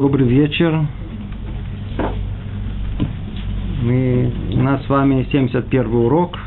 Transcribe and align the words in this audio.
Добрый 0.00 0.26
вечер. 0.26 0.86
Мы, 3.82 4.32
у 4.54 4.62
нас 4.62 4.82
с 4.86 4.88
вами 4.88 5.28
71 5.30 5.94
урок. 5.94 6.38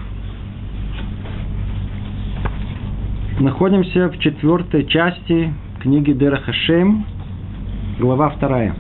Находимся 3.40 4.10
в 4.10 4.18
четвертой 4.18 4.88
части 4.88 5.54
книги 5.82 6.14
Дера 6.14 6.38
Хашем, 6.38 7.06
глава 8.00 8.32
вторая. 8.32 8.74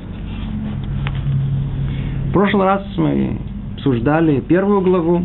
В 2.29 2.33
прошлый 2.33 2.65
раз 2.65 2.83
мы 2.97 3.37
обсуждали 3.75 4.39
первую 4.39 4.81
главу, 4.81 5.23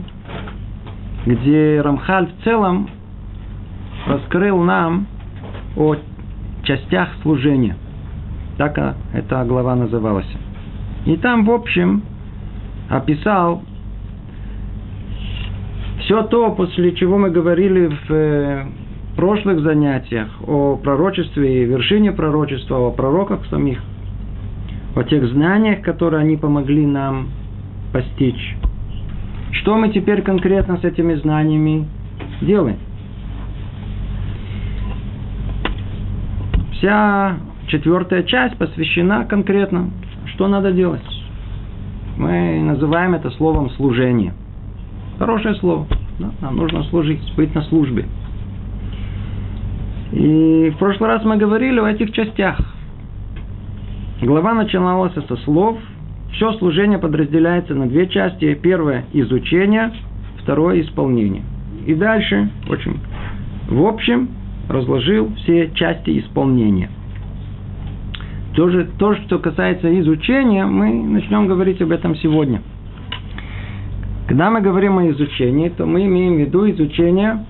где 1.25 1.81
Рамхаль 1.81 2.27
в 2.27 2.45
целом 2.45 2.91
раскрыл 4.07 4.63
нам 4.63 5.07
о 5.75 5.97
частях 6.65 7.09
служения– 7.23 7.79
так 8.59 8.97
эта 9.15 9.45
глава 9.45 9.77
называлась. 9.77 10.27
И 11.07 11.17
там, 11.17 11.45
в 11.47 11.51
общем, 11.51 12.03
описал 12.91 13.63
все 16.01 16.23
то, 16.25 16.51
после 16.51 16.95
чего 16.95 17.19
мы 17.19 17.31
говорили 17.31 17.87
в 17.87 18.13
э, 18.13 18.67
прошлых 19.17 19.61
занятиях 19.61 20.29
о 20.47 20.77
пророчестве 20.77 21.63
и 21.63 21.67
вершине 21.67 22.13
пророчества, 22.13 22.79
о 22.79 22.91
пророках 22.91 23.47
самих, 23.47 23.81
о 24.97 25.05
тех 25.05 25.25
знаниях, 25.29 25.83
которые 25.83 26.23
они 26.23 26.37
помогли 26.37 26.85
нам 26.85 27.29
постичь. 27.93 28.57
Что 29.53 29.77
мы 29.77 29.91
теперь 29.91 30.23
конкретно 30.23 30.79
с 30.79 30.85
этими 30.85 31.15
знаниями 31.15 31.87
делаем? 32.41 32.79
Вся 36.73 37.39
четвертая 37.69 38.23
часть 38.25 38.57
посвящена 38.57 39.25
конкретно, 39.25 39.91
что 40.35 40.49
надо 40.49 40.73
делать. 40.73 41.03
Мы 42.17 42.61
называем 42.61 43.15
это 43.15 43.31
словом 43.31 43.71
служение. 43.71 44.35
Хорошее 45.19 45.55
слово. 45.57 45.87
Да? 46.19 46.31
Нам 46.41 46.57
нужно 46.57 46.83
служить, 46.85 47.21
быть 47.37 47.55
на 47.55 47.63
службе. 47.63 48.07
И 50.13 50.73
в 50.75 50.79
прошлый 50.79 51.11
раз 51.11 51.25
мы 51.25 51.37
говорили 51.37 51.79
о 51.81 51.87
этих 51.87 52.13
частях. 52.13 52.59
Глава 54.21 54.55
начиналась 54.55 55.13
со 55.13 55.37
слов. 55.39 55.79
Все 56.33 56.53
служение 56.55 56.99
подразделяется 56.99 57.75
на 57.75 57.87
две 57.87 58.09
части. 58.09 58.55
Первое– 58.55 59.05
изучение, 59.13 59.93
второе– 60.43 60.81
исполнение. 60.83 61.43
И 61.87 61.95
дальше, 61.95 62.51
очень 62.69 62.99
в 63.69 63.85
общем, 63.85 64.31
разложил 64.69 65.33
все 65.37 65.71
части 65.75 66.19
исполнения. 66.19 66.91
Тоже 68.59 68.89
то, 68.99 69.15
что 69.15 69.39
касается 69.39 70.01
изучения, 70.01 70.67
мы 70.67 70.93
начнем 70.93 71.47
говорить 71.47 71.81
об 71.81 71.93
этом 71.93 72.17
сегодня. 72.17 72.61
Когда 74.27 74.51
мы 74.51 74.61
говорим 74.61 74.99
о 74.99 75.09
изучении, 75.11 75.69
то 75.69 75.87
мы 75.87 76.05
имеем 76.07 76.35
в 76.35 76.39
виду 76.41 76.69
изучение 76.69 77.47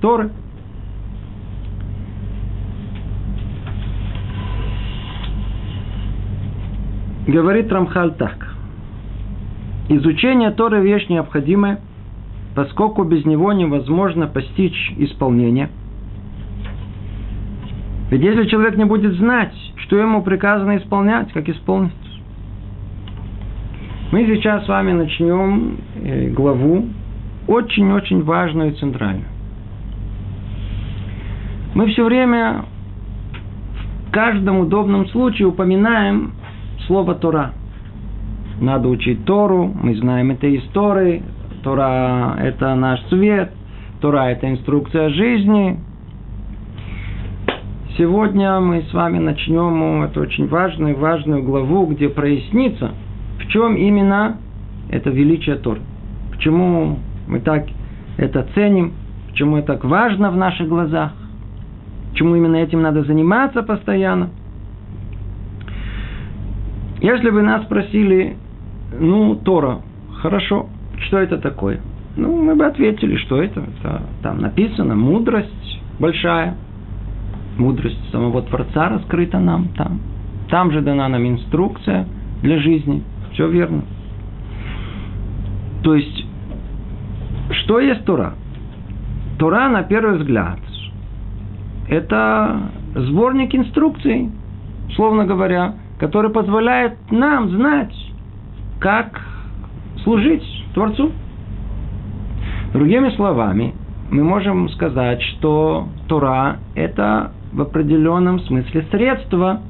Торы. 0.00 0.30
Говорит 7.28 7.70
Рамхаль 7.70 8.14
так. 8.14 8.56
Изучение 9.90 10.50
Торы– 10.52 10.80
вещь 10.82 11.10
необходимая, 11.10 11.80
поскольку 12.54 13.04
без 13.04 13.26
него 13.26 13.52
невозможно 13.52 14.28
постичь 14.28 14.94
исполнение. 14.96 15.68
Ведь 18.12 18.20
если 18.20 18.44
человек 18.44 18.76
не 18.76 18.84
будет 18.84 19.14
знать, 19.14 19.54
что 19.76 19.96
ему 19.96 20.22
приказано 20.22 20.76
исполнять, 20.76 21.32
как 21.32 21.48
исполнить. 21.48 21.92
Мы 24.12 24.26
сейчас 24.26 24.66
с 24.66 24.68
вами 24.68 24.92
начнем 24.92 25.78
э, 25.94 26.28
главу, 26.28 26.88
очень-очень 27.48 28.22
важную 28.22 28.72
и 28.72 28.74
центральную. 28.74 29.24
Мы 31.74 31.86
все 31.86 32.04
время 32.04 32.66
в 34.08 34.10
каждом 34.10 34.58
удобном 34.58 35.06
случае 35.08 35.48
упоминаем 35.48 36.32
слово 36.86 37.14
Тора. 37.14 37.52
Надо 38.60 38.90
учить 38.90 39.24
Тору, 39.24 39.72
мы 39.82 39.94
знаем 39.96 40.32
это 40.32 40.54
истории, 40.54 41.22
Тора– 41.62 42.36
это 42.38 42.74
наш 42.74 43.00
свет, 43.08 43.52
Тора– 44.02 44.24
это 44.32 44.50
инструкция 44.50 45.08
жизни– 45.08 45.80
Сегодня 47.98 48.58
мы 48.58 48.84
с 48.90 48.94
вами 48.94 49.18
начнем 49.18 50.02
эту 50.02 50.22
очень 50.22 50.48
важную, 50.48 50.96
важную 50.96 51.42
главу, 51.42 51.84
где 51.84 52.08
прояснится, 52.08 52.92
в 53.38 53.46
чем 53.48 53.76
именно 53.76 54.38
это 54.88 55.10
величие 55.10 55.56
Тор. 55.56 55.78
Почему 56.30 56.98
мы 57.28 57.40
так 57.40 57.66
это 58.16 58.46
ценим, 58.54 58.94
почему 59.28 59.58
это 59.58 59.74
так 59.74 59.84
важно 59.84 60.30
в 60.30 60.36
наших 60.38 60.68
глазах, 60.68 61.12
почему 62.12 62.34
именно 62.34 62.56
этим 62.56 62.80
надо 62.80 63.04
заниматься 63.04 63.62
постоянно. 63.62 64.30
Если 67.02 67.28
бы 67.28 67.42
нас 67.42 67.64
спросили, 67.64 68.38
ну, 68.98 69.34
Тора, 69.36 69.82
хорошо, 70.22 70.70
что 70.98 71.18
это 71.18 71.36
такое? 71.36 71.80
Ну, 72.16 72.42
мы 72.42 72.54
бы 72.54 72.64
ответили, 72.64 73.16
что 73.16 73.42
это, 73.42 73.60
это 73.60 74.02
там 74.22 74.38
написано, 74.38 74.94
мудрость 74.94 75.80
большая– 75.98 76.56
мудрость 77.62 78.10
самого 78.10 78.42
Творца 78.42 78.88
раскрыта 78.88 79.38
нам 79.38 79.68
там. 79.76 80.00
Там 80.50 80.72
же 80.72 80.80
дана 80.80 81.08
нам 81.08 81.26
инструкция 81.26 82.06
для 82.42 82.58
жизни. 82.58 83.02
Все 83.32 83.48
верно. 83.48 83.82
То 85.82 85.94
есть, 85.94 86.26
что 87.62 87.80
есть 87.80 88.04
Тора? 88.04 88.34
Тора, 89.38 89.68
на 89.68 89.82
первый 89.84 90.18
взгляд, 90.18 90.58
это 91.88 92.70
сборник 92.94 93.54
инструкций, 93.54 94.30
словно 94.94 95.24
говоря, 95.24 95.74
который 95.98 96.30
позволяет 96.30 96.94
нам 97.10 97.48
знать, 97.50 97.94
как 98.80 99.20
служить 100.02 100.44
Творцу. 100.74 101.12
Другими 102.72 103.10
словами, 103.10 103.74
мы 104.10 104.24
можем 104.24 104.68
сказать, 104.70 105.22
что 105.22 105.88
Тора– 106.08 106.58
это 106.74 107.32
в 107.52 107.60
определенном 107.60 108.40
смысле 108.40 108.86
средство 108.90 109.60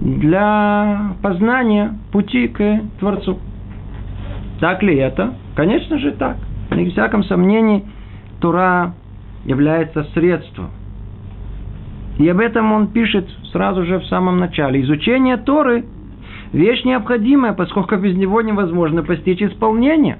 для 0.00 1.14
познания 1.22 1.98
пути 2.12 2.48
к 2.48 2.80
Творцу. 2.98 3.38
Так 4.60 4.82
ли 4.82 4.96
это? 4.96 5.34
Конечно 5.54 5.98
же 5.98 6.12
так. 6.12 6.36
Ни 6.70 6.90
всяком 6.90 7.22
сомнении, 7.24 7.84
Тура 8.40 8.94
является 9.44 10.04
средством. 10.14 10.70
И 12.18 12.28
об 12.28 12.38
этом 12.38 12.72
он 12.72 12.88
пишет 12.88 13.28
сразу 13.52 13.84
же 13.84 13.98
в 13.98 14.06
самом 14.06 14.38
начале. 14.38 14.80
Изучение 14.82 15.36
Торы– 15.36 15.84
вещь 16.52 16.84
необходимая, 16.84 17.52
поскольку 17.52 17.96
без 17.96 18.16
него 18.16 18.40
невозможно 18.40 19.02
постичь 19.02 19.42
исполнение. 19.42 20.18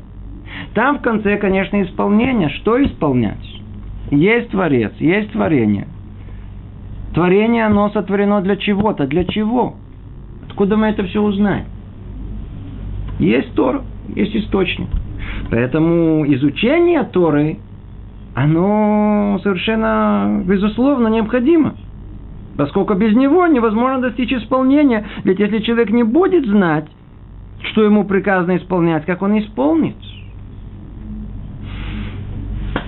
Там 0.75 0.99
в 0.99 1.03
конце, 1.03 1.37
конечно, 1.37 1.83
исполнение. 1.83 2.49
Что 2.51 2.83
исполнять? 2.85 3.45
Есть 4.11 4.51
Творец, 4.51 4.93
есть 4.99 5.33
творение. 5.33 5.87
Творение, 7.15 7.65
оно 7.67 7.91
сотворено 7.91 8.41
для 8.43 8.57
чего-то. 8.57 9.07
Для 9.07 9.25
чего? 9.25 9.77
Откуда 10.49 10.77
мы 10.77 10.89
это 10.89 11.05
все 11.05 11.23
узнаем? 11.23 11.67
Есть 13.21 13.55
Тор, 13.55 13.83
есть 14.17 14.35
источник. 14.35 14.89
Поэтому 15.49 16.27
изучение 16.35 17.05
Торы, 17.05 17.59
оно 18.35 19.39
совершенно, 19.45 20.43
безусловно, 20.45 21.07
необходимо. 21.07 21.77
Поскольку 22.57 22.95
без 22.95 23.15
него 23.15 23.47
невозможно 23.47 24.01
достичь 24.01 24.33
исполнения. 24.33 25.07
Ведь 25.23 25.39
если 25.39 25.61
человек 25.61 25.91
не 25.91 26.03
будет 26.03 26.45
знать, 26.47 26.87
что 27.71 27.85
ему 27.85 28.05
приказано 28.05 28.57
исполнять, 28.57 29.07
как 29.07 29.23
он 29.23 29.39
исполнит? 29.39 29.97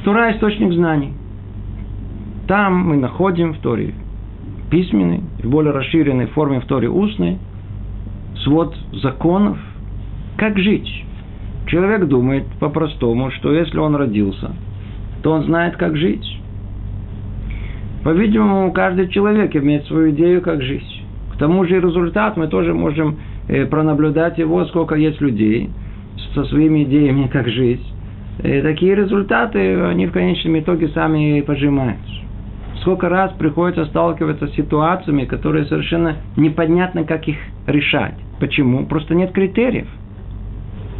Тура– 0.04 0.32
источник 0.32 0.72
знаний. 0.72 1.12
Там 2.48 2.76
мы 2.76 2.96
находим 2.96 3.54
в 3.54 3.58
Торе 3.58 3.94
письменной, 4.70 5.20
в 5.42 5.48
более 5.48 5.72
расширенной 5.72 6.26
форме, 6.26 6.60
в 6.60 6.66
Торе 6.66 6.88
устной, 6.88 7.38
свод 8.44 8.76
законов, 9.02 9.58
как 10.36 10.58
жить. 10.58 11.04
Человек 11.66 12.06
думает 12.06 12.44
по-простому, 12.60 13.30
что 13.32 13.52
если 13.52 13.78
он 13.78 13.96
родился, 13.96 14.52
то 15.22 15.32
он 15.32 15.44
знает, 15.44 15.76
как 15.76 15.96
жить. 15.96 16.24
По-видимому, 18.04 18.72
каждый 18.72 19.08
человек 19.08 19.56
имеет 19.56 19.84
свою 19.86 20.10
идею, 20.10 20.42
как 20.42 20.62
жить. 20.62 21.02
К 21.34 21.38
тому 21.38 21.64
же 21.64 21.76
и 21.76 21.80
результат 21.80 22.36
мы 22.36 22.46
тоже 22.46 22.72
можем 22.72 23.16
э, 23.48 23.66
пронаблюдать 23.66 24.38
его, 24.38 24.64
сколько 24.66 24.94
есть 24.94 25.20
людей 25.20 25.70
со 26.34 26.44
своими 26.44 26.84
идеями, 26.84 27.26
как 27.26 27.48
жить. 27.48 27.82
И 28.44 28.60
такие 28.60 28.94
результаты, 28.94 29.80
они 29.82 30.06
в 30.06 30.12
конечном 30.12 30.58
итоге 30.60 30.88
сами 30.88 31.40
пожимаются. 31.40 32.25
Сколько 32.80 33.08
раз 33.08 33.32
приходится 33.32 33.86
сталкиваться 33.86 34.48
с 34.48 34.54
ситуациями, 34.54 35.24
которые 35.24 35.66
совершенно 35.66 36.16
непонятно, 36.36 37.04
как 37.04 37.26
их 37.28 37.36
решать. 37.66 38.14
Почему? 38.40 38.86
Просто 38.86 39.14
нет 39.14 39.32
критериев. 39.32 39.88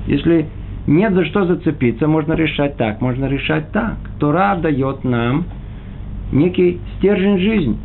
Если 0.07 0.47
нет 0.87 1.13
за 1.15 1.25
что 1.27 1.47
зацепиться, 1.47 2.07
можно 2.07 2.35
решать 2.35 2.77
так, 2.77 3.01
можно 3.01 3.27
решать 3.27 3.73
так. 3.73 3.97
Тора 4.19 4.57
дает 4.57 5.05
нам 5.05 5.47
некий 6.33 6.81
стержень 6.99 7.39
жизни. 7.39 7.79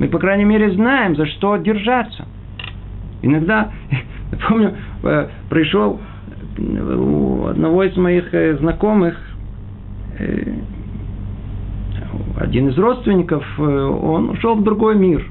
Мы, 0.00 0.08
по 0.08 0.18
крайней 0.18 0.44
мере, 0.44 0.72
знаем, 0.72 1.14
за 1.16 1.26
что 1.26 1.56
держаться. 1.56 2.26
Иногда, 3.22 3.70
я 3.90 4.38
помню, 4.48 4.74
э, 5.04 5.28
пришел 5.48 6.00
у 6.58 7.46
одного 7.46 7.84
из 7.84 7.96
моих 7.96 8.32
э, 8.34 8.56
знакомых 8.58 9.16
э, 10.18 10.54
один 12.36 12.68
из 12.68 12.78
родственников, 12.78 13.44
он 13.58 14.30
ушел 14.30 14.56
в 14.56 14.62
другой 14.62 14.96
мир. 14.96 15.24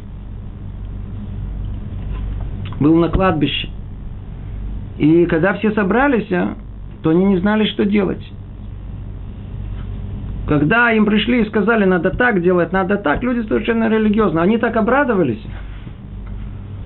Был 2.79 2.95
на 2.95 3.09
кладбище. 3.09 3.69
И 4.97 5.25
когда 5.25 5.53
все 5.53 5.71
собрались, 5.71 6.27
то 7.01 7.09
они 7.09 7.25
не 7.25 7.37
знали, 7.37 7.65
что 7.65 7.85
делать. 7.85 8.23
Когда 10.47 10.91
им 10.91 11.05
пришли 11.05 11.41
и 11.41 11.45
сказали, 11.45 11.85
надо 11.85 12.09
так 12.11 12.41
делать, 12.41 12.71
надо 12.73 12.97
так, 12.97 13.23
люди 13.23 13.47
совершенно 13.47 13.89
религиозно. 13.89 14.41
Они 14.41 14.57
так 14.57 14.75
обрадовались. 14.75 15.41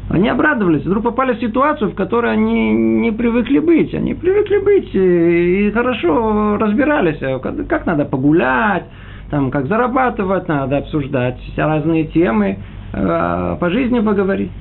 Они 0.10 0.30
обрадовались, 0.30 0.86
вдруг 0.86 1.04
попали 1.04 1.34
в 1.34 1.42
ситуацию, 1.42 1.92
в 1.92 1.96
которой 1.96 2.32
они 2.32 2.72
не 2.72 3.12
привыкли 3.12 3.60
быть. 3.60 3.94
Они 3.94 4.14
привыкли 4.14 4.60
быть 4.60 4.90
и 4.94 5.70
хорошо 5.74 6.58
разбирались, 6.58 7.20
как 7.68 7.86
надо 7.86 8.06
погулять, 8.06 8.86
там, 9.30 9.52
как 9.52 9.68
зарабатывать, 9.68 10.48
надо 10.48 10.78
обсуждать 10.78 11.38
разные 11.58 12.06
темы, 12.06 12.60
э, 12.94 13.58
по 13.60 13.70
жизни 13.70 14.00
поговорить. 14.00 14.52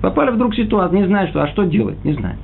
Попали 0.00 0.30
вдруг 0.30 0.52
в 0.52 0.56
ситуацию, 0.56 1.00
не 1.00 1.06
знают, 1.06 1.30
что, 1.30 1.42
а 1.42 1.48
что 1.48 1.64
делать, 1.64 2.02
не 2.04 2.12
знают. 2.14 2.38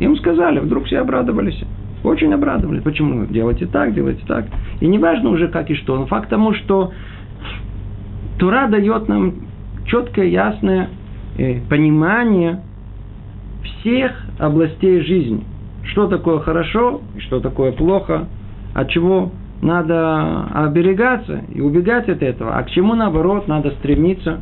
Им 0.00 0.16
сказали, 0.16 0.58
вдруг 0.58 0.84
все 0.84 0.98
обрадовались. 0.98 1.62
Очень 2.04 2.32
обрадовались. 2.32 2.82
Почему? 2.82 3.24
Делайте 3.26 3.66
так, 3.66 3.94
делайте 3.94 4.24
так. 4.26 4.46
И 4.80 4.86
не 4.86 4.98
важно 4.98 5.30
уже 5.30 5.48
как 5.48 5.70
и 5.70 5.74
что. 5.74 5.96
Но 5.96 6.06
факт 6.06 6.28
тому, 6.28 6.52
что 6.54 6.92
Тура 8.38 8.68
дает 8.68 9.08
нам 9.08 9.34
четкое, 9.86 10.26
ясное 10.26 10.90
э, 11.38 11.60
понимание 11.70 12.60
всех 13.62 14.12
областей 14.38 15.00
жизни. 15.00 15.44
Что 15.84 16.08
такое 16.08 16.40
хорошо, 16.40 17.00
и 17.16 17.20
что 17.20 17.40
такое 17.40 17.72
плохо, 17.72 18.26
от 18.74 18.90
чего 18.90 19.32
надо 19.62 20.44
оберегаться 20.66 21.42
и 21.52 21.60
убегать 21.60 22.08
от 22.08 22.22
этого, 22.22 22.56
а 22.56 22.62
к 22.62 22.70
чему, 22.70 22.94
наоборот, 22.94 23.48
надо 23.48 23.70
стремиться 23.72 24.40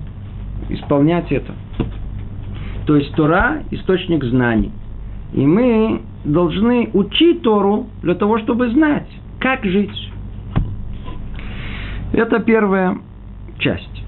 исполнять 0.69 1.31
это. 1.31 1.53
То 2.87 2.97
есть 2.97 3.15
Тора– 3.15 3.63
источник 3.71 4.25
знаний– 4.25 4.73
и 5.35 5.45
мы 5.45 6.01
должны 6.25 6.91
учить 6.95 7.43
Тору 7.43 7.89
для 8.03 8.15
того, 8.15 8.39
чтобы 8.39 8.71
знать, 8.71 9.09
как 9.41 9.65
жить. 9.65 10.11
Это 12.13 12.39
первая 12.39 12.99
часть. 13.59 14.05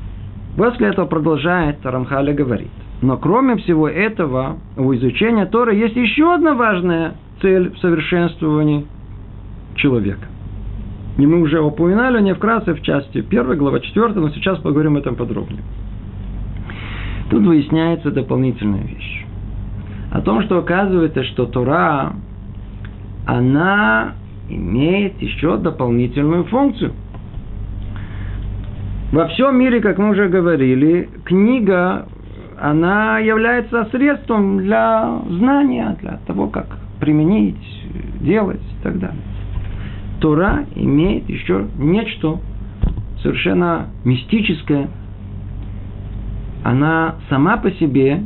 После 0.57 0.89
этого 0.89 1.07
продолжает 1.07 1.85
Рамхаля 1.85 2.33
говорит. 2.33 2.71
Но 3.03 3.19
кроме 3.19 3.57
всего 3.57 3.89
этого, 3.89 4.59
у 4.77 4.95
изучения 4.95 5.47
Торы 5.47 5.75
есть 5.75 5.97
еще 5.97 6.33
одна 6.33 6.55
важная 6.55 7.15
цель 7.43 7.71
в 7.71 7.79
совершенствовании 7.79 8.87
человека. 9.75 10.29
И 11.19 11.27
мы 11.27 11.41
уже 11.41 11.61
упоминали 11.61 12.21
не 12.21 12.35
вкратце 12.35 12.75
в 12.75 12.83
части 12.83 13.19
1 13.19 13.59
глава 13.59 13.81
4, 13.81 14.09
но 14.15 14.31
сейчас 14.31 14.59
поговорим 14.59 14.97
об 14.97 15.03
этом 15.03 15.17
подробнее. 15.17 15.63
Тут 17.31 17.45
выясняется 17.45 18.11
дополнительная 18.11 18.83
вещь 18.83 19.27
о 20.11 20.21
том, 20.21 20.43
что 20.43 20.59
оказывается, 20.59 21.25
что 21.25 21.47
Тора, 21.47 22.15
она 23.27 24.15
имеет 24.49 25.21
еще 25.21 25.57
дополнительную 25.57 26.45
функцию. 26.45 26.93
Во 29.13 29.27
всем 29.29 29.59
мире, 29.59 29.81
как 29.81 29.99
мы 29.99 30.11
уже 30.11 30.29
говорили, 30.29 31.09
книга, 31.25 32.07
она 32.59 33.19
является 33.19 33.89
средством 33.91 34.59
для 34.59 35.21
знания, 35.29 35.97
для 36.01 36.19
того, 36.27 36.49
как 36.49 36.67
применить, 37.01 37.57
делать 38.21 38.61
и 38.61 38.83
так 38.83 38.99
далее. 38.99 39.21
Тора 40.21 40.67
имеет 40.75 41.29
еще 41.29 41.67
нечто 41.79 42.39
совершенно 43.23 43.89
мистическое. 44.05 44.89
Она 46.65 47.17
сама 47.29 47.57
по 47.59 47.71
себе 47.73 48.23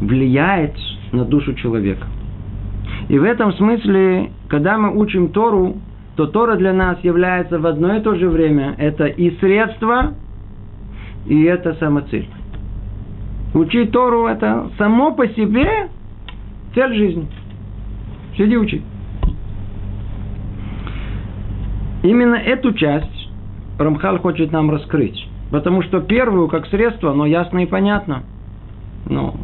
влияет 0.00 0.74
на 1.12 1.24
душу 1.24 1.54
человека. 1.54 2.06
И 3.08 3.18
в 3.18 3.24
этом 3.24 3.52
смысле, 3.54 4.30
когда 4.48 4.78
мы 4.78 4.96
учим 4.96 5.28
Тору, 5.28 5.76
то 6.16 6.26
Тора 6.26 6.56
для 6.56 6.72
нас 6.72 6.98
является 7.02 7.58
в 7.58 7.66
одно 7.66 7.96
и 7.96 8.00
то 8.00 8.14
же 8.14 8.28
время 8.28 8.74
это 8.78 9.06
и 9.06 9.36
средство, 9.38 10.14
и 11.26 11.42
это 11.44 11.74
самоцель. 11.74 12.28
Учить 13.54 13.90
Тору– 13.90 14.26
это 14.28 14.70
само 14.78 15.12
по 15.12 15.26
себе 15.28 15.88
цель 16.74 16.94
жизни. 16.94 17.26
Сиди 18.36 18.56
учи. 18.56 18.82
Именно 22.02 22.36
эту 22.36 22.72
часть 22.72 23.30
Рамхал 23.78 24.18
хочет 24.18 24.52
нам 24.52 24.70
раскрыть. 24.70 25.26
Потому 25.50 25.82
что 25.82 26.00
первую, 26.00 26.48
как 26.48 26.66
средство, 26.66 27.10
оно 27.10 27.26
ясно 27.26 27.58
и 27.58 27.66
понятно. 27.66 28.22
Но 29.08 29.34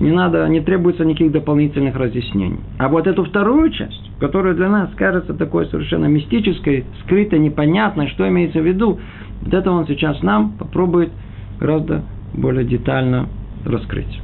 не 0.00 0.10
надо, 0.10 0.46
не 0.48 0.60
требуется 0.60 1.04
никаких 1.04 1.32
дополнительных 1.32 1.96
разъяснений. 1.96 2.60
А 2.78 2.88
вот 2.88 3.06
эту 3.06 3.24
вторую 3.24 3.70
часть, 3.70 4.10
которая 4.20 4.54
для 4.54 4.68
нас 4.68 4.90
кажется 4.96 5.32
такой 5.34 5.66
совершенно 5.66 6.06
мистической, 6.06 6.84
скрытой, 7.04 7.38
непонятной, 7.38 8.08
что 8.08 8.28
имеется 8.28 8.60
в 8.60 8.66
виду, 8.66 9.00
вот 9.42 9.54
это 9.54 9.70
он 9.70 9.86
сейчас 9.86 10.22
нам 10.22 10.52
попробует 10.58 11.10
гораздо 11.58 12.02
более 12.34 12.64
детально 12.64 13.28
раскрыть. 13.64 14.20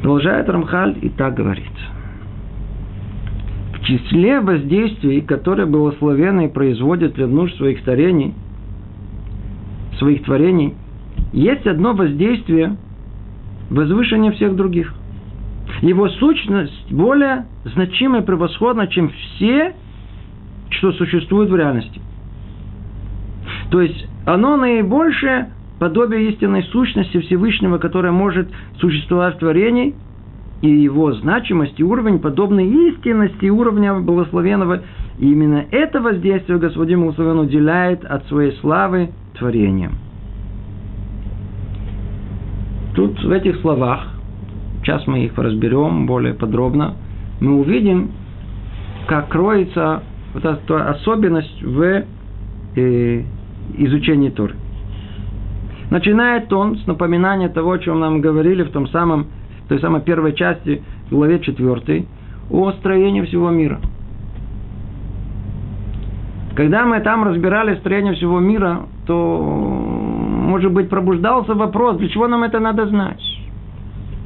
Продолжает 0.00 0.48
Рамхаль 0.48 0.96
и 1.02 1.08
так 1.10 1.34
говорит. 1.34 1.64
Числе 3.88 4.40
воздействий, 4.40 5.22
которые 5.22 5.64
благословенные 5.64 6.50
производят 6.50 7.14
для 7.14 7.26
нужд 7.26 7.56
своих 7.56 7.82
творений, 7.84 8.34
своих 9.96 10.24
творений, 10.24 10.74
есть 11.32 11.66
одно 11.66 11.94
воздействие– 11.94 12.76
возвышение 13.70 14.32
всех 14.32 14.56
других. 14.56 14.92
Его 15.80 16.10
сущность 16.10 16.92
более 16.92 17.46
значима 17.64 18.18
и 18.18 18.22
превосходна, 18.22 18.88
чем 18.88 19.08
все, 19.08 19.74
что 20.68 20.92
существует 20.92 21.48
в 21.48 21.56
реальности. 21.56 22.02
То 23.70 23.80
есть 23.80 24.06
оно 24.26 24.58
наибольшее 24.58 25.48
подобие 25.78 26.30
истинной 26.32 26.64
сущности 26.64 27.20
Всевышнего, 27.20 27.78
которая 27.78 28.12
может 28.12 28.50
существовать 28.80 29.36
в 29.36 29.38
творении, 29.38 29.94
и 30.60 30.68
его 30.68 31.12
значимость 31.12 31.78
и 31.78 31.84
уровень 31.84 32.18
подобны 32.18 32.66
истинности 32.88 33.46
уровня 33.46 33.94
благословенного. 33.94 34.82
И 35.18 35.30
именно 35.30 35.64
это 35.70 36.00
воздействие 36.00 36.58
Господин 36.58 37.00
Благословен 37.00 37.38
уделяет 37.38 38.04
от 38.04 38.26
своей 38.26 38.52
славы 38.60 39.10
творениям. 39.38 39.92
Тут 42.94 43.22
в 43.22 43.30
этих 43.30 43.60
словах, 43.60 44.08
сейчас 44.82 45.06
мы 45.06 45.24
их 45.24 45.38
разберем 45.38 46.06
более 46.06 46.34
подробно, 46.34 46.94
мы 47.40 47.60
увидим, 47.60 48.10
как 49.06 49.28
кроется 49.28 50.02
вот 50.34 50.44
эта 50.44 50.90
особенность 50.90 51.62
в 51.62 52.04
э, 52.74 53.22
изучении 53.76 54.30
Торы. 54.30 54.56
Начинает 55.90 56.52
он 56.52 56.76
с 56.76 56.86
напоминания 56.86 57.48
того, 57.48 57.72
о 57.72 57.78
чем 57.78 58.00
нам 58.00 58.20
говорили 58.20 58.62
в 58.62 58.70
том 58.70 58.88
самом, 58.88 59.28
той 59.68 59.80
самой 59.80 60.00
первой 60.02 60.34
части, 60.34 60.82
главе 61.10 61.40
4, 61.40 62.04
о 62.50 62.72
строении 62.72 63.22
всего 63.22 63.50
мира. 63.50 63.80
Когда 66.54 66.84
мы 66.84 67.00
там 67.00 67.24
разбирали 67.24 67.76
строение 67.76 68.14
всего 68.14 68.40
мира, 68.40 68.86
то 69.06 69.88
может 70.48 70.72
быть, 70.72 70.88
пробуждался 70.88 71.54
вопрос, 71.54 71.98
для 71.98 72.08
чего 72.08 72.26
нам 72.26 72.42
это 72.42 72.58
надо 72.58 72.86
знать? 72.86 73.22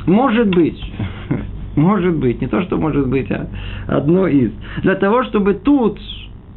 Может 0.07 0.49
быть, 0.49 0.81
может 1.77 2.15
быть, 2.17 2.41
не 2.41 2.47
то, 2.47 2.63
что 2.63 2.77
может 2.77 3.09
быть, 3.09 3.31
а 3.31 3.49
одно 3.89 4.29
из. 4.29 4.53
Для 4.83 4.95
того, 4.95 5.25
чтобы 5.25 5.55
тут, 5.55 5.99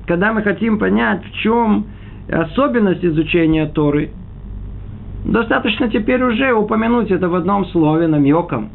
когда 0.06 0.34
мы 0.34 0.44
хотим 0.44 0.78
понять, 0.78 1.26
в 1.26 1.32
чем 1.40 1.88
особенность 2.32 3.04
изучения 3.04 3.66
Торы, 3.66 4.12
достаточно 5.26 5.90
теперь 5.90 6.24
уже 6.24 6.54
упомянуть 6.54 7.12
это 7.12 7.28
в 7.28 7.36
одном 7.36 7.66
слове, 7.68 8.08
намеком, 8.08 8.70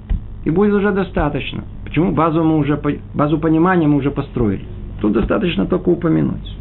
и 0.44 0.50
будет 0.50 0.74
уже 0.74 0.90
достаточно. 0.90 1.64
Почему? 1.84 2.12
Базу, 2.12 2.44
мы 2.44 2.58
уже, 2.58 2.80
базу 3.14 3.38
понимания 3.38 3.86
мы 3.86 3.96
уже 3.96 4.10
построили. 4.10 4.64
Тут 5.00 5.12
достаточно 5.12 5.66
только 5.66 5.88
упомянуть. 5.88 6.56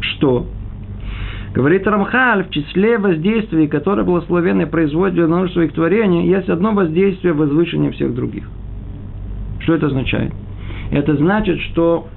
что 0.00 0.46
Говорит 1.54 1.86
Рамхаль, 1.86 2.44
в 2.44 2.50
числе 2.50 2.96
воздействий, 2.96 3.68
которые 3.68 4.06
благословенный 4.06 4.66
производит 4.66 5.16
для 5.16 5.26
нужд 5.26 5.52
своих 5.52 5.74
творений, 5.74 6.26
есть 6.26 6.48
одно 6.48 6.72
воздействие 6.72 7.34
возвышения 7.34 7.90
всех 7.90 8.14
других. 8.14 8.48
Что 9.60 9.74
это 9.74 9.86
означает? 9.86 10.32
Это 10.90 11.14
значит, 11.16 11.60
что, 11.60 12.08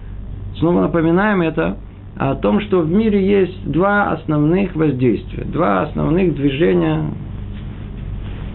снова 0.57 0.81
напоминаем 0.81 1.41
это, 1.41 1.77
о 2.17 2.35
том, 2.35 2.61
что 2.61 2.81
в 2.81 2.89
мире 2.89 3.25
есть 3.25 3.69
два 3.69 4.11
основных 4.11 4.75
воздействия, 4.75 5.43
два 5.43 5.83
основных 5.83 6.35
движения 6.35 7.09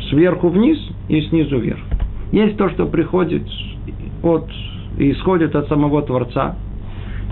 сверху 0.09 0.49
вниз 0.49 0.79
и 1.09 1.21
снизу 1.23 1.59
вверх. 1.59 1.81
Есть 2.33 2.57
то, 2.57 2.71
что 2.71 2.87
приходит 2.87 3.43
от 4.23 4.49
исходит 4.99 5.55
от 5.55 5.69
самого 5.69 6.02
Творца. 6.02 6.57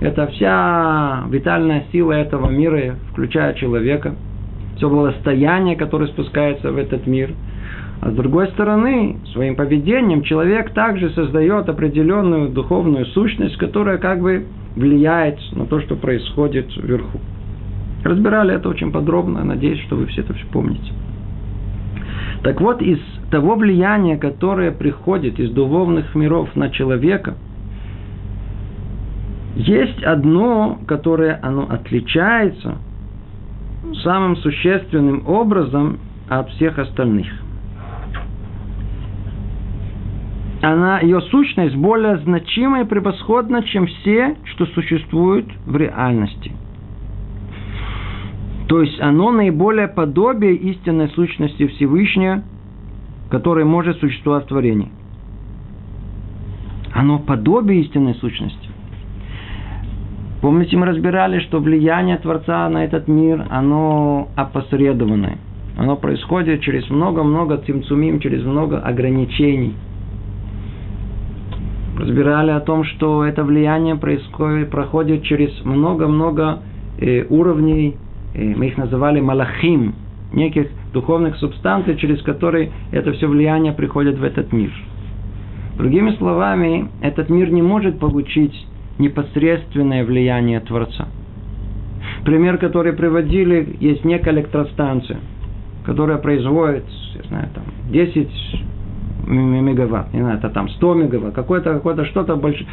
Это 0.00 0.26
вся 0.28 1.24
витальная 1.28 1.84
сила 1.90 2.12
этого 2.12 2.48
мира, 2.50 2.96
включая 3.10 3.54
человека. 3.54 4.14
Все 4.76 4.88
благостояние, 4.88 5.76
которое 5.76 6.06
спускается 6.06 6.70
в 6.70 6.78
этот 6.78 7.06
мир. 7.06 7.32
А 8.00 8.10
с 8.10 8.14
другой 8.14 8.48
стороны, 8.48 9.16
своим 9.32 9.56
поведением 9.56 10.22
человек 10.22 10.70
также 10.70 11.10
создает 11.10 11.68
определенную 11.68 12.50
духовную 12.50 13.06
сущность, 13.06 13.56
которая 13.56 13.98
как 13.98 14.20
бы 14.20 14.46
влияет 14.76 15.38
на 15.52 15.66
то, 15.66 15.80
что 15.80 15.96
происходит 15.96 16.66
вверху. 16.76 17.20
Разбирали 18.04 18.54
это 18.54 18.68
очень 18.68 18.92
подробно, 18.92 19.42
надеюсь, 19.42 19.80
что 19.80 19.96
вы 19.96 20.06
все 20.06 20.20
это 20.20 20.32
все 20.34 20.46
помните. 20.52 20.92
Так 22.42 22.60
вот, 22.60 22.80
из 22.80 23.00
того 23.32 23.56
влияния, 23.56 24.16
которое 24.16 24.70
приходит 24.70 25.40
из 25.40 25.50
духовных 25.50 26.14
миров 26.14 26.54
на 26.54 26.70
человека, 26.70 27.34
есть 29.56 30.02
одно, 30.04 30.78
которое 30.86 31.40
оно 31.42 31.66
отличается 31.68 32.76
самым 34.04 34.36
существенным 34.36 35.26
образом 35.26 35.98
от 36.28 36.48
всех 36.50 36.78
остальных. 36.78 37.26
Она, 40.62 41.00
ее 41.00 41.20
сущность 41.20 41.76
более 41.76 42.18
значима 42.18 42.80
и 42.80 42.84
превосходна, 42.84 43.62
чем 43.62 43.86
все, 43.86 44.36
что 44.44 44.66
существует 44.66 45.46
в 45.66 45.76
реальности. 45.76 46.52
То 48.68 48.82
есть 48.82 49.00
оно 49.00 49.30
наиболее 49.30 49.88
подобие 49.88 50.56
истинной 50.56 51.08
сущности 51.10 51.66
Всевышнего– 51.66 52.42
которое 53.30 53.64
может 53.64 53.98
существовать 53.98 54.44
в 54.44 54.48
творении. 54.48 54.88
Оно 56.92 57.18
подобие 57.18 57.82
истинной 57.82 58.14
сущности. 58.14 58.68
Помните, 60.40 60.76
мы 60.76 60.86
разбирали, 60.86 61.40
что 61.40 61.58
влияние 61.58 62.16
Творца 62.16 62.68
на 62.68 62.84
этот 62.84 63.08
мир, 63.08 63.44
оно 63.50 64.28
опосредованное. 64.36 65.38
Оно 65.76 65.96
происходит 65.96 66.62
через 66.62 66.88
много-много 66.90 67.58
цимцумим, 67.58 68.20
через 68.20 68.44
много 68.44 68.78
ограничений. 68.78 69.74
Разбирали 71.98 72.52
о 72.52 72.60
том, 72.60 72.84
что 72.84 73.24
это 73.24 73.42
влияние 73.42 73.96
происходит, 73.96 74.70
проходит 74.70 75.24
через 75.24 75.50
много-много 75.64 76.60
э, 77.00 77.24
уровней, 77.28 77.96
э, 78.34 78.54
мы 78.54 78.68
их 78.68 78.76
называли 78.76 79.20
малахим, 79.20 79.96
неких 80.32 80.68
духовных 80.92 81.36
субстанций, 81.38 81.96
через 81.96 82.22
которые 82.22 82.70
это 82.92 83.12
все 83.14 83.26
влияние 83.26 83.72
приходит 83.72 84.16
в 84.16 84.22
этот 84.22 84.52
мир. 84.52 84.70
Другими 85.76 86.12
словами, 86.12 86.88
этот 87.00 87.30
мир 87.30 87.50
не 87.50 87.62
может 87.62 87.98
получить 87.98 88.54
непосредственное 88.98 90.04
влияние 90.04 90.60
Творца. 90.60 91.08
Пример, 92.24 92.58
который 92.58 92.92
приводили, 92.92 93.76
есть 93.80 94.04
некая 94.04 94.34
электростанция, 94.34 95.18
которая 95.84 96.18
производит, 96.18 96.84
я 97.16 97.28
знаю, 97.28 97.48
там, 97.52 97.64
10 97.90 98.28
мегаватт, 99.28 100.12
не 100.12 100.20
знаю, 100.20 100.38
это 100.38 100.48
там 100.50 100.68
100 100.68 100.94
мегаватт, 100.94 101.34
какое-то 101.34 101.74
какое 101.74 102.04
что-то 102.06 102.36
большое, 102.36 102.66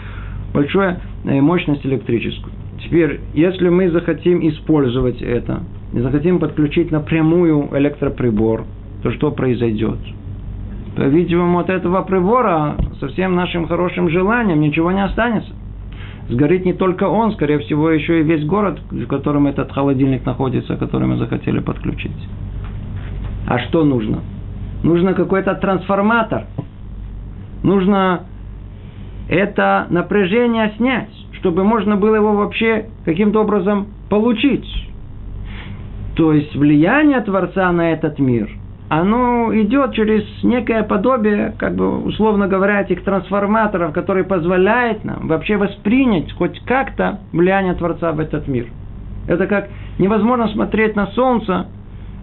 большое 0.53 1.00
мощность 1.24 1.85
электрическую. 1.85 2.53
Теперь, 2.83 3.19
если 3.33 3.69
мы 3.69 3.89
захотим 3.89 4.47
использовать 4.47 5.21
это, 5.21 5.63
не 5.93 6.01
захотим 6.01 6.39
подключить 6.39 6.91
напрямую 6.91 7.69
электроприбор, 7.74 8.65
то 9.01 9.12
что 9.12 9.31
произойдет? 9.31 9.97
По-видимому, 10.95 11.59
от 11.59 11.69
этого 11.69 12.01
прибора 12.03 12.75
со 13.00 13.07
всем 13.09 13.35
нашим 13.35 13.67
хорошим 13.67 14.09
желанием 14.09 14.62
ничего 14.62 14.91
не 14.91 15.03
останется. 15.03 15.51
Сгорит 16.29 16.65
не 16.65 16.74
только 16.74 17.03
он, 17.03 17.33
скорее 17.33 17.59
всего, 17.59 17.91
еще 17.91 18.21
и 18.21 18.24
весь 18.24 18.45
город, 18.45 18.79
в 18.89 19.05
котором 19.07 19.45
этот 19.47 19.71
холодильник 19.71 20.25
находится, 20.25 20.75
который 20.77 21.07
мы 21.07 21.17
захотели 21.17 21.59
подключить. 21.59 22.12
А 23.47 23.59
что 23.59 23.83
нужно? 23.83 24.21
Нужно 24.84 25.13
какой-то 25.13 25.55
трансформатор. 25.55 26.46
Нужно 27.63 28.24
это 29.27 29.88
напряжение 29.89 30.74
снять, 30.77 31.10
чтобы 31.34 31.63
можно 31.63 31.96
было 31.96 32.15
его 32.15 32.34
вообще 32.34 32.89
каким-то 33.05 33.41
образом 33.41 33.88
получить. 34.10 34.67
То 36.15 36.32
есть 36.32 36.55
влияние 36.55 37.22
Творца 37.22 37.72
на 37.72 37.91
этот 37.91 38.20
мир, 38.20 38.50
оно 38.88 39.50
идет 39.53 39.94
через 39.94 40.24
некое 40.44 40.84
подобие, 40.84 41.53
как 41.58 41.75
бы 41.75 42.03
условно 42.03 42.48
говоря, 42.48 42.82
этих 42.82 43.03
трансформаторов, 43.03 43.94
которые 43.94 44.24
позволяют 44.24 45.03
нам 45.03 45.27
вообще 45.27 45.58
воспринять 45.58 46.32
хоть 46.34 46.60
как-то 46.65 47.20
влияние 47.34 47.74
Творца 47.74 48.12
в 48.12 48.20
этот 48.20 48.48
мир. 48.48 48.67
Это 49.27 49.48
как 49.48 49.70
невозможно 49.98 50.48
смотреть 50.50 50.96
на 50.96 51.08
солнце, 51.08 51.67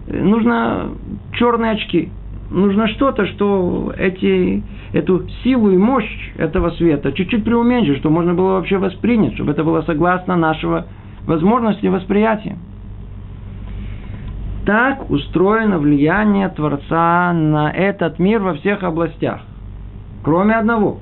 нужно 0.07 0.91
черные 1.33 1.73
очки, 1.73 2.09
нужно 2.53 2.87
что-то, 2.89 3.25
что 3.25 3.93
эти, 3.97 4.63
эту 4.93 5.27
силу 5.43 5.71
и 5.71 5.77
мощь 5.77 6.31
этого 6.37 6.69
света 6.71 7.11
чуть-чуть 7.11 7.43
преуменьшить, 7.43 7.97
чтобы 7.97 8.15
можно 8.15 8.33
было 8.33 8.53
вообще 8.53 8.77
воспринять, 8.77 9.33
чтобы 9.33 9.51
это 9.51 9.63
было 9.63 9.81
согласно 9.81 10.35
нашего 10.35 10.85
возможности 11.25 11.87
восприятия. 11.87 12.57
Так 14.65 15.09
устроено 15.09 15.77
влияние 15.77 16.47
Творца 16.49 17.33
на 17.33 17.69
этот 17.69 18.19
мир 18.19 18.41
во 18.41 18.53
всех 18.53 18.83
областях. 18.83 19.41
Кроме 20.23 20.55
одного. 20.55 20.99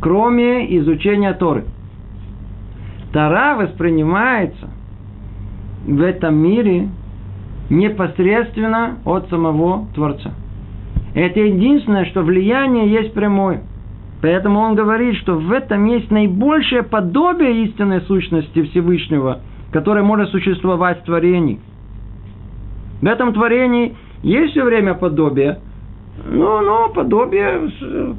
Кроме 0.00 0.78
изучения 0.78 1.34
Торы. 1.34 1.64
Тора 3.12 3.56
воспринимается 3.56 4.70
в 5.86 6.00
этом 6.00 6.36
мире 6.36 6.88
непосредственно 7.68 8.98
от 9.04 9.28
самого 9.28 9.86
Творца. 9.94 10.32
Это 11.14 11.40
единственное, 11.40 12.06
что 12.06 12.22
влияние 12.22 12.90
есть 12.90 13.12
прямое. 13.12 13.62
Поэтому 14.22 14.60
он 14.60 14.74
говорит, 14.74 15.16
что 15.16 15.34
в 15.36 15.50
этом 15.52 15.84
есть 15.86 16.10
наибольшее 16.10 16.82
подобие 16.82 17.64
истинной 17.64 18.02
сущности 18.02 18.62
Всевышнего, 18.62 19.40
которое 19.72 20.02
может 20.02 20.30
существовать 20.30 21.00
в 21.00 21.04
творении– 21.04 21.60
в 23.02 23.06
этом 23.06 23.34
творении 23.34 23.96
есть 24.22 24.52
все 24.52 24.64
время 24.64 24.94
подобие, 24.94 25.58
но, 26.24 26.60
но 26.60 26.88
подобие, 26.90 27.68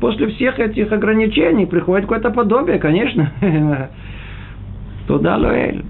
после 0.02 0.28
всех 0.28 0.60
этих 0.60 0.92
ограничений 0.92 1.66
приходит 1.66 2.06
какое-то 2.06 2.32
подобие, 2.32 2.80
конечно. 2.80 3.32
Туда 5.08 5.38
Луэль. 5.38 5.86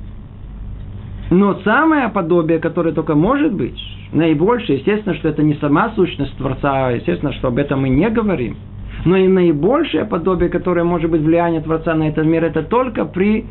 Но 1.32 1.56
самое 1.64 2.10
подобие, 2.10 2.60
которое 2.60 2.94
только 2.94 3.16
может 3.16 3.52
быть, 3.52 3.80
наибольшее, 4.14 4.78
естественно, 4.80 5.16
что 5.16 5.30
это 5.30 5.44
не 5.44 5.56
сама 5.56 5.92
сущность 5.96 6.38
Творца, 6.38 6.92
естественно, 6.92 7.34
что 7.34 7.50
об 7.50 7.58
этом 7.58 7.82
мы 7.82 7.90
не 7.90 8.10
говорим. 8.10 8.58
Но 9.06 9.18
и 9.18 9.28
наибольшее 9.28 10.06
подобие, 10.06 10.50
которое 10.50 10.84
может 10.84 11.10
быть 11.10 11.22
влияние 11.22 11.62
Творца 11.62 11.94
на 11.96 12.08
этот 12.08 12.26
мир, 12.26 12.44
это 12.44 12.64
только 12.64 13.06
при 13.06 13.46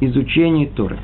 изучении 0.00 0.66
Торы. 0.66 0.98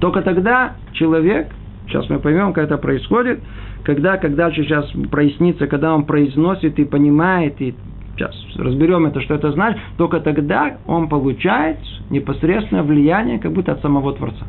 Только 0.00 0.22
тогда 0.22 0.76
человек 0.92 1.48
Сейчас 1.90 2.08
мы 2.08 2.20
поймем, 2.20 2.52
как 2.52 2.66
это 2.66 2.78
происходит, 2.78 3.40
когда, 3.82 4.16
когда 4.16 4.52
сейчас 4.52 4.88
прояснится, 5.10 5.66
когда 5.66 5.92
он 5.92 6.04
произносит 6.04 6.78
и 6.78 6.84
понимает, 6.84 7.60
и 7.60 7.74
сейчас 8.14 8.32
разберем 8.56 9.06
это, 9.06 9.20
что 9.20 9.34
это 9.34 9.50
значит, 9.50 9.80
только 9.98 10.20
тогда 10.20 10.78
он 10.86 11.08
получает 11.08 11.78
непосредственное 12.08 12.84
влияние, 12.84 13.40
как 13.40 13.52
будто 13.52 13.72
от 13.72 13.82
самого 13.82 14.12
Творца. 14.14 14.46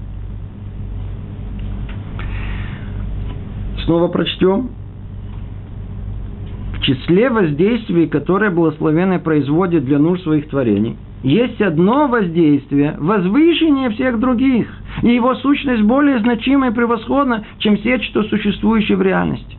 Снова 3.85 4.07
прочтем. 4.07 4.69
В 6.73 6.81
числе 6.81 7.29
воздействий, 7.29 8.07
которые 8.07 8.51
благословенный 8.51 9.19
производит 9.19 9.85
для 9.85 9.99
нужд 9.99 10.23
своих 10.23 10.49
творений– 10.49 10.97
есть 11.23 11.61
одно 11.61 12.07
воздействие, 12.07 12.95
возвышение 12.97 13.91
всех 13.91 14.19
других, 14.19 14.67
и 15.03 15.09
его 15.09 15.35
сущность 15.35 15.83
более 15.83 16.19
значима 16.19 16.69
и 16.69 16.73
превосходна, 16.73 17.45
чем 17.59 17.77
все, 17.77 17.99
что 17.99 18.23
существующее 18.23 18.97
в 18.97 19.03
реальности. 19.03 19.57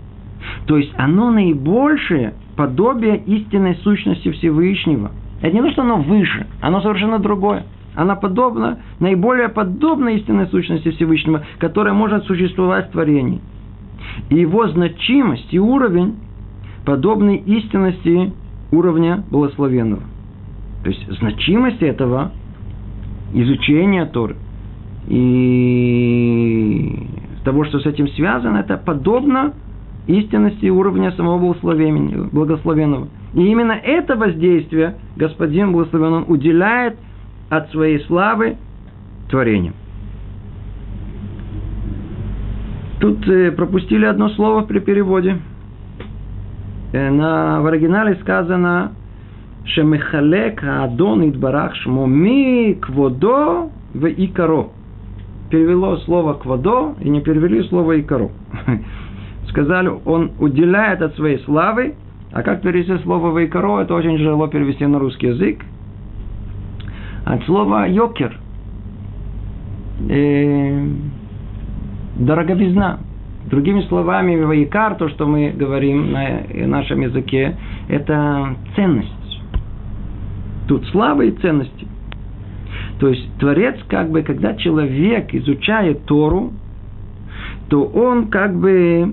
То 0.67 0.76
есть 0.76 0.93
оно 0.97 1.31
наибольшее 1.31 2.35
подобие 2.57 3.17
истинной 3.19 3.76
сущности 3.76 4.33
Всевышнего. 4.33 5.12
Это 5.41 5.55
не 5.55 5.62
то, 5.62 5.71
что 5.71 5.83
оно 5.83 5.99
выше, 5.99 6.47
оно 6.61 6.81
совершенно 6.81 7.19
другое. 7.21 7.64
она 7.95 8.17
подобна, 8.17 8.79
наиболее 8.99 9.49
подобна 9.49 10.09
истинной 10.11 10.47
сущности 10.47 10.91
Всевышнего, 10.91 11.45
которая 11.59 11.95
может 11.95 12.25
существовать 12.25 12.88
в 12.88 12.93
творении. 12.93 13.41
И 14.30 14.37
его 14.37 14.68
значимость 14.68 15.52
и 15.52 15.59
уровень 15.59 16.16
подобны 16.85 17.37
истинности 17.37 18.32
уровня 18.71 19.25
благословенного. 19.30 20.02
То 20.82 20.90
есть 20.90 21.18
значимость 21.18 21.82
этого 21.82 22.32
изучения 23.35 24.04
Торы 24.06 24.37
и 25.09 27.06
того, 27.44 27.64
что 27.64 27.80
с 27.80 27.87
этим 27.87 28.09
связано, 28.09 28.59
это 28.59 28.76
подобно 28.76 29.52
истинности 30.06 30.66
уровня 30.66 31.12
самого 31.12 31.38
благословенного. 31.38 33.09
И 33.35 33.47
именно 33.47 33.73
это 33.73 34.16
воздействие 34.16 34.97
Господин 35.16 35.73
благословен 35.73 36.12
он 36.12 36.25
уделяет 36.28 36.97
от 37.50 37.71
своей 37.71 38.00
славы 38.06 38.56
творениям. 39.28 39.75
Тут 43.02 43.26
э, 43.26 43.50
пропустили 43.50 44.04
одно 44.04 44.28
слово 44.28 44.62
при 44.62 44.78
переводе. 44.78 45.37
Э, 46.92 47.11
на, 47.11 47.61
в 47.61 47.66
оригинале 47.66 48.14
сказано 48.21 48.92
Шемехалек 49.64 50.62
Адон 50.62 51.28
Идбарах 51.28 51.75
Шмо 51.75 52.06
Ми 52.06 52.78
Кводо 52.80 53.71
в 53.92 54.06
Икаро. 54.06 54.71
Перевело 55.50 55.97
слово 56.04 56.35
Кводо 56.35 56.94
и 57.00 57.09
не 57.09 57.21
перевели 57.21 57.64
слово 57.64 58.00
Икаро. 58.00 58.30
Сказали, 59.49 59.90
он 60.04 60.30
уделяет 60.38 61.02
от 61.02 61.16
своей 61.16 61.38
славы, 61.38 61.97
а 62.30 62.42
как 62.44 62.62
перевести 62.62 63.02
слово 63.02 63.32
Вайкаро, 63.32 63.80
это 63.80 63.94
очень 63.94 64.16
тяжело 64.16 64.47
перевести 64.47 64.87
на 64.87 65.00
русский 65.00 65.26
язык. 65.26 65.64
От 67.25 67.42
слова 67.47 67.85
йокер. 67.88 68.38
Э, 70.09 70.87
дороговизна. 72.25 73.00
Другими 73.47 73.83
словами, 73.83 74.37
вайкар, 74.37 74.95
то, 74.95 75.09
что 75.09 75.26
мы 75.26 75.50
говорим 75.50 76.12
на 76.12 76.43
нашем 76.67 77.00
языке, 77.00 77.57
это 77.88 78.57
ценность. 78.76 79.41
Тут 80.69 80.87
слава 80.88 81.23
и 81.23 81.33
ценности. 81.33 81.87
То 83.00 83.09
есть 83.09 83.26
Творец, 83.38 83.76
как 83.88 84.11
бы, 84.11 84.23
когда 84.23 84.55
человек 84.55 85.35
изучает 85.35 86.05
Тору, 86.05 86.52
то 87.69 87.85
он 87.85 88.29
как 88.29 88.55
бы 88.55 89.12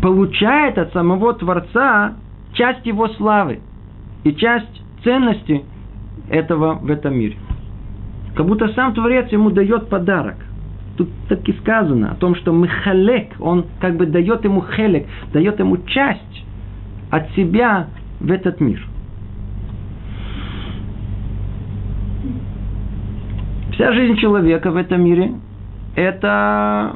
получает 0.00 0.78
от 0.78 0.92
самого 0.92 1.34
Творца 1.34 2.14
часть 2.52 2.86
его 2.86 3.08
славы 3.08 3.60
и 4.22 4.32
часть 4.32 4.82
ценности 5.02 5.64
этого 6.28 6.74
в 6.74 6.90
этом 6.90 7.18
мире. 7.18 7.36
Как 8.34 8.46
будто 8.46 8.68
сам 8.68 8.94
Творец 8.94 9.30
ему 9.30 9.50
дает 9.50 9.88
подарок. 9.88 10.36
Тут 10.96 11.08
так 11.28 11.46
и 11.48 11.52
сказано 11.54 12.12
о 12.12 12.14
том, 12.14 12.34
что 12.34 12.52
Михалек, 12.52 13.34
он 13.40 13.66
как 13.80 13.96
бы 13.96 14.06
дает 14.06 14.44
ему 14.44 14.62
хелек, 14.62 15.06
дает 15.32 15.58
ему 15.58 15.78
часть 15.86 16.44
от 17.10 17.30
себя 17.32 17.88
в 18.20 18.30
этот 18.30 18.60
мир. 18.60 18.86
Вся 23.72 23.92
жизнь 23.92 24.16
человека 24.16 24.70
в 24.70 24.76
этом 24.76 25.02
мире– 25.02 25.32
это 25.96 26.94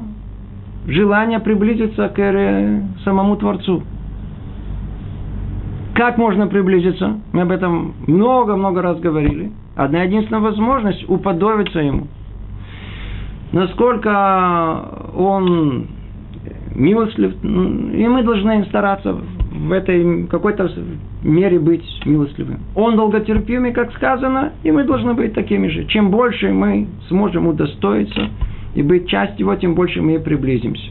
желание 0.87 1.41
приблизиться 1.41 2.09
к 2.09 3.03
самому 3.03 3.37
Творцу. 3.37 3.83
Как 5.95 6.19
можно 6.19 6.47
приблизиться? 6.47 7.19
Мы 7.33 7.43
об 7.43 7.51
этом 7.51 7.95
много-много 8.07 8.83
раз 8.83 9.01
говорили. 9.01 9.51
Одна 9.77 10.05
единственная 10.05 10.41
возможность– 10.41 11.05
уподобиться 11.09 11.81
Ему. 11.81 12.09
Насколько 13.53 15.11
Он 15.15 15.87
милостлив, 16.75 17.35
и 17.43 18.09
мы 18.09 18.23
должны 18.23 18.65
стараться 18.67 19.13
в 19.13 19.73
этой 19.73 20.27
какой-то 20.27 20.71
мере 21.23 21.59
быть 21.59 21.85
милостливым. 22.05 22.61
Он 22.75 22.97
долготерпимый, 22.97 23.73
как 23.73 23.93
сказано, 23.95 24.53
и 24.63 24.71
мы 24.71 24.85
должны 24.85 25.15
быть 25.15 25.35
такими 25.35 25.69
же. 25.69 25.85
Чем 25.87 26.11
больше 26.11 26.53
мы 26.53 26.89
сможем 27.09 27.47
удостоиться 27.47 28.31
и 28.75 28.83
быть 28.83 29.09
частью 29.09 29.41
его, 29.47 29.57
тем 29.57 29.75
больше 29.75 30.01
мы 30.03 30.15
и 30.15 30.19
приблизимся. 30.19 30.91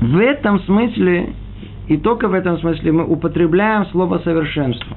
В 0.00 0.18
этом 0.18 0.60
смысле, 0.60 1.30
и 1.88 1.96
только 1.96 2.28
в 2.28 2.34
этом 2.34 2.58
смысле, 2.58 2.92
мы 2.92 3.04
употребляем 3.04 3.86
слово 3.86 4.18
совершенство. 4.18 4.96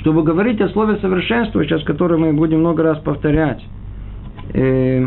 Чтобы 0.00 0.22
говорить 0.22 0.60
о 0.62 0.68
слове 0.70 0.96
совершенства, 0.96 1.62
сейчас 1.62 1.82
которое 1.84 2.16
мы 2.16 2.32
будем 2.32 2.60
много 2.60 2.82
раз 2.82 2.98
повторять, 3.00 3.62
э, 4.54 5.06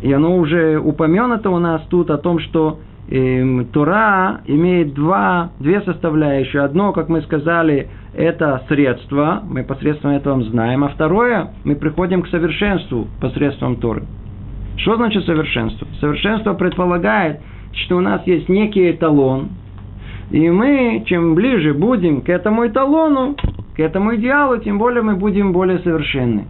и 0.00 0.12
оно 0.12 0.36
уже 0.36 0.78
упомянуто 0.78 1.50
у 1.50 1.58
нас 1.58 1.82
тут 1.90 2.10
о 2.10 2.18
том, 2.18 2.38
что 2.38 2.78
э, 3.08 3.64
Тора 3.72 4.42
имеет 4.46 4.94
два, 4.94 5.50
две 5.58 5.80
составляющие. 5.80 6.62
Одно, 6.62 6.92
как 6.92 7.08
мы 7.08 7.20
сказали, 7.22 7.88
это 8.14 8.62
средство, 8.68 9.42
мы 9.42 9.64
посредством 9.64 10.12
этого 10.12 10.40
знаем, 10.44 10.84
а 10.84 10.88
второе, 10.88 11.50
мы 11.64 11.74
приходим 11.74 12.22
к 12.22 12.28
совершенству 12.28 13.08
посредством 13.20 13.76
Торы. 13.76 14.04
Что 14.76 14.96
значит 14.96 15.24
совершенство? 15.24 15.88
Совершенство 16.00 16.54
предполагает, 16.54 17.40
что 17.72 17.96
у 17.96 18.00
нас 18.00 18.24
есть 18.26 18.48
некий 18.48 18.88
эталон, 18.92 19.48
и 20.30 20.48
мы, 20.48 21.02
чем 21.06 21.34
ближе 21.34 21.74
будем 21.74 22.20
к 22.20 22.28
этому 22.28 22.66
эталону, 22.66 23.36
к 23.76 23.80
этому 23.80 24.16
идеалу, 24.16 24.56
тем 24.58 24.78
более 24.78 25.02
мы 25.02 25.16
будем 25.16 25.52
более 25.52 25.78
совершенны. 25.80 26.46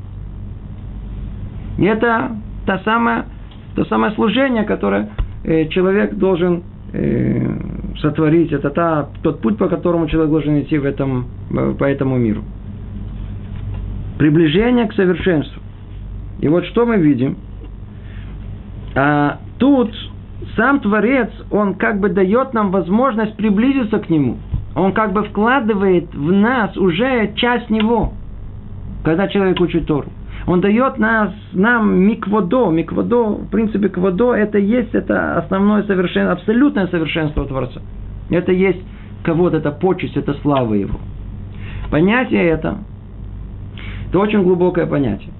И 1.76 1.84
это 1.84 2.36
та 2.66 2.78
самая, 2.84 3.26
то 3.74 3.84
самое 3.86 4.12
служение, 4.14 4.62
которое 4.62 5.10
э, 5.44 5.66
человек 5.68 6.14
должен 6.14 6.62
э, 6.92 7.48
сотворить. 8.00 8.52
Это 8.52 8.70
та, 8.70 9.08
тот 9.22 9.40
путь, 9.40 9.58
по 9.58 9.68
которому 9.68 10.06
человек 10.06 10.30
должен 10.30 10.60
идти 10.60 10.78
в 10.78 10.84
этом, 10.84 11.26
по 11.78 11.84
этому 11.84 12.16
миру. 12.16 12.44
Приближение 14.18 14.86
к 14.86 14.94
совершенству. 14.94 15.60
И 16.40 16.48
вот 16.48 16.64
что 16.66 16.86
мы 16.86 16.98
видим. 16.98 17.38
А 18.94 19.40
тут 19.58 19.92
сам 20.54 20.80
Творец, 20.80 21.30
он 21.50 21.74
как 21.74 21.98
бы 21.98 22.08
дает 22.08 22.54
нам 22.54 22.70
возможность 22.70 23.36
приблизиться 23.36 23.98
к 23.98 24.08
Нему. 24.08 24.38
Он 24.76 24.92
как 24.92 25.12
бы 25.14 25.24
вкладывает 25.24 26.14
в 26.14 26.30
нас 26.30 26.76
уже 26.76 27.32
часть 27.34 27.70
Него, 27.70 28.12
когда 29.02 29.26
человек 29.26 29.58
учит 29.58 29.86
Тору. 29.86 30.08
Он 30.46 30.60
дает 30.60 30.98
нас, 30.98 31.32
нам 31.52 31.98
микводо. 32.00 32.70
Микводо, 32.70 33.30
в 33.30 33.48
принципе, 33.48 33.88
кводо, 33.88 34.34
это 34.34 34.58
есть 34.58 34.94
это 34.94 35.38
основное 35.38 35.82
совершенство, 35.84 36.32
абсолютное 36.32 36.86
совершенство 36.88 37.46
Творца. 37.46 37.80
Это 38.28 38.52
есть 38.52 38.80
кого 39.24 39.48
это 39.48 39.72
почесть, 39.72 40.16
это 40.16 40.34
слава 40.42 40.74
Его. 40.74 41.00
Понятие 41.90 42.44
это, 42.44 42.78
это 44.08 44.18
очень 44.18 44.42
глубокое 44.42 44.86
понятие. 44.86 45.30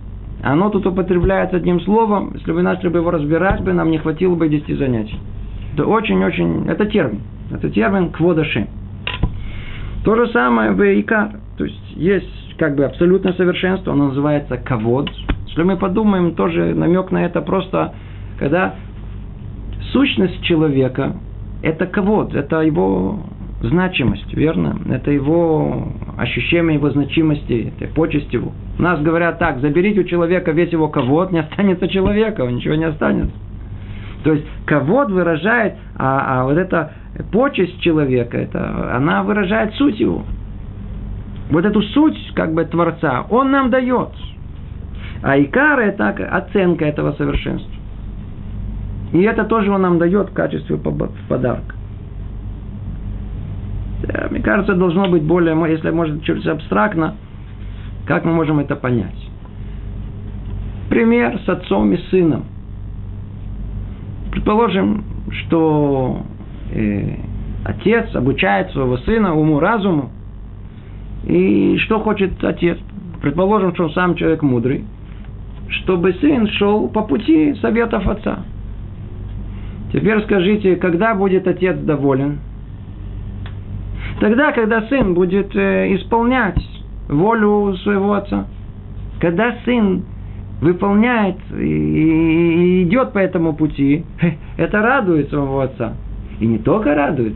Оно 0.43 0.71
тут 0.71 0.87
употребляется 0.87 1.59
одним 1.59 1.81
словом. 1.83 2.33
Если 2.35 2.53
бы 2.53 2.63
начали 2.63 2.89
бы 2.89 2.99
его 2.99 3.11
разбирать, 3.11 3.61
бы 3.63 3.73
нам 3.75 3.91
не 3.91 3.99
хватило 3.99 4.35
бы 4.35 4.49
10 4.49 4.79
занятий. 4.79 5.19
Это 5.75 5.87
очень-очень, 5.87 6.69
это 6.69 6.87
термин. 6.87 7.21
Это 7.53 7.69
термин 7.69 8.11
кводаши. 8.11 8.67
То 10.07 10.15
же 10.15 10.29
самое 10.29 10.71
в 10.71 11.01
Икар. 11.01 11.31
То 11.59 11.65
есть 11.65 11.97
есть 11.97 12.55
как 12.59 12.77
бы 12.77 12.85
абсолютное 12.85 13.33
совершенство, 13.33 13.93
оно 13.93 14.07
называется 14.07 14.57
кавод. 14.57 15.11
Если 15.49 15.63
мы 15.65 15.77
подумаем, 15.77 16.37
тоже 16.37 16.77
намек 16.77 17.11
на 17.11 17.25
это 17.25 17.41
просто, 17.43 17.93
когда 18.39 18.77
сущность 19.91 20.41
человека– 20.45 21.17
это 21.65 21.87
кавод, 21.87 22.37
это 22.37 22.61
его 22.61 23.19
значимость, 23.63 24.33
верно? 24.33 24.79
Это 24.89 25.11
его 25.11 25.89
ощущение 26.17 26.75
его 26.75 26.89
значимости, 26.91 27.73
это 27.77 27.93
почесть 27.93 28.33
его. 28.33 28.53
У 28.79 28.83
нас 28.83 29.01
говорят 29.01 29.41
так, 29.41 29.59
заберите 29.59 30.03
у 30.03 30.05
человека 30.05 30.53
весь 30.53 30.71
его 30.71 30.87
кавод, 30.87 31.33
не 31.33 31.41
останется 31.41 31.89
человека, 31.89 32.47
ничего 32.47 32.77
не 32.77 32.85
останется. 32.85 33.35
То 34.23 34.35
есть 34.35 34.47
кавод 34.67 35.11
выражает, 35.11 35.75
а, 35.97 36.43
а 36.43 36.45
вот 36.45 36.59
эта 36.59 36.93
почесть 37.33 37.81
человека, 37.81 38.37
это, 38.37 38.95
она 38.97 39.23
выражает 39.23 39.75
суть 39.75 39.99
его 40.01 40.25
вот 41.51 41.65
эту 41.65 41.83
суть 41.83 42.33
как 42.35 42.53
бы 42.55 42.65
Творца, 42.65 43.27
Он 43.31 43.51
нам 43.51 43.71
дает. 43.71 44.11
А 45.23 45.39
икар– 45.39 45.79
это 45.81 46.09
оценка 46.09 46.85
этого 46.85 47.13
совершенства. 47.13 47.73
И 49.13 49.23
это 49.23 49.45
тоже 49.45 49.71
Он 49.73 49.83
нам 49.83 49.99
дает 49.99 50.31
в 50.31 50.33
качестве 50.33 50.77
подарка. 50.77 51.75
Мне 54.31 54.41
кажется, 54.41 54.75
должно 54.75 55.09
быть 55.09 55.23
более, 55.23 55.57
если 55.71 55.91
может 55.91 56.23
чуть 56.23 56.47
абстрактно, 56.47 57.15
как 58.07 58.25
мы 58.25 58.33
можем 58.33 58.59
это 58.59 58.77
понять. 58.77 59.17
Пример 60.91 61.41
с 61.45 61.49
отцом 61.49 61.93
и 61.93 61.97
сыном. 62.11 62.45
Предположим, 64.31 65.05
что 65.31 66.23
отец 67.65 68.15
обучает 68.15 68.71
своего 68.71 68.97
сына 68.99 69.35
уму-разуму, 69.35 70.11
И 71.25 71.77
что 71.79 72.01
хочет 72.01 72.43
отец? 72.45 72.79
Предположим, 73.21 73.75
что 73.75 73.85
он 73.85 73.91
сам 73.91 74.15
человек 74.15 74.43
мудрый. 74.43 74.85
Чтобы 75.69 76.13
сын 76.15 76.47
шел 76.49 76.89
по 76.89 77.03
пути 77.03 77.55
советов 77.61 78.07
отца. 78.07 78.45
Теперь 79.93 80.23
скажите, 80.23 80.77
когда 80.77 81.15
будет 81.15 81.47
отец 81.49 81.77
доволен? 81.79 82.39
Тогда, 84.21 84.53
когда 84.53 84.83
сын 84.83 85.15
будет 85.15 85.55
э, 85.57 85.95
исполнять 85.97 86.59
волю 87.09 87.77
своего 87.83 88.15
отца. 88.15 88.47
Когда 89.21 89.57
сын 89.65 90.05
выполняет 90.61 91.37
и 91.53 92.85
идет 92.85 93.13
по 93.13 93.19
этому 93.19 93.55
пути, 93.55 94.05
это 94.57 94.81
радует 94.81 95.29
своего 95.29 95.61
отца. 95.61 95.95
И 96.41 96.47
не 96.47 96.59
только 96.59 96.95
радует, 96.95 97.35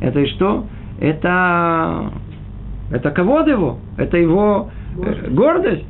это 0.00 0.20
и 0.20 0.26
что? 0.26 0.66
Это, 1.00 2.10
это 2.90 3.10
ковод 3.10 3.48
его, 3.48 3.78
это 3.96 4.16
его 4.16 4.70
э, 4.96 5.30
гордость. 5.30 5.86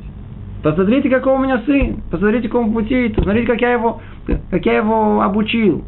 Посмотрите, 0.63 1.09
какой 1.09 1.33
у 1.33 1.39
меня 1.39 1.61
сын, 1.65 2.01
посмотрите, 2.09 2.47
какому 2.47 2.73
пути, 2.73 3.09
посмотрите, 3.09 3.47
как 3.47 3.59
я 3.61 3.73
его, 3.73 4.01
как 4.49 4.65
я 4.65 4.77
его 4.77 5.21
обучил. 5.21 5.83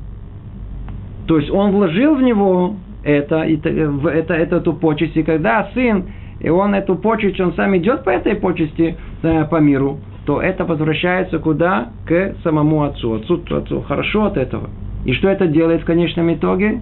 То 1.27 1.39
есть 1.39 1.49
он 1.49 1.71
вложил 1.71 2.15
в 2.15 2.21
него 2.21 2.75
это, 3.03 3.43
это, 3.43 3.69
это, 3.69 4.33
эту 4.33 4.73
почесть, 4.73 5.15
и 5.15 5.23
когда 5.23 5.69
сын, 5.73 6.05
и 6.39 6.49
он 6.49 6.75
эту 6.75 6.95
почесть, 6.95 7.39
он 7.39 7.53
сам 7.53 7.77
идет 7.77 8.03
по 8.03 8.09
этой 8.09 8.35
почести 8.35 8.97
э, 9.23 9.45
по 9.45 9.57
миру, 9.57 9.99
то 10.25 10.41
это 10.41 10.65
возвращается 10.65 11.39
куда? 11.39 11.89
К 12.05 12.35
самому 12.43 12.83
отцу. 12.83 13.13
Отцу, 13.13 13.41
отцу 13.49 13.81
хорошо 13.81 14.25
от 14.25 14.38
этого. 14.38 14.69
И 15.05 15.13
что 15.13 15.29
это 15.29 15.47
делает 15.47 15.81
в 15.81 15.85
конечном 15.85 16.33
итоге? 16.33 16.81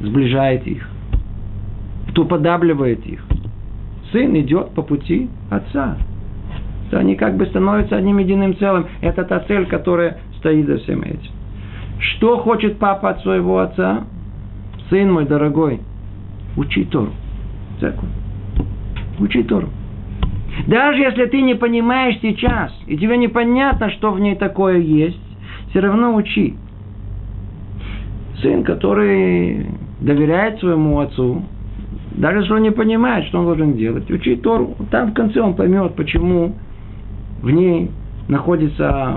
Сближает 0.00 0.66
их. 0.66 0.88
Кто 2.10 2.24
подабливает 2.24 3.06
их. 3.06 3.24
Сын 4.12 4.36
идет 4.38 4.70
по 4.70 4.82
пути 4.82 5.28
отца. 5.50 5.96
То 6.90 6.98
они 6.98 7.14
как 7.14 7.36
бы 7.36 7.46
становятся 7.46 7.96
одним 7.96 8.18
единым 8.18 8.56
целым. 8.56 8.86
Это 9.00 9.24
та 9.24 9.40
цель, 9.40 9.66
которая 9.66 10.18
стоит 10.38 10.66
за 10.66 10.78
всем 10.78 11.02
этим. 11.02 11.30
Что 11.98 12.38
хочет 12.38 12.78
папа 12.78 13.10
от 13.10 13.22
своего 13.22 13.60
отца? 13.60 14.04
Сын 14.90 15.10
мой 15.10 15.24
дорогой, 15.24 15.80
учи 16.56 16.84
Тору. 16.84 17.12
Церковь. 17.80 18.10
Учи 19.18 19.42
Тору. 19.44 19.68
Даже 20.66 21.00
если 21.00 21.26
ты 21.26 21.40
не 21.40 21.54
понимаешь 21.54 22.18
сейчас, 22.20 22.72
и 22.86 22.96
тебе 22.96 23.16
непонятно, 23.16 23.90
что 23.90 24.12
в 24.12 24.20
ней 24.20 24.34
такое 24.36 24.78
есть, 24.78 25.20
все 25.70 25.80
равно 25.80 26.14
учи. 26.14 26.54
Сын, 28.42 28.64
который 28.64 29.66
доверяет 30.00 30.58
своему 30.60 31.00
отцу, 31.00 31.42
даже 32.12 32.40
если 32.40 32.52
он 32.52 32.62
не 32.62 32.70
понимает, 32.70 33.26
что 33.26 33.38
он 33.38 33.46
должен 33.46 33.74
делать, 33.74 34.10
учи 34.10 34.36
Тору. 34.36 34.76
Там 34.90 35.10
в 35.10 35.14
конце 35.14 35.40
он 35.40 35.54
поймет, 35.54 35.94
почему 35.94 36.54
в 37.42 37.50
ней 37.50 37.90
находится 38.28 39.16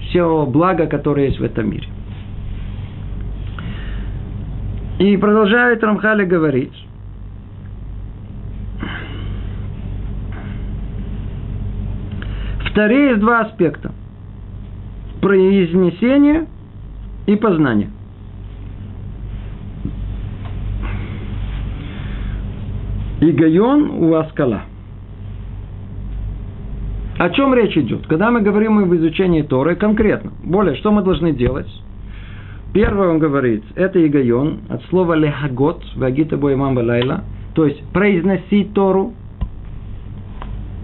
все 0.00 0.46
благо, 0.46 0.86
которое 0.86 1.26
есть 1.26 1.38
в 1.38 1.44
этом 1.44 1.70
мире. 1.70 1.86
И 4.98 5.16
продолжает 5.16 5.82
Рамхали 5.82 6.24
говорить, 6.24 6.74
Вторые 12.70 13.16
два 13.16 13.40
аспекта. 13.40 13.92
Произнесение 15.20 16.46
и 17.26 17.34
познание. 17.36 17.90
Игайон 23.20 23.90
у 23.90 24.14
Аскала. 24.14 24.62
О 27.18 27.30
чем 27.30 27.54
речь 27.54 27.76
идет? 27.76 28.06
Когда 28.06 28.30
мы 28.30 28.40
говорим 28.40 28.78
об 28.78 28.94
изучении 28.94 29.42
Торы, 29.42 29.76
конкретно, 29.76 30.32
более, 30.42 30.76
что 30.76 30.90
мы 30.90 31.02
должны 31.02 31.32
делать? 31.32 31.68
Первое 32.72 33.08
он 33.08 33.18
говорит, 33.18 33.62
это 33.74 34.04
игайон, 34.06 34.60
от 34.68 34.82
слова 34.84 35.14
лехагот, 35.14 35.82
вагита 35.96 36.36
боемам 36.36 36.74
балайла, 36.74 37.24
то 37.54 37.66
есть 37.66 37.82
произносить 37.92 38.72
Тору, 38.72 39.12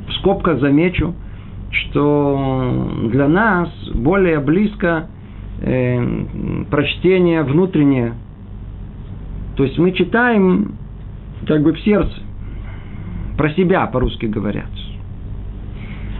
в 0.08 0.12
скобках 0.14 0.60
замечу– 0.60 1.14
что 1.70 2.90
для 3.10 3.28
нас 3.28 3.68
более 3.94 4.40
близко 4.40 5.08
э, 5.60 6.64
прочтение 6.70 7.42
внутреннее. 7.42 8.14
То 9.56 9.64
есть 9.64 9.78
мы 9.78 9.92
читаем 9.92 10.76
как 11.46 11.62
бы 11.62 11.72
в 11.72 11.80
сердце, 11.80 12.14
про 13.36 13.50
себя 13.50 13.86
по-русски 13.86 14.26
говорят. 14.26 14.70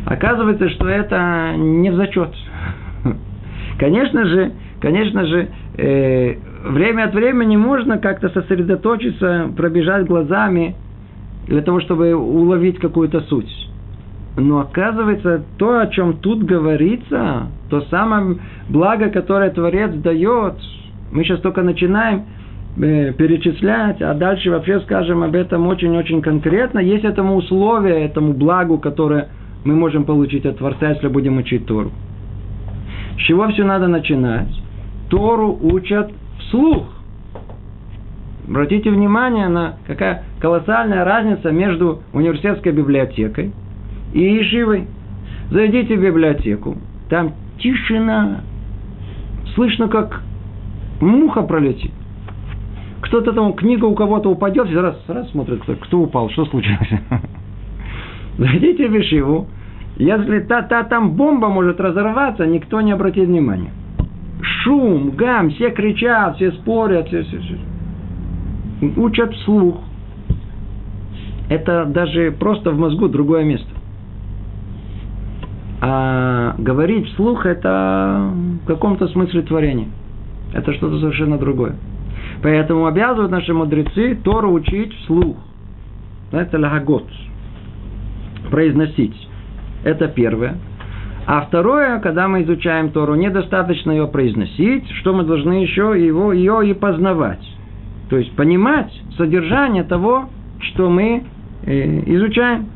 Оказывается, 0.05 0.69
что 0.71 0.89
это 0.89 1.55
не 1.57 1.91
в 1.91 1.97
зачет. 1.97 2.31
Конечно 3.79 4.25
же, 4.27 4.53
конечно 4.81 5.27
же, 5.27 5.49
э, 5.77 6.35
время 6.65 7.05
от 7.05 7.15
времени 7.15 7.57
можно 7.57 7.99
как-то 7.99 8.29
сосредоточиться, 8.31 9.51
пробежать 9.57 10.07
глазами 10.07 10.77
для 11.47 11.63
того, 11.63 11.81
чтобы 11.81 12.15
уловить 12.15 12.79
какую-то 12.79 13.21
суть. 13.23 13.51
Но 14.37 14.61
оказывается, 14.61 15.45
то, 15.59 15.81
о 15.81 15.87
чем 15.87 16.19
тут 16.19 16.45
говорится, 16.45 17.49
то 17.71 17.81
самое 17.91 18.39
благо, 18.69 19.09
которое 19.09 19.51
Творец 19.51 19.93
дает, 19.95 20.55
мы 21.11 21.25
сейчас 21.25 21.41
только 21.41 21.63
начинаем 21.63 22.25
перечислять, 22.77 24.03
а 24.03 24.15
дальше 24.15 24.51
вообще 24.51 24.81
скажем 24.81 25.23
об 25.23 25.35
этом 25.35 25.67
очень-очень 25.67 26.23
конкретно. 26.23 26.79
Есть 26.79 27.05
этому 27.05 27.37
условие, 27.37 28.05
этому 28.05 28.33
благу, 28.33 28.79
которое 28.79 29.29
мы 29.65 29.75
можем 29.75 30.05
получить 30.05 30.47
от 30.47 30.59
Творца, 30.59 30.91
если 30.91 31.09
будем 31.09 31.39
учить 31.39 31.67
Тору. 31.67 31.91
С 33.19 33.23
чего 33.23 33.49
все 33.49 33.65
надо 33.65 33.89
начинать? 33.89 34.49
Тору 35.09 35.59
учат 35.61 36.13
вслух. 36.39 36.85
Обратите 38.47 38.91
внимание 38.91 39.49
на 39.49 39.77
какая 39.87 40.25
колоссальная 40.41 41.05
разница 41.05 41.51
между 41.51 42.03
университетской 42.13 42.73
библиотекой– 42.73 43.53
и 44.13 44.21
Ешивой. 44.21 44.87
Зайдите 45.51 45.97
в 45.97 46.03
библиотеку, 46.03 46.77
там 47.09 47.35
тишина, 47.59 48.41
слышно, 49.55 49.89
как 49.89 50.23
муха 51.01 51.43
пролетит. 51.43 51.93
Кто-то 53.01 53.33
там, 53.33 53.53
книга 53.53 53.85
у 53.85 53.95
кого-то 53.95 54.31
упадет, 54.31 54.73
раз, 54.75 54.97
раз 55.07 55.31
смотрит, 55.31 55.63
кто 55.81 56.01
упал, 56.01 56.31
что 56.31 56.47
случилось. 56.47 56.91
Зайдите 58.39 58.89
в 58.89 58.95
Ешиву, 58.95 59.47
если 59.97 60.41
та, 60.41 60.63
та 60.63 60.85
там 60.85 61.13
бомба 61.13 61.49
может 61.49 61.81
разорваться, 61.81 62.47
никто 62.47 62.81
не 62.81 62.93
обратит 62.93 63.29
внимания. 63.29 63.71
Шум, 64.43 65.11
гам, 65.11 65.51
все 65.51 65.71
кричат, 65.71 66.37
все 66.37 66.53
спорят, 66.53 67.09
все, 67.09 67.23
все, 67.23 67.39
все. 67.39 67.59
Учат 68.97 69.35
вслух. 69.35 69.77
Это 71.49 71.87
даже 71.87 72.35
просто 72.39 72.73
в 72.73 72.79
мозгу 72.79 73.09
другое 73.09 73.45
место. 73.45 73.71
А 75.81 76.55
говорить 76.59 77.07
вслух– 77.09 77.47
это 77.47 78.31
в 78.65 78.67
каком-то 78.67 79.09
смысле 79.09 79.43
творение. 79.43 79.89
Это 80.53 80.73
что-то 80.75 80.99
совершенно 80.99 81.39
другое. 81.39 81.77
Поэтому 82.47 82.87
обязывают 82.87 83.33
наши 83.33 83.53
мудрецы 83.53 84.15
Тору 84.23 84.53
учить 84.53 84.95
вслух. 85.01 85.37
Это 86.31 86.61
лагот. 86.61 87.05
Произносить. 88.53 89.17
Это 89.83 90.07
первое. 90.07 90.55
А 91.27 91.41
второе, 91.41 91.99
когда 91.99 92.29
мы 92.29 92.45
изучаем 92.45 92.93
Тору, 92.93 93.17
недостаточно 93.17 93.91
ее 93.91 94.07
произносить, 94.07 94.89
что 95.01 95.13
мы 95.13 95.25
должны 95.25 95.55
еще 95.55 95.97
его, 95.99 96.33
ее 96.33 96.71
и 96.71 96.73
познавать. 96.73 97.45
То 98.11 98.17
есть 98.17 98.31
понимать 98.37 98.93
содержание 99.17 99.83
того, 99.83 100.29
что 100.61 100.89
мы 100.89 101.25
э, 101.65 102.03
изучаем. 102.15 102.69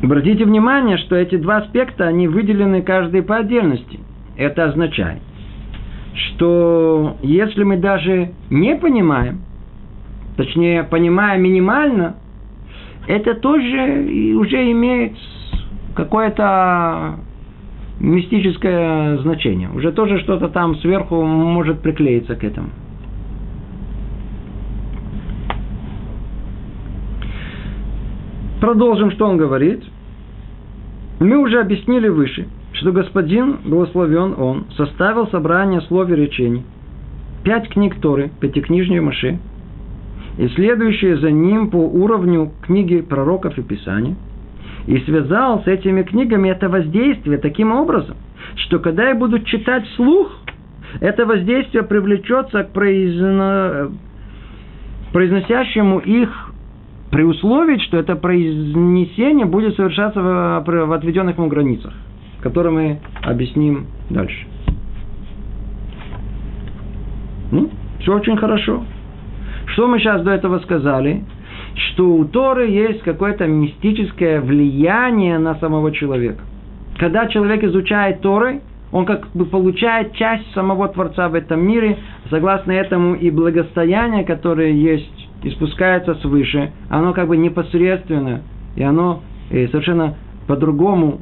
Обратите 0.00 0.44
внимание, 0.44 0.96
что 0.98 1.16
эти 1.16 1.34
два 1.34 1.56
аспекта, 1.56 2.06
они 2.06 2.28
выделены 2.28 2.82
каждый 2.82 3.24
по 3.24 3.38
отдельности. 3.38 3.98
Это 4.36 4.66
означает, 4.66 5.20
что 6.14 7.16
если 7.22 7.64
мы 7.64 7.76
даже 7.76 8.32
не 8.50 8.76
понимаем, 8.76 9.42
точнее, 10.36 10.84
понимаем 10.84 11.42
минимально, 11.42 12.16
это 13.06 13.34
тоже 13.34 14.34
уже 14.36 14.70
имеет 14.72 15.12
какое-то 15.94 17.16
мистическое 18.00 19.18
значение. 19.18 19.70
Уже 19.70 19.92
тоже 19.92 20.20
что-то 20.20 20.48
там 20.48 20.76
сверху 20.76 21.22
может 21.22 21.80
приклеиться 21.80 22.34
к 22.34 22.44
этому. 22.44 22.68
Продолжим, 28.60 29.10
что 29.12 29.26
он 29.26 29.36
говорит. 29.36 29.82
Мы 31.18 31.36
уже 31.36 31.60
объяснили 31.60 32.08
выше, 32.08 32.46
что 32.72 32.92
господин, 32.92 33.58
благословен 33.64 34.34
он, 34.38 34.66
составил 34.76 35.28
собрание 35.28 35.80
слов 35.82 36.08
и 36.10 36.14
речений, 36.14 36.64
пять 37.44 37.68
книг 37.68 38.00
Торы, 38.00 38.30
пятикнижней 38.40 39.00
Маше, 39.00 39.38
и 40.38 40.48
следующие 40.48 41.18
за 41.18 41.30
ним 41.30 41.70
по 41.70 41.76
уровню 41.76 42.52
книги 42.62 43.00
пророков 43.00 43.58
и 43.58 43.62
Писаний, 43.62 44.16
и 44.86 44.98
связал 45.00 45.62
с 45.62 45.66
этими 45.66 46.02
книгами 46.02 46.48
это 46.48 46.68
воздействие 46.68 47.38
таким 47.38 47.72
образом, 47.72 48.16
что 48.56 48.78
когда 48.78 49.08
я 49.08 49.14
буду 49.14 49.40
читать 49.40 49.86
вслух, 49.88 50.32
это 51.00 51.26
воздействие 51.26 51.82
привлечется 51.84 52.64
к 52.64 52.72
произно... 52.72 53.92
произносящему 55.12 55.98
их 55.98 56.52
при 57.10 57.24
условии, 57.24 57.78
что 57.78 57.98
это 57.98 58.16
произнесение 58.16 59.46
будет 59.46 59.76
совершаться 59.76 60.20
в 60.20 60.92
отведенных 60.92 61.36
ему 61.36 61.48
границах, 61.48 61.92
которые 62.42 62.72
мы 62.72 62.98
объясним 63.22 63.86
дальше. 64.08 64.46
Ну, 67.52 67.70
все 68.00 68.14
очень 68.14 68.36
хорошо. 68.36 68.84
Что 69.66 69.86
мы 69.86 69.98
сейчас 69.98 70.22
до 70.22 70.30
этого 70.32 70.58
сказали? 70.60 71.24
Что 71.74 72.14
у 72.14 72.24
Торы 72.24 72.68
есть 72.68 73.02
какое-то 73.02 73.46
мистическое 73.46 74.40
влияние 74.40 75.38
на 75.38 75.54
самого 75.56 75.92
человека. 75.92 76.42
Когда 76.98 77.26
человек 77.26 77.62
изучает 77.64 78.20
Торы, 78.20 78.60
он 78.92 79.06
как 79.06 79.28
бы 79.32 79.46
получает 79.46 80.14
часть 80.14 80.52
самого 80.52 80.88
Творца 80.88 81.28
в 81.28 81.34
этом 81.34 81.64
мире, 81.64 81.98
согласно 82.28 82.72
этому 82.72 83.14
и 83.14 83.30
благостояние, 83.30 84.24
которое 84.24 84.72
есть, 84.72 85.28
и 85.42 85.50
спускается 85.50 86.14
свыше, 86.16 86.72
оно 86.88 87.12
как 87.12 87.28
бы 87.28 87.36
непосредственно, 87.36 88.42
и 88.76 88.82
оно 88.82 89.22
и 89.50 89.66
совершенно 89.68 90.16
по-другому, 90.46 91.20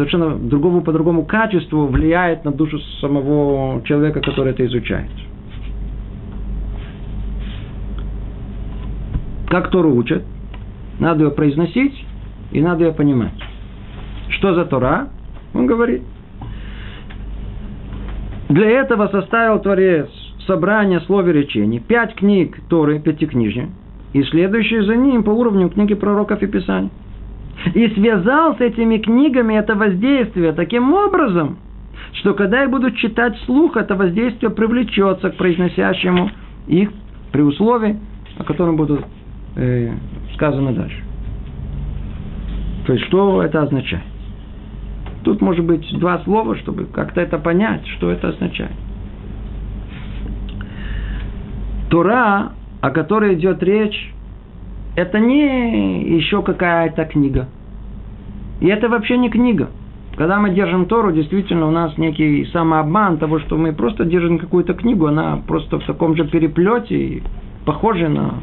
совершенно 0.00 0.34
другому 0.36 0.80
по-другому 0.80 1.26
качеству 1.26 1.86
влияет 1.86 2.44
на 2.46 2.52
душу 2.52 2.78
самого 3.00 3.82
человека, 3.84 4.20
который 4.20 4.52
это 4.52 4.64
изучает. 4.64 5.10
Как 9.48 9.70
Тору 9.70 9.94
учат, 9.94 10.22
надо 10.98 11.24
ее 11.24 11.30
произносить 11.32 12.06
и 12.50 12.62
надо 12.62 12.84
ее 12.84 12.92
понимать. 12.92 13.34
Что 14.30 14.54
за 14.54 14.64
Тора? 14.64 15.08
Он 15.52 15.66
говорит. 15.66 16.02
Для 18.48 18.70
этого 18.70 19.08
составил 19.08 19.60
Творец 19.60 20.08
собрание 20.46 21.00
слов 21.00 21.26
и 21.26 21.32
речений, 21.32 21.78
пять 21.78 22.14
книг 22.14 22.58
Торы, 22.70 23.00
пятикнижья, 23.00 23.68
и 24.14 24.22
следующие 24.22 24.82
за 24.82 24.96
ним 24.96 25.24
по 25.24 25.30
уровню 25.30 25.68
книги 25.68 25.94
пророков 25.94 26.42
и 26.42 26.46
Писаний. 26.46 26.90
И 27.74 27.88
связал 27.88 28.56
с 28.56 28.60
этими 28.60 28.98
книгами 28.98 29.54
это 29.54 29.74
воздействие 29.74 30.52
таким 30.52 30.92
образом, 30.92 31.58
что 32.14 32.34
когда 32.34 32.62
я 32.62 32.68
буду 32.68 32.90
читать 32.92 33.38
слух, 33.44 33.76
это 33.76 33.94
воздействие 33.94 34.50
привлечется 34.50 35.30
к 35.30 35.36
произносящему 35.36 36.30
их 36.66 36.90
при 37.32 37.42
условии, 37.42 37.98
о 38.38 38.44
котором 38.44 38.76
будут 38.76 39.04
э, 39.56 39.92
сказано 40.34 40.72
дальше. 40.72 41.02
То 42.86 42.94
есть, 42.94 43.06
что 43.06 43.42
это 43.42 43.62
означает? 43.62 44.02
Тут 45.22 45.40
может 45.42 45.64
быть 45.64 45.86
два 45.98 46.18
слова, 46.20 46.56
чтобы 46.56 46.86
как-то 46.86 47.20
это 47.20 47.38
понять, 47.38 47.86
что 47.98 48.10
это 48.10 48.28
означает. 48.28 48.72
Тора, 51.90 52.52
о 52.80 52.90
которой 52.90 53.34
идет 53.34 53.62
речь, 53.62 54.12
это 54.96 55.18
не 55.18 56.16
еще 56.16 56.42
какая-то 56.42 57.04
книга. 57.04 57.48
И 58.60 58.66
это 58.66 58.88
вообще 58.88 59.16
не 59.18 59.30
книга. 59.30 59.70
Когда 60.16 60.38
мы 60.38 60.50
держим 60.50 60.86
Тору, 60.86 61.12
действительно 61.12 61.66
у 61.66 61.70
нас 61.70 61.96
некий 61.96 62.44
самообман 62.52 63.18
того, 63.18 63.38
что 63.38 63.56
мы 63.56 63.72
просто 63.72 64.04
держим 64.04 64.38
какую-то 64.38 64.74
книгу, 64.74 65.06
она 65.06 65.40
просто 65.46 65.78
в 65.78 65.84
таком 65.86 66.16
же 66.16 66.24
переплете, 66.24 67.22
похожа 67.64 68.08
на 68.08 68.34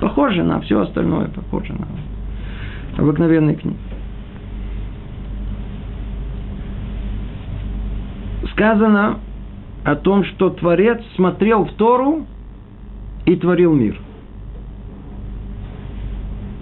Похоже 0.00 0.42
на 0.42 0.60
все 0.60 0.80
остальное, 0.80 1.28
похоже 1.28 1.72
на 1.72 1.86
обыкновенные 2.98 3.56
книги. 3.56 3.78
Сказано 8.52 9.18
о 9.84 9.96
том, 9.96 10.24
что 10.24 10.50
Творец 10.50 11.00
смотрел 11.16 11.64
в 11.64 11.72
Тору 11.72 12.26
и 13.24 13.36
творил 13.36 13.72
мир. 13.72 13.98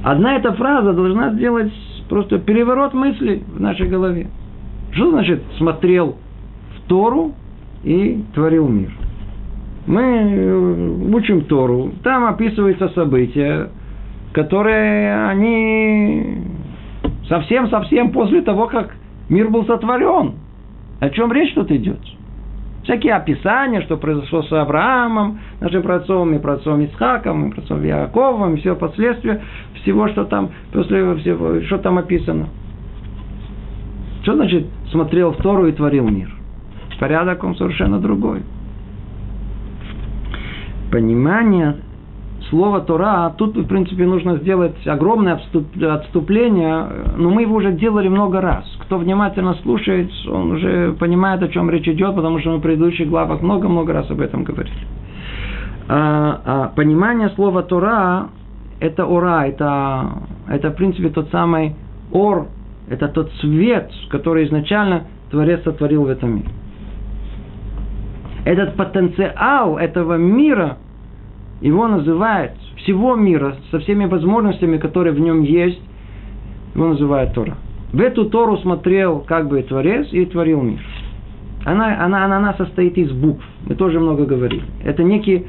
Одна 0.05 0.37
эта 0.37 0.53
фраза 0.53 0.93
должна 0.93 1.31
сделать 1.31 1.73
просто 2.09 2.39
переворот 2.39 2.93
мыслей 2.93 3.45
в 3.47 3.61
нашей 3.61 3.89
голове. 3.89 4.29
Что 4.93 5.11
значит 5.11 5.43
смотрел 5.59 6.17
в 6.77 6.89
Тору 6.89 7.33
и 7.85 8.23
творил 8.35 8.69
мир? 8.69 8.91
Мы 9.87 10.03
э, 10.03 11.15
учим 11.15 11.43
Тору, 11.43 11.93
там 12.03 12.25
описываются 12.25 12.89
события, 12.91 13.71
которые 14.33 15.27
они 15.27 16.39
совсем-совсем 17.29 18.11
после 18.13 18.43
того, 18.43 18.67
как 18.67 18.95
мир 19.29 19.49
был 19.51 19.65
сотворен. 19.67 20.35
О 21.01 21.11
чем 21.11 21.33
речь 21.33 21.55
тут 21.55 21.71
идет? 21.71 21.99
Всякие 22.85 23.15
описания, 23.15 23.83
что 23.83 23.97
произошло 23.97 24.43
с 24.43 24.53
Авраамом, 24.53 25.39
нашим 25.61 25.83
праотцом, 25.83 26.35
и 26.35 26.39
праотцом 26.39 26.85
Исхаком, 26.85 27.49
и 27.49 27.53
праотцом 27.53 27.85
Яковом, 27.85 28.55
и 28.55 28.61
все 28.61 28.75
последствия 28.75 29.41
всего, 29.83 30.09
что 30.09 30.25
там, 30.25 30.51
после 30.73 31.15
всего, 31.17 31.61
что 31.63 31.79
там 31.79 31.99
описано. 31.99 32.49
Что 34.23 34.35
значит 34.35 34.67
смотрел 34.91 35.33
в 35.33 35.37
Тору 35.37 35.67
и 35.67 35.73
творил 35.73 36.09
мир? 36.09 36.31
Порядок 36.99 37.43
он 37.43 37.57
совершенно 37.57 37.99
другой 37.99 38.43
понимание 40.93 41.77
слова 42.53 42.81
Тора, 42.81 43.33
тут, 43.39 43.57
в 43.57 43.67
принципе, 43.67 44.05
нужно 44.05 44.37
сделать 44.37 44.87
огромное 44.87 45.41
отступление, 45.91 46.87
но 47.17 47.31
мы 47.31 47.43
его 47.43 47.57
уже 47.57 47.73
делали 47.73 48.09
много 48.09 48.43
раз. 48.43 48.65
Кто 48.83 48.99
внимательно 48.99 49.55
слушает, 49.63 50.11
он 50.31 50.53
уже 50.53 50.93
понимает, 51.01 51.43
о 51.43 51.49
чем 51.49 51.71
речь 51.71 51.89
идет, 51.89 52.15
потому 52.15 52.41
что 52.41 52.51
мы 52.51 52.59
в 52.59 52.61
предыдущих 52.61 53.09
главах 53.09 53.41
много-много 53.41 53.95
раз 53.95 54.11
об 54.11 54.21
этом 54.21 54.45
говорили. 54.45 54.77
А, 55.89 56.41
а 56.45 56.73
понимание 56.77 57.31
слова 57.31 57.63
Тора– 57.63 58.29
это 58.81 59.07
ора, 59.07 59.47
это, 59.47 60.11
это, 60.47 60.71
в 60.73 60.77
принципе, 60.77 61.09
тот 61.09 61.31
самый 61.31 61.75
ор, 62.13 62.49
это 62.91 63.09
тот 63.09 63.33
свет, 63.41 63.91
который 64.11 64.47
изначально 64.47 65.05
Творец 65.31 65.63
сотворил 65.65 66.05
в 66.05 66.09
этом 66.09 66.37
мире 66.37 66.49
этот 68.45 68.75
потенциал 68.75 69.79
этого 69.79 70.15
мира, 70.15 70.79
его 71.63 71.87
называют 71.87 72.53
всего 72.77 73.15
мира, 73.15 73.57
со 73.71 73.79
всеми 73.79 74.05
возможностями, 74.07 74.79
которые 74.79 75.13
в 75.15 75.21
нем 75.21 75.43
есть, 75.43 75.81
его 76.75 76.89
называют 76.89 77.33
Тора. 77.35 77.57
В 77.93 78.01
эту 78.01 78.25
Тору 78.27 78.57
смотрел 78.59 79.21
как 79.21 79.49
бы 79.49 79.63
Творец 79.63 80.09
и 80.13 80.25
творил 80.27 80.63
мир. 80.63 80.81
Она, 81.65 82.05
она, 82.05 82.25
она, 82.25 82.39
она 82.39 82.55
состоит 82.55 82.99
из 82.99 83.13
букв. 83.13 83.45
Мы 83.67 83.77
тоже 83.77 84.01
много 84.01 84.25
говорили. 84.25 84.65
Это 84.85 85.03
некий... 85.05 85.47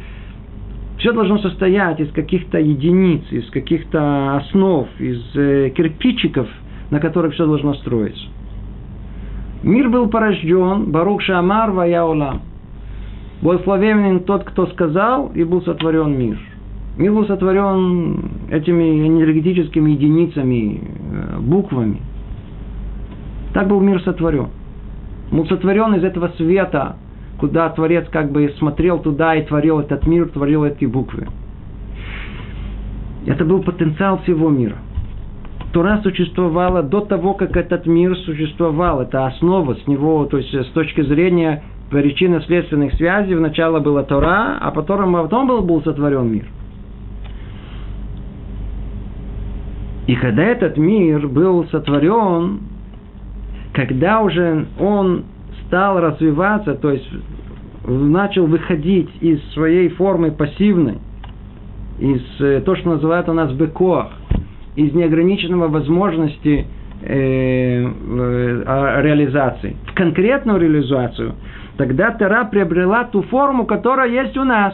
Все 1.00 1.12
должно 1.12 1.40
состоять 1.40 2.00
из 2.00 2.12
каких-то 2.12 2.60
единиц, 2.60 3.24
из 3.32 3.50
каких-то 3.50 4.38
основ, 4.38 4.88
из 5.00 5.22
э, 5.36 5.72
кирпичиков, 5.76 6.48
на 6.92 7.00
которых 7.00 7.34
все 7.34 7.48
должно 7.48 7.74
строиться. 7.74 8.24
Мир 9.64 9.90
был 9.90 10.08
порожден, 10.08 10.92
Барух 10.92 11.22
Шамар 11.24 11.72
Ваяулам. 11.72 12.42
Благословенен 13.44 14.22
тот, 14.22 14.46
кто 14.46 14.68
сказал, 14.68 15.30
и 15.36 15.44
был 15.44 15.62
сотворен 15.64 16.18
мир. 16.18 16.40
Мир 16.96 17.12
был 17.12 17.28
сотворен 17.28 18.32
этими 18.50 19.06
энергетическими 19.06 19.92
единицами, 19.92 20.80
э, 20.80 21.40
буквами. 21.42 21.98
Так 23.54 23.68
был 23.68 23.82
мир 23.82 24.02
сотворен. 24.04 24.48
Был 25.30 25.46
сотворен 25.48 25.94
из 25.96 26.06
этого 26.06 26.30
света, 26.38 26.96
куда 27.38 27.68
Творец 27.72 28.08
как 28.10 28.32
бы 28.32 28.48
смотрел 28.60 29.00
туда 29.00 29.36
и 29.36 29.46
творил 29.46 29.82
этот 29.82 30.08
мир, 30.08 30.30
творил 30.30 30.64
эти 30.64 30.86
буквы. 30.86 31.28
Это 33.26 33.44
был 33.44 33.62
потенциал 33.62 34.20
всего 34.20 34.50
мира. 34.50 34.78
Тора 35.74 36.00
существовала 36.02 36.82
до 36.82 37.02
того, 37.02 37.34
как 37.34 37.58
этот 37.58 37.88
мир 37.88 38.16
существовал. 38.20 39.02
Это 39.02 39.26
основа 39.26 39.76
с 39.76 39.86
него, 39.86 40.24
то 40.28 40.38
есть 40.38 40.54
с 40.54 40.68
точки 40.68 41.02
зрения 41.02 41.62
причинно-следственных 41.94 42.94
связей. 42.96 43.36
Вначале 43.36 43.80
была 43.80 44.04
Тора, 44.04 44.58
а 44.60 44.72
потом, 44.72 45.16
а 45.16 45.24
потом 45.24 45.48
был, 45.48 45.62
был 45.62 45.84
сотворен 45.84 46.32
мир. 46.32 46.46
И 50.08 50.16
когда 50.16 50.44
этот 50.44 50.76
мир 50.78 51.28
был 51.28 51.66
сотворен, 51.70 52.60
когда 53.74 54.22
уже 54.22 54.66
он 54.80 55.24
стал 55.68 56.00
развиваться, 56.00 56.76
то 56.76 56.92
есть 56.92 57.08
начал 57.86 58.48
выходить 58.48 59.10
из 59.22 59.42
своей 59.54 59.90
формы 59.90 60.32
пассивной, 60.32 60.98
из 62.00 62.22
э, 62.40 62.62
то, 62.66 62.76
что 62.76 62.90
называют 62.90 63.30
у 63.30 63.34
нас 63.34 63.52
бекоах, 63.54 64.12
из 64.76 64.94
неограниченного 64.94 65.68
возможности 65.68 66.66
э, 67.02 67.86
э, 67.86 69.02
реализации, 69.04 69.76
в 69.88 69.94
конкретную 69.94 70.60
реализацию– 70.60 71.36
тогда 71.78 72.12
Тора 72.12 72.46
приобрела 72.46 73.06
ту 73.06 73.22
форму, 73.24 73.66
которая 73.66 74.10
есть 74.10 74.38
у 74.38 74.44
нас. 74.44 74.74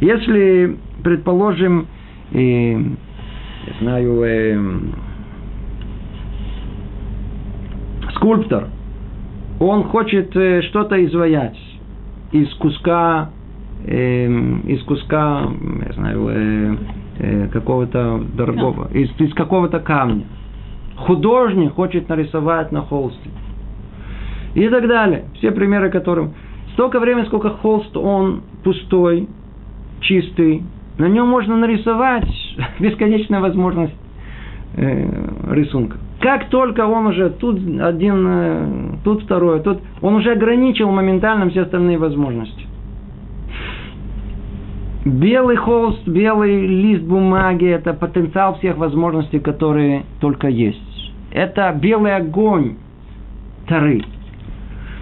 Если, 0.00 0.76
предположим, 1.02 1.86
э, 2.32 2.72
я 2.72 3.72
знаю, 3.80 4.22
э, 4.22 4.58
скульптор, 8.16 8.68
он 9.60 9.84
хочет 9.84 10.36
э, 10.36 10.62
что-то 10.62 11.02
изваять 11.04 11.56
из 12.32 12.52
куска, 12.54 13.30
э, 13.86 14.26
из 14.66 14.82
куска, 14.82 15.48
я 15.86 15.92
знаю, 15.92 16.28
э, 16.28 16.76
э, 17.18 17.48
какого-то 17.48 18.22
дорогого, 18.36 18.88
из, 18.92 19.08
из 19.20 19.32
какого-то 19.34 19.80
камня. 19.80 20.24
Художник 20.96 21.74
хочет 21.74 22.08
нарисовать 22.08 22.72
на 22.72 22.82
холсте. 22.82 23.30
И 24.54 24.68
так 24.68 24.86
далее. 24.86 25.24
Все 25.34 25.50
примеры, 25.50 25.90
которым 25.90 26.34
столько 26.74 27.00
времени, 27.00 27.24
сколько 27.26 27.50
холст, 27.50 27.96
он 27.96 28.42
пустой, 28.62 29.28
чистый, 30.00 30.62
на 30.98 31.08
нем 31.08 31.28
можно 31.28 31.56
нарисовать 31.56 32.28
бесконечная 32.78 33.40
возможность 33.40 33.94
э, 34.76 35.52
рисунка. 35.52 35.98
Как 36.20 36.48
только 36.48 36.86
он 36.86 37.06
уже 37.08 37.30
тут 37.30 37.58
один, 37.80 38.26
э, 38.26 38.66
тут 39.02 39.24
второй, 39.24 39.60
тут 39.60 39.80
он 40.00 40.14
уже 40.14 40.32
ограничил 40.32 40.90
моментально 40.90 41.50
все 41.50 41.62
остальные 41.62 41.98
возможности. 41.98 42.66
Белый 45.04 45.56
холст, 45.56 46.06
белый 46.08 46.66
лист 46.66 47.02
бумаги– 47.02 47.66
это 47.68 47.92
потенциал 47.92 48.56
всех 48.58 48.78
возможностей, 48.78 49.38
которые 49.38 50.04
только 50.18 50.48
есть. 50.48 50.80
Это 51.34 51.76
белый 51.78 52.14
огонь 52.14 52.76
Тары. 53.66 54.02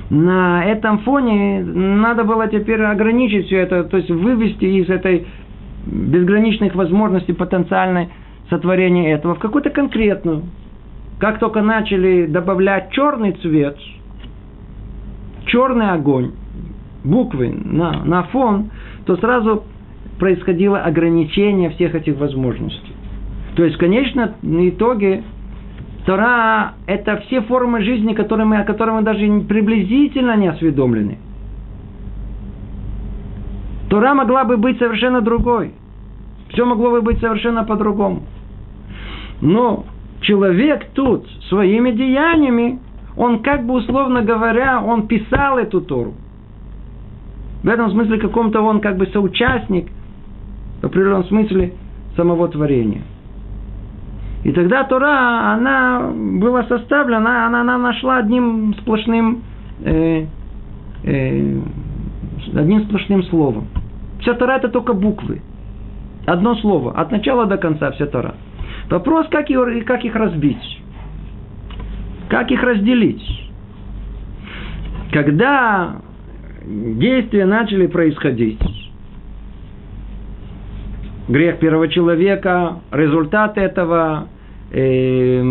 На 0.09 0.65
этом 0.65 0.99
фоне 1.01 1.63
надо 1.63 2.25
было 2.25 2.49
теперь 2.49 2.83
ограничить 2.83 3.47
все 3.47 3.59
это, 3.59 3.85
то 3.85 3.99
есть 3.99 4.11
вывести 4.11 4.65
из 4.65 4.89
этой 4.89 5.27
безграничных 5.87 6.75
возможностей 6.75 7.33
потенциальной 7.35 8.09
сотворения 8.49 9.13
этого 9.13 9.35
в 9.35 9.39
какую-то 9.39 9.71
конкретную. 9.71 10.43
Как 11.19 11.39
только 11.39 11.61
начали 11.61 12.27
добавлять 12.27 12.91
черный 12.93 13.33
цвет, 13.33 13.77
черный 15.47 15.91
огонь, 15.91 16.33
буквы 17.05 17.51
на, 17.51 18.05
на 18.05 18.23
фон, 18.25 18.71
то 19.05 19.17
сразу 19.17 19.65
происходило 20.19 20.79
ограничение 20.79 21.71
всех 21.71 21.95
этих 21.95 22.19
возможностей. 22.19 22.93
То 23.55 23.65
есть, 23.65 23.77
конечно, 23.77 24.35
на 24.43 24.69
итоге 24.69 25.25
Тора– 26.07 26.75
это 26.87 27.19
все 27.27 27.43
формы 27.43 27.83
жизни, 27.83 28.13
которые 28.13 28.47
мы, 28.47 28.59
о 28.59 28.65
которых 28.65 28.97
мы 28.97 29.03
даже 29.03 29.25
приблизительно 29.43 30.37
не 30.37 30.49
осведомлены. 30.49 31.19
Тора 33.89 34.15
могла 34.15 34.45
бы 34.45 34.57
быть 34.57 34.79
совершенно 34.79 35.21
другой. 35.21 35.75
Все 36.49 36.65
могло 36.65 36.91
бы 36.91 37.03
быть 37.03 37.21
совершенно 37.21 37.65
по-другому. 37.65 38.23
Но 39.41 39.85
человек 40.23 40.91
тут 40.95 41.27
своими 41.49 41.93
деяниями, 41.93 42.81
он 43.17 43.43
как 43.43 43.65
бы 43.65 43.75
условно 43.75 44.23
говоря, 44.23 44.83
он 44.83 45.07
писал 45.07 45.59
эту 45.59 45.81
Тору. 45.83 46.15
В 47.63 47.69
этом 47.69 47.91
смысле 47.91 48.19
каком-то 48.19 48.61
он 48.61 48.81
как 48.81 48.97
бы 48.97 49.07
соучастник, 49.07 49.89
в 50.81 50.87
определенном 50.87 51.25
смысле, 51.25 51.75
самого 52.17 52.49
творения. 52.49 53.03
И 54.45 54.51
тогда 54.53 54.85
Тора, 54.85 55.53
она 55.55 56.11
была 56.15 56.65
составлена, 56.65 57.47
она, 57.47 57.61
она 57.61 57.79
нашла 57.79 58.19
одним 58.19 58.75
сплошным, 58.81 59.43
э, 59.85 60.27
э, 61.05 61.61
одним 62.55 62.83
сплошным 62.87 63.23
словом. 63.25 63.69
Вся 64.21 64.35
Тора 64.35 64.57
это 64.57 64.69
только 64.69 64.95
буквы. 64.95 65.41
Одно 66.27 66.57
слово. 66.57 66.93
От 66.93 67.13
начала 67.13 67.47
до 67.47 67.57
конца 67.57 67.93
вся 67.93 68.07
Тора. 68.07 68.35
Вопрос, 68.91 69.27
как, 69.31 69.49
их, 69.49 69.85
как 69.85 70.05
их 70.05 70.15
разбить. 70.15 70.81
Как 72.29 72.51
их 72.51 72.63
разделить. 72.63 73.51
Когда 75.13 75.97
действия 76.65 77.47
начали 77.47 77.87
происходить, 77.87 78.61
грех 81.33 81.59
первого 81.59 81.89
человека, 81.89 82.81
результат 82.93 83.57
этого, 83.57 84.29
э, 84.71 85.43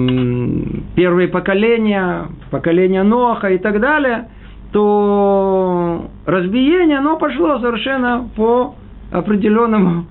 первые 0.95 1.27
поколения, 1.27 2.27
поколение 2.51 3.03
Ноха 3.03 3.49
и 3.49 3.57
так 3.57 3.79
далее, 3.79 4.29
то 4.71 6.05
разбиение, 6.25 6.99
оно 6.99 7.17
пошло 7.17 7.59
совершенно 7.59 8.29
по 8.35 8.75
определенному 9.11 10.05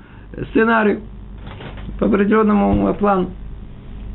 сценарию, 0.50 1.00
по 1.98 2.06
определенному 2.06 2.92
плану. 2.94 3.30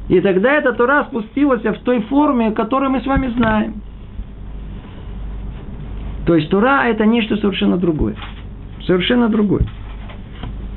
И 0.10 0.20
тогда 0.20 0.52
эта 0.52 0.74
Тура 0.74 1.06
спустилась 1.10 1.63
в 1.63 1.84
той 1.84 2.02
форме, 2.04 2.52
которую 2.52 2.91
мы 2.91 3.02
с 3.02 3.08
вами 3.08 3.30
знаем. 3.30 3.82
То 6.28 6.36
есть 6.36 6.50
Тура– 6.50 6.84
это 6.88 7.06
нечто 7.06 7.38
совершенно 7.38 7.78
другое. 7.78 8.15
Совершенно 8.86 9.30
другое. 9.30 9.65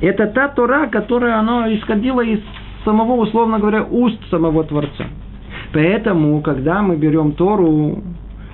Это 0.01 0.27
та 0.27 0.47
Тура, 0.49 0.87
которая 0.87 1.37
она 1.37 1.73
исходила 1.75 2.21
из 2.21 2.39
самого, 2.85 3.13
условно 3.15 3.59
говоря, 3.59 3.83
уст 3.83 4.17
самого 4.29 4.63
Творца. 4.63 5.05
Поэтому, 5.73 6.41
когда 6.41 6.81
мы 6.81 6.95
берем 6.95 7.33
Тору, 7.33 8.01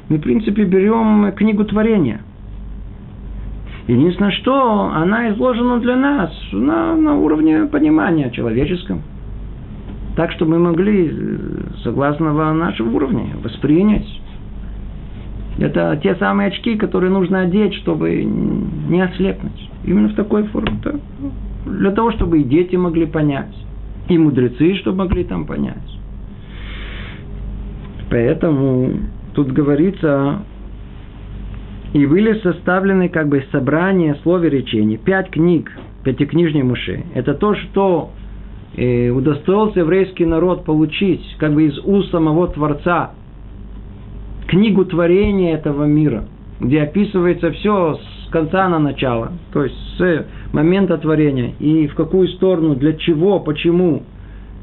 мы, 0.10 0.18
в 0.18 0.22
принципе, 0.22 0.64
берем 0.64 1.32
книгу 1.34 1.64
творения. 1.66 2.22
Единственное, 3.88 4.32
что 4.32 4.92
она 4.94 5.30
изложена 5.30 5.80
для 5.80 5.96
нас 5.96 6.32
на, 6.52 6.96
на 6.96 7.16
уровне 7.16 7.66
понимания 7.66 8.32
человеческом. 8.32 9.04
Так, 10.16 10.32
что 10.32 10.46
мы 10.46 10.58
могли, 10.58 11.14
согласно 11.84 12.34
нашему 12.54 12.96
уровню, 12.96 13.38
воспринять. 13.44 14.08
Это 15.58 15.98
те 16.04 16.16
самые 16.16 16.48
очки, 16.48 16.76
которые 16.76 17.12
нужно 17.12 17.42
одеть, 17.42 17.74
чтобы 17.76 18.24
не 18.24 19.02
ослепнуть. 19.02 19.70
Именно 19.86 20.10
в 20.10 20.16
такой 20.16 20.44
форме. 20.48 20.80
Да? 20.84 20.94
Для 21.66 21.92
того, 21.92 22.12
чтобы 22.12 22.42
и 22.42 22.44
дети 22.44 22.76
могли 22.76 23.06
понять, 23.06 23.56
и 24.10 24.18
мудрецы, 24.18 24.76
чтобы 24.76 25.00
могли 25.00 25.24
там 25.24 25.46
понять. 25.46 25.78
Поэтому 28.10 28.92
тут 29.34 29.52
говорится, 29.52 30.42
и 31.94 32.06
были 32.06 32.40
составлены 32.40 33.10
как 33.10 33.30
бы 33.30 33.46
собрания 33.52 34.18
слове 34.24 34.50
речений. 34.50 34.98
Пять 34.98 35.30
книг, 35.32 35.72
пятикнижней 36.04 36.64
Муше. 36.64 37.04
Это 37.14 37.34
то, 37.34 37.56
что 37.56 38.12
э, 38.76 39.10
удостоился 39.10 39.80
еврейский 39.80 40.26
народ 40.26 40.66
получить 40.66 41.24
как 41.40 41.54
бы 41.54 41.64
из 41.64 41.80
уст 41.80 42.12
самого 42.12 42.50
Творца 42.50 43.14
книгу 44.48 44.86
творения 44.86 45.56
этого 45.56 45.86
мира, 45.86 46.26
где 46.60 46.84
описывается 46.84 47.52
все 47.52 47.96
с 47.96 48.30
конца 48.30 48.68
на 48.70 48.80
начало, 48.80 49.32
то 49.54 49.64
есть 49.64 49.76
с 49.98 50.26
момента 50.54 50.98
творения 50.98 51.54
и 51.60 51.88
в 51.88 51.96
какую 51.96 52.28
сторону, 52.30 52.76
для 52.76 52.94
чего, 52.94 53.40
почему 53.40 54.04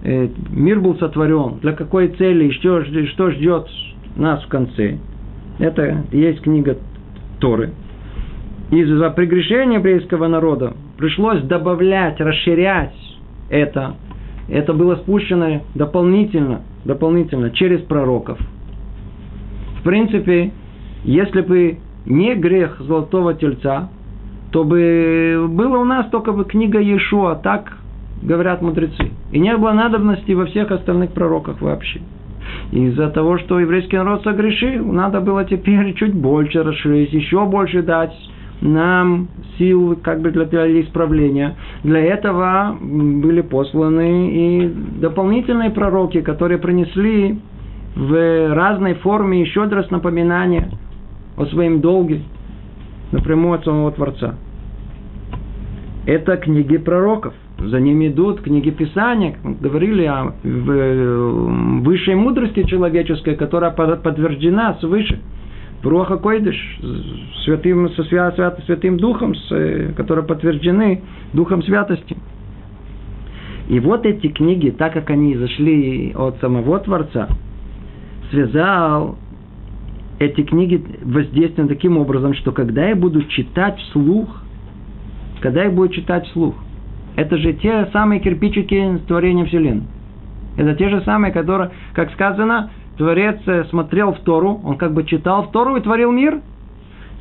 э, 0.05 0.29
мир 0.51 0.81
был 0.81 0.97
сотворен, 0.97 1.59
для 1.61 1.73
какой 1.73 2.09
цели, 2.09 2.51
что, 2.51 2.85
что 2.85 3.31
ждет 3.31 3.67
нас 4.17 4.43
в 4.45 4.49
конце. 4.49 4.99
Это 5.59 6.05
есть 6.13 6.41
книга 6.43 6.79
Торы. 7.41 7.71
Из-за 8.71 9.11
прегрешения 9.11 9.79
еврейского 9.79 10.29
народа 10.29 10.75
пришлось 10.97 11.43
добавлять, 11.43 12.21
расширять 12.21 12.95
это. 13.51 13.97
Это 14.49 14.73
было 14.73 14.97
спущено 14.97 15.63
дополнительно, 15.75 16.63
дополнительно 16.85 17.51
через 17.51 17.81
пророков. 17.83 18.39
В 19.83 19.85
принципе, 19.85 20.53
если 21.03 21.41
бы 21.41 21.79
не 22.07 22.37
грех 22.37 22.81
золотого 22.81 23.35
тельца, 23.35 23.89
то 24.53 24.63
бы 24.63 25.47
было 25.49 25.79
у 25.79 25.85
нас 25.85 26.07
только 26.11 26.31
бы 26.31 26.45
книга 26.45 26.79
Иешуа, 26.79 27.35
так 27.35 27.77
говорят 28.23 28.63
мудрецы. 28.63 29.11
И 29.33 29.41
не 29.41 29.57
было 29.57 29.73
надобности 29.73 30.31
во 30.33 30.47
всех 30.47 30.71
остальных 30.71 31.11
пророках 31.11 31.61
вообще. 31.61 32.01
Из-за 32.71 33.11
того, 33.11 33.39
что 33.39 33.59
еврейский 33.59 33.97
народ 33.97 34.23
согрешил, 34.23 34.93
надо 34.93 35.21
было 35.21 35.45
теперь 35.45 35.95
чуть 35.95 36.15
больше 36.15 36.63
расширить, 36.63 37.13
еще 37.13 37.45
больше 37.47 37.83
дать 37.83 38.15
нам 38.61 39.27
сил 39.59 39.99
как 40.01 40.21
бы 40.21 40.31
для, 40.31 40.45
для 40.45 40.81
исправления. 40.81 41.57
Для 41.83 42.01
этого 42.01 42.77
были 42.81 43.41
посланы 43.41 44.31
и 44.31 44.75
дополнительные 45.01 45.71
пророки, 45.71 46.21
которые 46.21 46.59
принесли 46.59 47.41
в 47.95 48.55
разной 48.55 48.95
форме 48.95 49.41
еще 49.41 49.65
раз 49.65 49.91
напоминание 49.91 50.71
о 51.37 51.47
своем 51.47 51.81
долге 51.81 52.23
напрямую 53.11 53.55
от 53.55 53.65
самого 53.65 53.93
Творца. 53.93 54.35
Это 56.07 56.37
книги 56.37 56.79
пророков. 56.79 57.35
За 57.59 57.79
ними 57.79 58.09
идут 58.09 58.41
книги 58.41 58.71
Писания. 58.71 59.37
Говорили 59.45 60.05
о 60.05 60.33
высшей 60.43 62.17
мудрости 62.17 62.65
человеческой, 62.65 63.37
которая 63.37 63.71
подтверждена 63.71 64.79
свыше. 64.81 65.21
Руаха 65.85 66.17
Койдыш, 66.17 66.57
святым, 67.45 67.91
со 67.91 68.05
свят, 68.05 68.37
свят, 68.37 68.61
святым 68.67 68.99
духом, 68.99 69.35
с, 69.35 69.51
э, 69.51 69.93
которые 69.97 70.25
подтверждены 70.25 71.03
духом 71.33 71.61
святости. 71.65 72.17
И 73.69 73.81
вот 73.81 74.07
эти 74.07 74.29
книги, 74.29 74.71
так 74.71 74.93
как 74.93 75.11
они 75.11 75.37
зашли 75.37 76.13
от 76.17 76.39
самого 76.41 76.79
Творца, 76.79 77.29
связал 78.33 79.17
эти 80.19 80.43
книги 80.43 80.83
воздействуют 81.03 81.69
таким 81.69 81.99
образом, 81.99 82.35
что 82.35 82.53
когда 82.53 82.89
я 82.89 82.97
буду 82.97 83.23
читать 83.25 83.79
вслух, 83.79 84.43
когда 85.41 85.65
я 85.65 85.71
буду 85.71 85.93
читать 85.93 86.27
вслух, 86.29 86.55
это 87.17 87.37
же 87.37 87.53
те 87.55 87.87
самые 87.93 88.21
кирпичики 88.21 89.01
творения 89.07 89.45
Вселенной. 89.45 89.85
Это 90.57 90.75
те 90.75 90.89
же 90.89 91.03
самые, 91.03 91.33
которые, 91.33 91.71
как 91.93 92.11
сказано, 92.13 92.71
Творец 92.97 93.41
э, 93.47 93.65
смотрел 93.71 94.13
в 94.13 94.21
Тору, 94.21 94.61
он 94.65 94.77
как 94.77 94.93
бы 94.93 95.05
читал 95.05 95.45
в 95.45 95.51
Тору 95.51 95.77
и 95.77 95.81
творил 95.81 96.13
мир. 96.13 96.41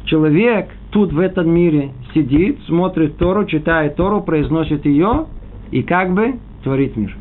Человек 0.06 0.70
тут 0.92 1.14
в 1.14 1.20
этом 1.20 1.50
мире 1.50 1.92
сидит, 2.14 2.60
смотрит 2.68 3.18
Тору, 3.18 3.46
читает 3.46 3.96
Тору, 3.96 4.22
произносит 4.22 4.86
ее 4.86 5.28
и 5.72 5.82
как 5.82 6.14
бы 6.14 6.36
творит 6.64 6.98
мир. 6.98 7.16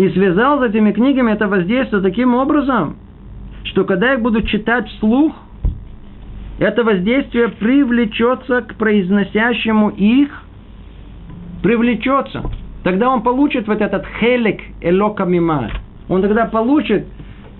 И 0.00 0.08
связал 0.12 0.60
с 0.60 0.62
этими 0.62 0.92
книгами 0.92 1.32
это 1.32 1.46
воздействие 1.46 2.00
таким 2.00 2.34
образом, 2.34 2.96
что 3.64 3.84
когда 3.84 4.12
я 4.12 4.18
буду 4.18 4.40
читать 4.40 4.88
вслух, 4.88 5.34
это 6.58 6.84
воздействие 6.84 7.48
привлечется 7.48 8.62
к 8.62 8.76
произносящему 8.76 9.90
их, 9.90 10.30
привлечется. 11.62 12.42
Тогда 12.82 13.10
он 13.10 13.20
получит 13.22 13.68
вот 13.68 13.82
этот 13.82 14.06
хелик 14.18 14.62
элока 14.80 15.26
мима. 15.26 15.70
Он 16.08 16.22
тогда 16.22 16.46
получит 16.46 17.06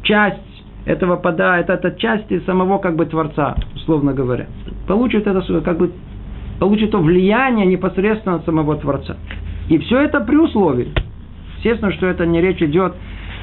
часть 0.03 0.65
этого 0.87 1.17
пода, 1.17 1.59
это, 1.59 1.75
это 1.75 1.91
части 1.93 2.41
самого 2.47 2.79
как 2.79 2.97
бы 2.97 3.05
Творца, 3.05 3.55
условно 3.75 4.15
говоря. 4.15 4.47
Получит 4.89 5.27
это 5.27 5.43
как 5.61 5.77
бы 5.77 5.93
получит 6.59 6.93
то 6.93 7.01
влияние 7.01 7.67
непосредственно 7.67 8.37
от 8.37 8.47
самого 8.47 8.77
Творца. 8.77 9.19
И 9.69 9.77
все 9.77 10.01
это 10.01 10.21
при 10.21 10.37
условии, 10.37 10.89
Естественно, 11.61 11.93
что 11.93 12.07
это 12.07 12.25
не 12.25 12.41
речь 12.41 12.63
идет 12.63 12.95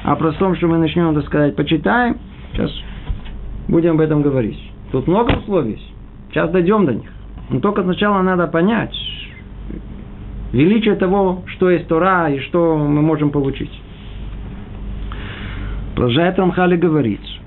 о 0.02 0.16
простом, 0.16 0.56
что 0.56 0.66
мы 0.66 0.78
начнем, 0.78 1.14
так 1.14 1.24
сказать, 1.26 1.54
почитаем. 1.54 2.18
Сейчас 2.52 2.72
будем 3.68 3.92
об 3.92 4.00
этом 4.00 4.22
говорить. 4.22 4.58
Тут 4.90 5.06
много 5.06 5.36
условий. 5.36 5.80
Сейчас 6.30 6.50
дойдем 6.50 6.84
до 6.84 6.94
них. 6.94 7.08
Но 7.48 7.60
только 7.60 7.84
сначала 7.84 8.20
надо 8.22 8.48
понять 8.48 8.92
величие 10.52 10.96
того, 10.96 11.44
что 11.46 11.70
есть 11.70 11.86
Тора 11.86 12.28
и 12.28 12.40
что 12.40 12.76
мы 12.76 13.02
можем 13.02 13.30
получить. 13.30 13.70
Продолжает 15.94 16.38
Рамхали 16.40 16.76
говорить. 16.76 17.40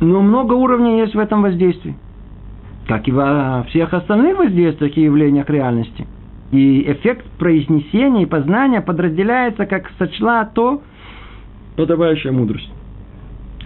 Но 0.00 0.20
много 0.20 0.54
уровней 0.54 1.00
есть 1.00 1.14
в 1.16 1.18
этом 1.18 1.42
воздействии. 1.42 1.96
Как 2.86 3.08
и 3.08 3.12
во 3.12 3.64
всех 3.70 3.92
остальных 3.92 4.38
воздействиях 4.38 4.96
и 4.96 5.02
явлениях 5.02 5.50
реальности– 5.50 6.06
и 6.52 6.92
эффект 6.92 7.26
произнесения 7.38 8.22
и 8.22 8.26
познания 8.26 8.82
подразделяется, 8.82 9.66
как 9.66 9.90
сочла 9.98 10.44
то 10.44 10.82
подавающая 11.76 12.30
мудрость. 12.30 12.70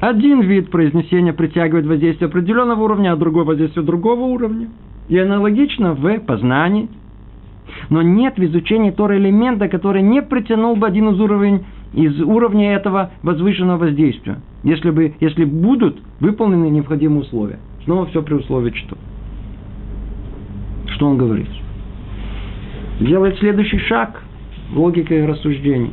Один 0.01 0.43
вид 0.43 0.71
произнесения 0.71 1.33
притягивает 1.33 1.87
воздействие 1.87 2.29
определенного 2.29 2.85
уровня, 2.85 3.13
а 3.13 3.17
другой 3.17 3.45
воздействие 3.45 3.85
другого 3.85 4.21
уровня. 4.21 4.69
И 5.09 5.19
аналогично 5.19 5.95
в 5.95 6.19
познании. 6.21 6.89
Но 7.91 8.03
нет 8.03 8.37
в 8.37 8.45
изучении 8.45 8.91
Тора 8.91 9.19
элемента, 9.19 9.69
который 9.69 10.03
не 10.03 10.23
притянул 10.23 10.77
бы 10.77 10.87
один 10.87 11.09
из 11.11 11.21
уровней 11.21 11.65
из 11.93 12.21
уровня 12.21 12.75
этого 12.75 13.13
возвышенного 13.23 13.79
воздействия, 13.79 14.41
если, 14.63 14.91
бы, 14.91 15.15
если 15.21 15.45
будут 15.45 15.99
выполнены 16.21 16.69
необходимые 16.69 17.23
условия. 17.23 17.59
Снова 17.85 18.07
все 18.07 18.23
при 18.23 18.35
условии 18.35 18.73
что? 18.73 18.99
Что 20.89 21.07
он 21.07 21.17
говорит? 21.17 21.49
Делает 23.01 23.39
следующий 23.39 23.79
шаг 23.81 24.23
логикой 24.75 25.27
рассуждений. 25.27 25.93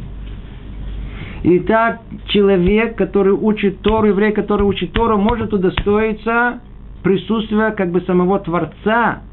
Итак, 1.43 2.01
человек, 2.28 2.95
который 2.95 3.34
учит 3.34 3.82
Тору, 3.82 4.08
еврей, 4.08 4.32
который 4.32 4.64
учит 4.64 4.93
Тору, 4.93 5.18
может 5.18 5.54
удостоиться 5.54 6.62
присутствия 7.04 7.72
как 7.72 7.91
бы 7.91 7.99
самого 8.01 8.39
Творца 8.39 9.24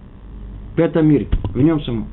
в 0.75 0.81
этом 0.81 1.07
мире, 1.07 1.29
в 1.55 1.61
нем 1.61 1.81
самом. 1.83 2.09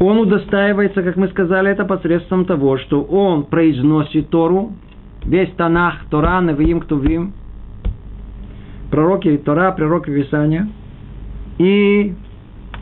Он 0.00 0.18
удостаивается, 0.18 1.02
как 1.02 1.16
мы 1.16 1.28
сказали, 1.28 1.70
это 1.70 1.84
посредством 1.84 2.44
того, 2.44 2.76
что 2.78 3.02
он 3.02 3.44
произносит 3.44 4.28
Тору, 4.28 4.72
весь 5.24 5.50
Танах, 5.52 6.04
Тора, 6.10 6.40
Навиим, 6.40 6.80
Ктувим, 6.80 7.32
пророки 8.90 9.36
Тора, 9.38 9.72
пророки 9.72 10.10
Писания, 10.10 10.68
и 11.58 12.14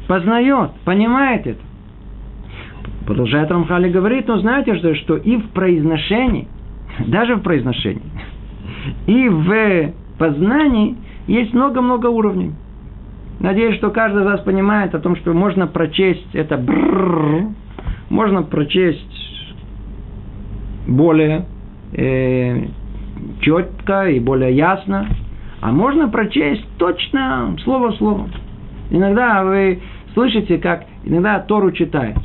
познает, 0.07 0.71
понимает 0.85 1.47
это. 1.47 1.61
Продолжает 3.07 3.51
Рамхали 3.51 3.91
говорить, 3.91 4.27
но 4.29 4.39
знаете, 4.39 4.77
что, 4.77 4.95
что 4.95 5.17
и 5.17 5.37
в 5.37 5.51
произношении, 5.51 6.49
даже 7.07 7.37
в 7.37 7.43
произношении, 7.43 8.03
и 9.07 9.29
в 9.29 9.93
познании 10.19 10.97
есть 11.27 11.53
много-много 11.53 12.07
уровней. 12.07 12.53
Надеюсь, 13.41 13.77
что 13.77 13.91
каждый 13.91 14.23
из 14.23 14.27
вас 14.27 14.41
понимает 14.41 14.95
о 14.95 15.01
том, 15.01 15.17
что 15.17 15.33
можно 15.33 15.67
прочесть 15.67 16.35
это 16.35 16.57
бррр, 16.57 17.49
можно 18.09 18.43
прочесть 18.43 19.55
более 20.87 21.47
э, 21.93 22.67
четко 23.41 24.09
и 24.09 24.21
более 24.21 24.55
ясно, 24.55 25.09
а 25.61 25.73
можно 25.73 26.09
прочесть 26.09 26.67
точно 26.79 27.57
слово 27.65 27.91
в 27.91 27.97
слово. 27.97 28.29
Иногда 28.91 29.45
вы 29.45 29.81
слышите, 30.15 30.59
как 30.59 30.85
иногда 31.05 31.41
Тору 31.41 31.73
читаешь. 31.73 32.17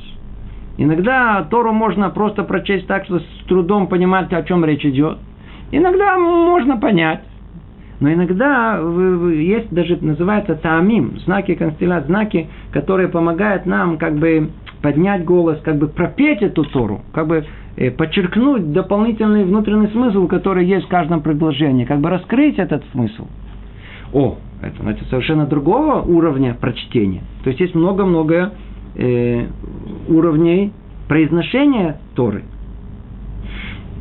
Иногда 0.78 1.45
Тору 1.49 1.74
можно 1.74 2.10
просто 2.10 2.43
прочесть 2.43 2.88
так, 2.88 3.05
что 3.05 3.20
с 3.20 3.26
трудом 3.47 3.88
понимать, 3.88 4.32
о 4.32 4.43
чем 4.43 4.64
речь 4.64 4.86
идет. 4.86 5.18
Иногда 5.72 6.18
можно 6.18 6.78
понять. 6.78 7.22
Но 7.99 8.14
иногда 8.14 8.80
есть 9.34 9.70
даже, 9.72 9.97
называется 9.99 10.55
таамим, 10.55 11.20
знаки 11.26 11.55
констелляции, 11.55 12.07
знаки, 12.07 12.47
которые 12.72 13.10
помогают 13.10 13.66
нам 13.66 13.97
как 13.97 14.16
бы 14.16 14.51
поднять 14.82 15.26
голос, 15.26 15.60
как 15.64 15.78
бы 15.78 15.88
пропеть 15.88 16.41
эту 16.41 16.64
Тору, 16.64 17.01
как 17.12 17.28
бы 17.28 17.45
э, 17.76 17.91
подчеркнуть 17.91 18.72
дополнительный 18.72 19.43
внутренний 19.43 19.88
смысл, 19.88 20.28
который 20.28 20.66
есть 20.66 20.86
в 20.86 20.89
каждом 20.89 21.22
предложении, 21.22 21.84
как 21.84 21.99
бы 21.99 22.10
раскрыть 22.10 22.57
этот 22.57 22.86
смысл. 22.93 23.28
О, 24.14 24.38
это 24.62 24.82
значит 24.82 25.07
совершенно 25.10 25.45
другого 25.45 26.01
уровня 26.01 26.55
прочтения. 26.60 27.22
То 27.43 27.49
есть 27.49 27.62
есть 27.62 27.76
много-много 27.76 28.53
э, 28.95 29.45
уровней 30.07 30.74
произношения 31.07 31.99
Торы. 32.16 32.43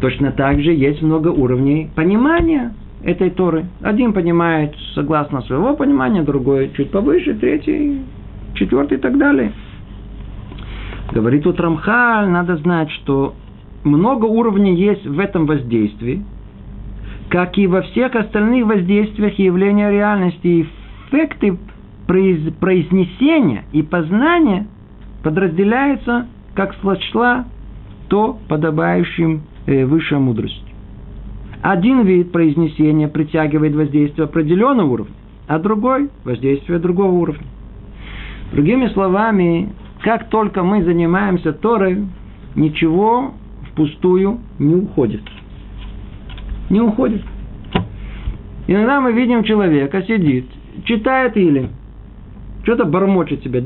Точно 0.01 0.33
так 0.33 0.61
же 0.61 0.73
есть 0.73 1.03
много 1.03 1.29
уровней 1.29 1.91
понимания 1.95 2.75
этой 3.03 3.31
Торы. 3.31 3.67
Один 3.83 4.13
понимает 4.13 4.75
согласно 4.95 5.43
своего 5.43 5.75
понимания, 5.75 6.23
другой 6.23 6.73
чуть 6.77 6.91
повыше, 6.91 7.35
третий, 7.35 8.03
четвертый 8.55 8.99
и 8.99 9.01
так 9.01 9.17
далее. 9.17 9.53
Говорит 11.13 11.45
тут 11.45 11.59
Рамхаль, 11.61 12.29
надо 12.29 12.57
знать, 12.57 12.91
что 12.91 13.35
много 13.85 14.27
уровней 14.27 14.75
есть 14.75 15.07
в 15.07 15.21
этом 15.21 15.47
воздействии– 15.47 16.25
как 17.31 17.59
и 17.59 17.66
во 17.66 17.83
всех 17.83 18.14
остальных 18.14 18.66
воздействиях 18.66 19.39
явления 19.39 19.91
реальности, 19.91 20.66
эффекты 21.07 21.59
произнесения 22.07 23.64
и 23.72 23.83
познания 23.83 24.66
подразделяются, 25.22 26.26
как 26.55 26.74
сочла, 26.83 27.45
то 28.09 28.39
подобающим 28.49 29.43
э, 29.66 29.85
высшей 29.85 30.18
мудрости. 30.18 30.62
Один 31.61 32.03
вид 32.03 32.33
произнесения 32.33 33.09
притягивает 33.09 33.74
воздействие 33.74 34.24
определенного 34.24 34.91
уровня, 34.91 35.14
а 35.49 35.59
другой– 35.59 36.09
воздействие 36.24 36.79
другого 36.79 37.12
уровня. 37.12 37.47
Другими 38.53 38.87
словами, 38.89 39.70
как 40.03 40.31
только 40.31 40.62
мы 40.62 40.83
занимаемся 40.83 41.53
Торой, 41.53 42.07
ничего 42.55 43.35
впустую 43.70 44.39
не 44.59 44.76
уходит– 44.76 45.22
не 46.71 46.81
уходит. 46.81 47.23
Иногда 48.66 49.01
мы 49.01 49.12
видим 49.12 49.45
человека, 49.45 50.03
сидит, 50.03 50.47
читает 50.85 51.37
или 51.37 51.71
что-то 52.62 52.85
бормочет 52.85 53.43
себе, 53.43 53.62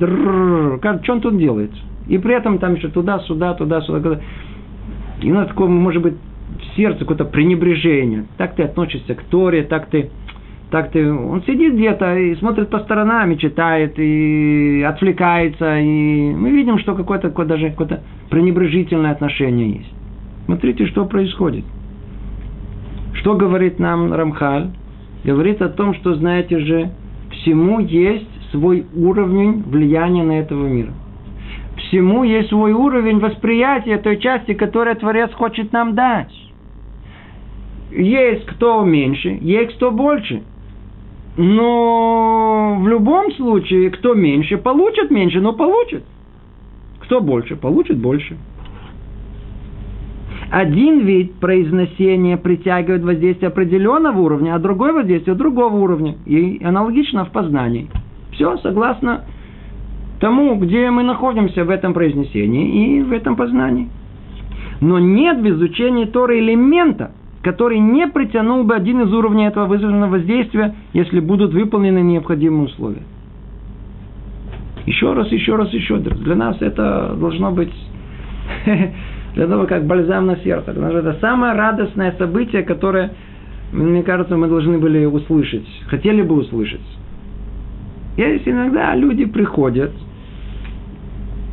как, 0.81 1.03
что 1.03 1.15
он 1.15 1.21
тут 1.21 1.37
делает? 1.37 1.73
И 2.07 2.19
при 2.19 2.35
этом 2.35 2.59
там 2.59 2.75
еще 2.75 2.89
туда-сюда, 2.89 3.55
туда-сюда. 3.55 4.21
И 5.21 5.31
у 5.31 5.35
нас 5.35 5.49
такое, 5.49 5.69
может 5.69 6.03
быть, 6.03 6.15
в 6.15 6.77
сердце 6.77 7.01
какое-то 7.01 7.25
пренебрежение. 7.25 8.27
Так 8.37 8.55
ты 8.55 8.63
относишься 8.63 9.15
к 9.15 9.23
Торе, 9.25 9.63
так 9.65 9.87
ты, 9.87 10.11
так 10.71 10.91
ты... 10.91 11.13
Он 11.13 11.43
сидит 11.45 11.75
где-то 11.75 12.17
и 12.17 12.35
смотрит 12.37 12.71
по 12.71 12.81
сторонам, 12.81 13.31
и 13.33 13.39
читает, 13.39 13.99
и 13.99 14.85
отвлекается. 14.87 15.79
И 15.79 16.35
мы 16.35 16.51
видим, 16.51 16.79
что 16.79 16.95
какое-то, 16.95 17.31
какое 17.31 17.47
даже 17.47 17.71
какое-то 17.71 18.03
пренебрежительное 18.31 19.13
отношение 19.13 19.71
есть. 19.71 19.93
Смотрите, 20.47 20.87
что 20.87 21.07
происходит. 21.07 21.65
Что 23.23 23.37
говорит 23.37 23.79
нам 23.79 24.13
Рамхаль? 24.13 24.71
Говорит 25.23 25.63
о 25.63 25.69
том, 25.69 25.95
что, 25.95 26.15
знаете 26.17 26.59
же, 26.59 26.91
всему 27.31 27.79
есть 27.79 28.27
свой 28.51 28.85
уровень 28.97 29.63
влияния 29.63 30.25
на 30.25 30.41
этого 30.41 30.67
мира. 30.67 30.93
Всему 31.77 32.25
есть 32.25 32.49
свой 32.49 32.73
уровень 32.73 33.21
восприятия 33.21 33.99
той 33.99 34.19
части, 34.19 34.55
которую 34.55 34.97
Творец 34.97 35.33
хочет 35.35 35.73
нам 35.73 35.95
дать. 35.95 36.33
Есть 37.93 38.45
кто 38.47 38.83
меньше, 38.83 39.39
есть 39.41 39.77
кто 39.77 39.93
больше. 39.93 40.43
Но 41.37 42.79
в 42.81 42.89
любом 42.89 43.31
случае, 43.35 43.91
кто 43.91 44.15
меньше, 44.15 44.57
получит 44.57 45.13
меньше, 45.13 45.41
но 45.41 45.53
получит. 45.53 46.03
Кто 46.99 47.21
больше, 47.21 47.55
получит 47.55 47.99
больше. 47.99 48.37
Один 50.53 51.07
вид 51.07 51.37
произношения 51.37 52.37
притягивает 52.37 53.03
воздействие 53.03 53.49
определенного 53.49 54.21
уровня, 54.21 54.55
а 54.55 54.59
другой 54.59 54.93
воздействие 54.93 55.35
другого 55.35 55.75
уровня. 55.77 56.17
И 56.27 56.63
аналогично 56.63 57.25
в 57.25 57.31
познании. 57.31 57.89
Все 58.33 58.59
согласно 58.59 59.23
тому, 60.21 60.57
где 60.57 60.91
мы 60.91 61.05
находимся 61.05 61.65
в 61.65 61.71
этом 61.71 61.95
произнесении 61.95 62.99
и 62.99 63.03
в 63.03 63.13
этом 63.13 63.35
познании. 63.35 63.89
Но 64.83 64.99
нет 64.99 65.39
в 65.39 65.49
изучении 65.49 66.05
Торы 66.05 66.41
элемента, 66.41 67.13
который 67.43 67.79
не 67.79 68.07
притянул 68.09 68.65
бы 68.65 68.75
один 68.75 69.01
из 69.01 69.13
уровней 69.15 69.47
этого 69.47 69.65
вызванного 69.65 70.11
воздействия, 70.11 70.75
если 70.93 71.21
будут 71.21 71.55
выполнены 71.55 72.03
необходимые 72.03 72.67
условия. 72.67 73.05
Еще 74.85 75.15
раз, 75.15 75.33
еще 75.33 75.57
раз, 75.57 75.73
еще 75.73 75.95
раз. 75.95 76.19
Для 76.19 76.37
нас 76.37 76.59
это 76.61 77.17
должно 77.19 77.53
быть 77.53 77.73
для 79.35 79.47
того, 79.47 79.67
как 79.67 79.87
бальзам 79.87 80.27
на 80.27 80.37
сердце. 80.37 80.67
Потому 80.67 80.91
что 80.91 80.99
это 80.99 81.21
самое 81.21 81.55
радостное 81.55 82.15
событие, 82.19 82.63
которое, 82.63 83.13
мне 83.73 84.03
кажется, 84.03 84.37
мы 84.37 84.49
должны 84.49 84.79
были 84.79 85.05
услышать. 85.05 85.67
Хотели 85.89 86.23
бы 86.23 86.37
услышать. 86.37 86.81
Есть 88.17 88.47
иногда 88.47 88.95
люди 88.95 89.25
приходят, 89.25 89.93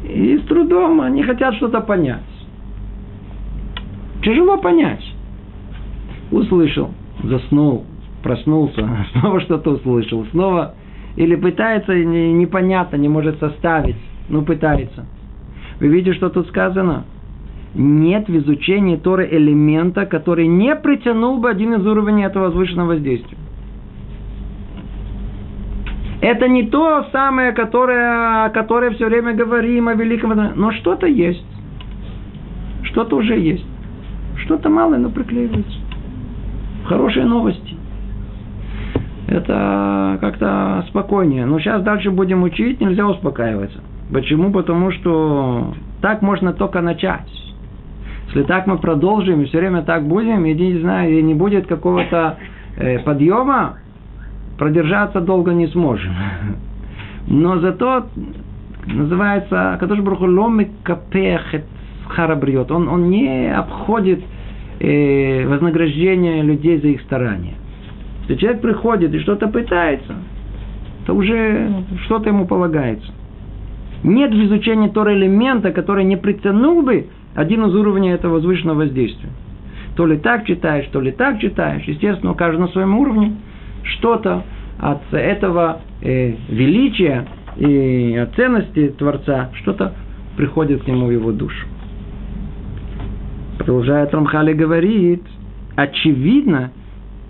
и 0.04 0.38
с 0.38 0.48
трудом 0.48 1.02
они 1.02 1.24
хотят 1.24 1.56
что-то 1.56 1.82
понять. 1.82 2.24
Тяжело 4.24 4.58
понять. 4.58 5.04
Услышал, 6.32 6.92
заснул, 7.24 7.86
проснулся, 8.22 8.88
снова 9.14 9.40
что-то 9.40 9.72
услышал, 9.72 10.26
снова 10.32 10.76
или 11.16 11.36
пытается 11.36 11.94
непонятно, 11.96 12.98
не 12.98 13.10
может 13.10 13.40
составить, 13.40 13.96
но 14.30 14.42
пытается. 14.42 15.06
Вы 15.80 15.88
видите, 15.88 16.14
что 16.14 16.30
тут 16.30 16.48
сказано? 16.48 17.06
Нет 17.76 18.28
в 18.28 18.36
изучении 18.38 18.96
Торы 18.96 19.28
элемента, 19.32 20.06
который 20.06 20.48
не 20.48 20.76
притянул 20.76 21.38
бы 21.38 21.50
один 21.50 21.76
из 21.76 21.86
уровней 21.86 22.24
этого 22.24 22.46
возвышенного 22.46 22.90
воздействия. 22.90 23.38
Это 26.22 26.48
не 26.50 26.64
то 26.64 27.06
самое, 27.12 27.54
которое, 27.54 28.50
которое 28.50 28.92
все 28.92 29.06
время 29.06 29.34
говорим, 29.34 29.88
о 29.88 29.94
великом. 29.94 30.34
Но 30.56 30.72
что-то 30.74 31.08
есть. 31.08 31.46
Что-то 32.84 33.16
уже 33.16 33.38
есть. 33.38 33.66
Что-то 34.38 34.70
малое, 34.70 34.98
но 34.98 35.10
приклеивается. 35.10 35.78
Хорошие 36.86 37.26
новости. 37.26 37.78
Это 39.28 40.18
как-то 40.20 40.86
спокойнее. 40.90 41.46
Но 41.46 41.60
сейчас 41.60 41.84
дальше 41.84 42.10
будем 42.10 42.44
учить, 42.44 42.82
нельзя 42.82 43.08
успокаиваться. 43.08 43.80
Почему? 44.12 44.52
Потому 44.52 44.92
что 44.92 45.76
так 46.02 46.22
можно 46.22 46.52
только 46.52 46.82
начать. 46.82 47.30
Если 48.30 48.44
так 48.44 48.68
мы 48.68 48.78
продолжим, 48.78 49.42
и 49.42 49.46
все 49.46 49.58
время 49.58 49.82
так 49.82 50.04
будем, 50.04 50.46
и 50.46 50.54
не 50.54 50.80
знаю, 50.80 51.18
и 51.18 51.22
не 51.24 51.34
будет 51.34 51.66
какого-то 51.66 52.38
э, 52.78 53.00
подъема, 53.00 53.80
продержаться 54.60 55.20
долго 55.20 55.52
не 55.52 55.66
сможем. 55.68 56.14
Но 57.28 57.60
зато 57.60 58.06
называется 58.86 59.78
Кадош 59.80 60.00
Брухулом 60.02 60.62
Капехет 60.84 61.66
Харабриот. 62.08 62.72
Он, 62.72 62.88
он 62.88 63.10
не 63.10 63.52
обходит 63.52 64.22
э, 64.80 65.48
вознаграждение 65.48 66.44
людей 66.44 66.80
за 66.80 66.88
их 66.90 67.02
старания. 67.02 67.56
Если 68.22 68.36
человек 68.36 68.62
приходит 68.62 69.12
и 69.12 69.20
что-то 69.22 69.48
пытается, 69.48 70.14
то 71.08 71.16
уже 71.16 71.84
что-то 72.06 72.30
ему 72.30 72.46
полагается. 72.46 73.12
Нет 74.04 74.32
в 74.32 74.46
изучении 74.46 74.90
Тора 74.90 75.16
элемента, 75.16 75.72
который 75.72 76.04
не 76.04 76.16
притянул 76.16 76.84
бы 76.84 77.08
один 77.36 77.66
из 77.66 77.76
уровней 77.76 78.10
этого 78.10 78.34
возвышенного 78.34 78.80
воздействия. 78.80 79.30
То 79.96 80.06
ли 80.06 80.18
так 80.18 80.46
читаешь, 80.46 80.88
то 80.92 81.02
ли 81.02 81.12
так 81.12 81.40
читаешь. 81.40 81.84
Естественно, 81.84 82.34
каждый 82.34 82.62
на 82.62 82.68
своем 82.70 82.98
уровне 82.98 83.36
что-то 83.84 84.44
от 84.80 85.14
этого 85.14 85.82
э, 86.02 86.36
величия 86.50 87.28
и 87.58 88.16
от 88.16 88.34
ценности 88.36 88.94
Творца, 88.98 89.50
что-то 89.62 89.94
приходит 90.38 90.84
к 90.84 90.88
нему 90.88 91.08
в 91.08 91.12
его 91.12 91.32
душу. 91.32 91.68
Продолжает 93.58 94.14
Рамхали 94.14 94.54
говорит, 94.54 95.24
очевидно, 95.76 96.72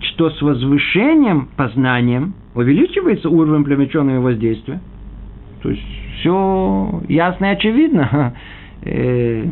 что 0.00 0.30
с 0.30 0.40
возвышением, 0.40 1.48
познанием 1.56 2.34
увеличивается 2.54 3.28
уровень 3.28 3.64
привлеченного 3.64 4.20
воздействия. 4.20 4.80
То 5.62 5.70
есть 5.70 5.82
все 6.20 7.02
ясно 7.08 7.46
и 7.46 7.48
очевидно. 7.48 8.34
Э, 8.82 9.44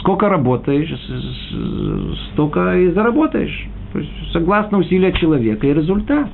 сколько 0.00 0.28
работаешь, 0.28 0.92
столько 2.32 2.78
и 2.78 2.90
заработаешь. 2.90 3.68
То 3.92 3.98
есть 4.00 4.12
согласно 4.32 4.78
усилия 4.78 5.12
человека 5.12 5.66
и 5.66 5.72
результат. 5.72 6.28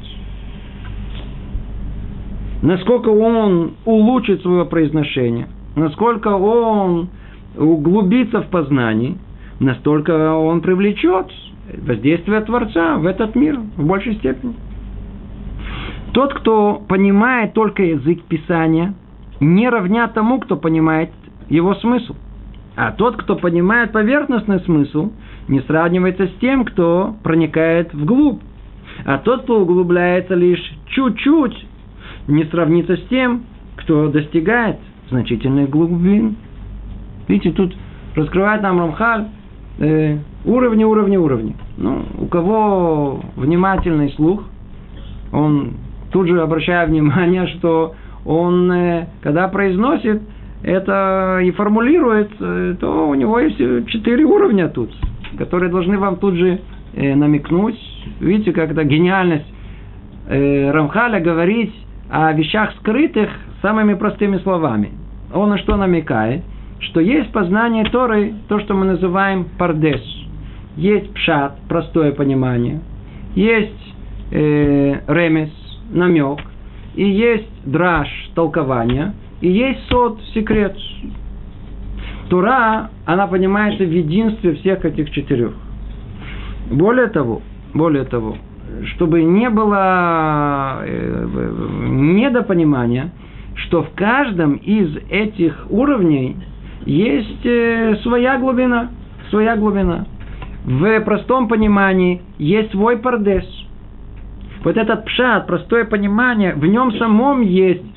Насколько 2.63 3.09
он 3.09 3.73
улучшит 3.85 4.43
свое 4.43 4.65
произношение, 4.65 5.49
насколько 5.75 6.29
он 6.29 7.09
углубится 7.57 8.43
в 8.43 8.49
познании, 8.49 9.19
настолько 9.59 10.35
он 10.35 10.61
привлечет 10.61 11.27
воздействие 11.87 12.41
Творца 12.43 12.97
в 12.99 13.07
этот 13.07 13.35
мир 13.35 13.59
в 13.77 13.87
большей 13.87 14.15
степени. 14.17 14.55
Тот, 16.13 16.35
кто 16.35 16.83
понимает 16.89 17.53
только 17.55 17.83
язык 17.83 18.23
Писания, 18.25 18.95
не 19.41 19.69
равня 19.69 20.07
тому, 20.09 20.41
кто 20.41 20.57
понимает 20.57 21.11
его 21.53 21.75
смысл. 21.75 22.17
А 22.75 22.93
тот, 22.93 23.17
кто 23.17 23.37
понимает 23.37 23.93
поверхностный 23.93 24.61
смысл, 24.61 25.13
не 25.49 25.61
сравнивается 25.61 26.27
с 26.27 26.33
тем, 26.41 26.65
кто 26.65 27.15
проникает 27.23 27.93
вглубь. 27.93 28.41
А 29.05 29.19
тот, 29.19 29.43
кто 29.43 29.61
углубляется 29.61 30.35
лишь 30.35 30.63
чуть-чуть, 30.87 31.67
не 32.29 32.45
сравнится 32.45 32.97
с 32.97 33.03
тем, 33.09 33.45
кто 33.77 34.09
достигает 34.09 34.79
значительных 35.11 35.69
глубин. 35.69 36.37
Видите, 37.29 37.53
тут 37.53 37.75
раскрывает 38.15 38.63
нам 38.63 38.79
Рамхаль 38.79 39.27
э, 39.79 40.19
уровни, 40.47 40.85
уровни, 40.85 41.17
уровни. 41.19 41.55
Ну, 41.77 42.05
у 42.19 42.27
кого 42.27 43.21
внимательный 43.37 44.11
слух, 44.13 44.45
он 45.33 45.75
тут 46.11 46.29
же 46.29 46.41
обращает 46.41 46.89
внимание, 46.89 47.47
что 47.59 47.95
он, 48.25 48.73
э, 48.73 49.09
когда 49.21 49.49
произносит 49.49 50.23
это 50.63 51.41
и 51.43 51.51
формулирует, 51.51 52.31
э, 52.41 52.77
то 52.79 53.09
у 53.09 53.15
него 53.15 53.39
есть 53.39 53.59
четыре 53.89 54.25
уровня 54.25 54.69
тут, 54.69 54.91
которые 55.39 55.71
должны 55.71 55.99
вам 55.99 56.17
тут 56.17 56.35
же 56.35 56.61
э, 56.95 57.15
намекнуть. 57.15 57.79
Видите, 58.21 58.53
это 58.53 58.85
гениальность 58.85 59.47
э, 60.29 60.71
Рамхаля 60.71 61.21
говорить 61.21 61.75
о 62.11 62.33
вещах 62.33 62.73
скрытых 62.81 63.31
самыми 63.61 63.95
простыми 63.95 64.39
словами. 64.39 64.91
Он 65.33 65.49
на 65.49 65.59
что 65.59 65.77
намекает? 65.77 66.43
Что 66.79 67.01
есть 67.01 67.33
познание 67.33 67.85
Торы, 67.85 68.35
то, 68.49 68.61
что 68.61 68.75
мы 68.75 68.85
называем 68.85 69.47
пардес. 69.57 70.03
Есть 70.77 71.13
пшат, 71.15 71.59
простое 71.69 72.13
понимание. 72.13 72.81
Есть 73.35 73.95
э, 74.31 75.01
ремес, 75.07 75.51
намек. 75.91 76.41
И 76.95 77.05
есть 77.05 77.49
драж, 77.65 78.09
толкование. 78.35 79.15
И 79.43 79.51
есть 79.51 79.81
сот, 79.89 80.21
секрет. 80.35 80.77
Тура, 82.31 82.91
она 83.05 83.27
понимается 83.27 83.83
в 83.83 83.91
единстве 83.91 84.55
всех 84.55 84.85
этих 84.85 85.11
четырех. 85.11 85.53
Более 86.71 87.09
того, 87.09 87.43
более 87.75 88.05
того, 88.05 88.37
чтобы 88.95 89.25
не 89.25 89.51
было 89.51 90.79
э, 90.85 91.27
недопонимания, 91.89 93.11
что 93.57 93.83
в 93.83 93.91
каждом 93.97 94.55
из 94.55 94.97
этих 95.11 95.67
уровней 95.71 96.37
есть 96.87 97.45
э, 97.45 97.97
своя 98.05 98.39
глубина, 98.39 98.91
своя 99.31 99.57
глубина. 99.57 100.07
В 100.65 101.01
простом 101.01 101.49
понимании 101.49 102.23
есть 102.39 102.71
свой 102.71 102.97
пардес. 102.97 103.45
Вот 104.63 104.77
этот 104.77 105.05
пшат, 105.05 105.49
простое 105.49 105.85
понимание, 105.85 106.55
в 106.55 106.65
нем 106.65 106.93
самом 106.93 107.41
есть 107.41 107.92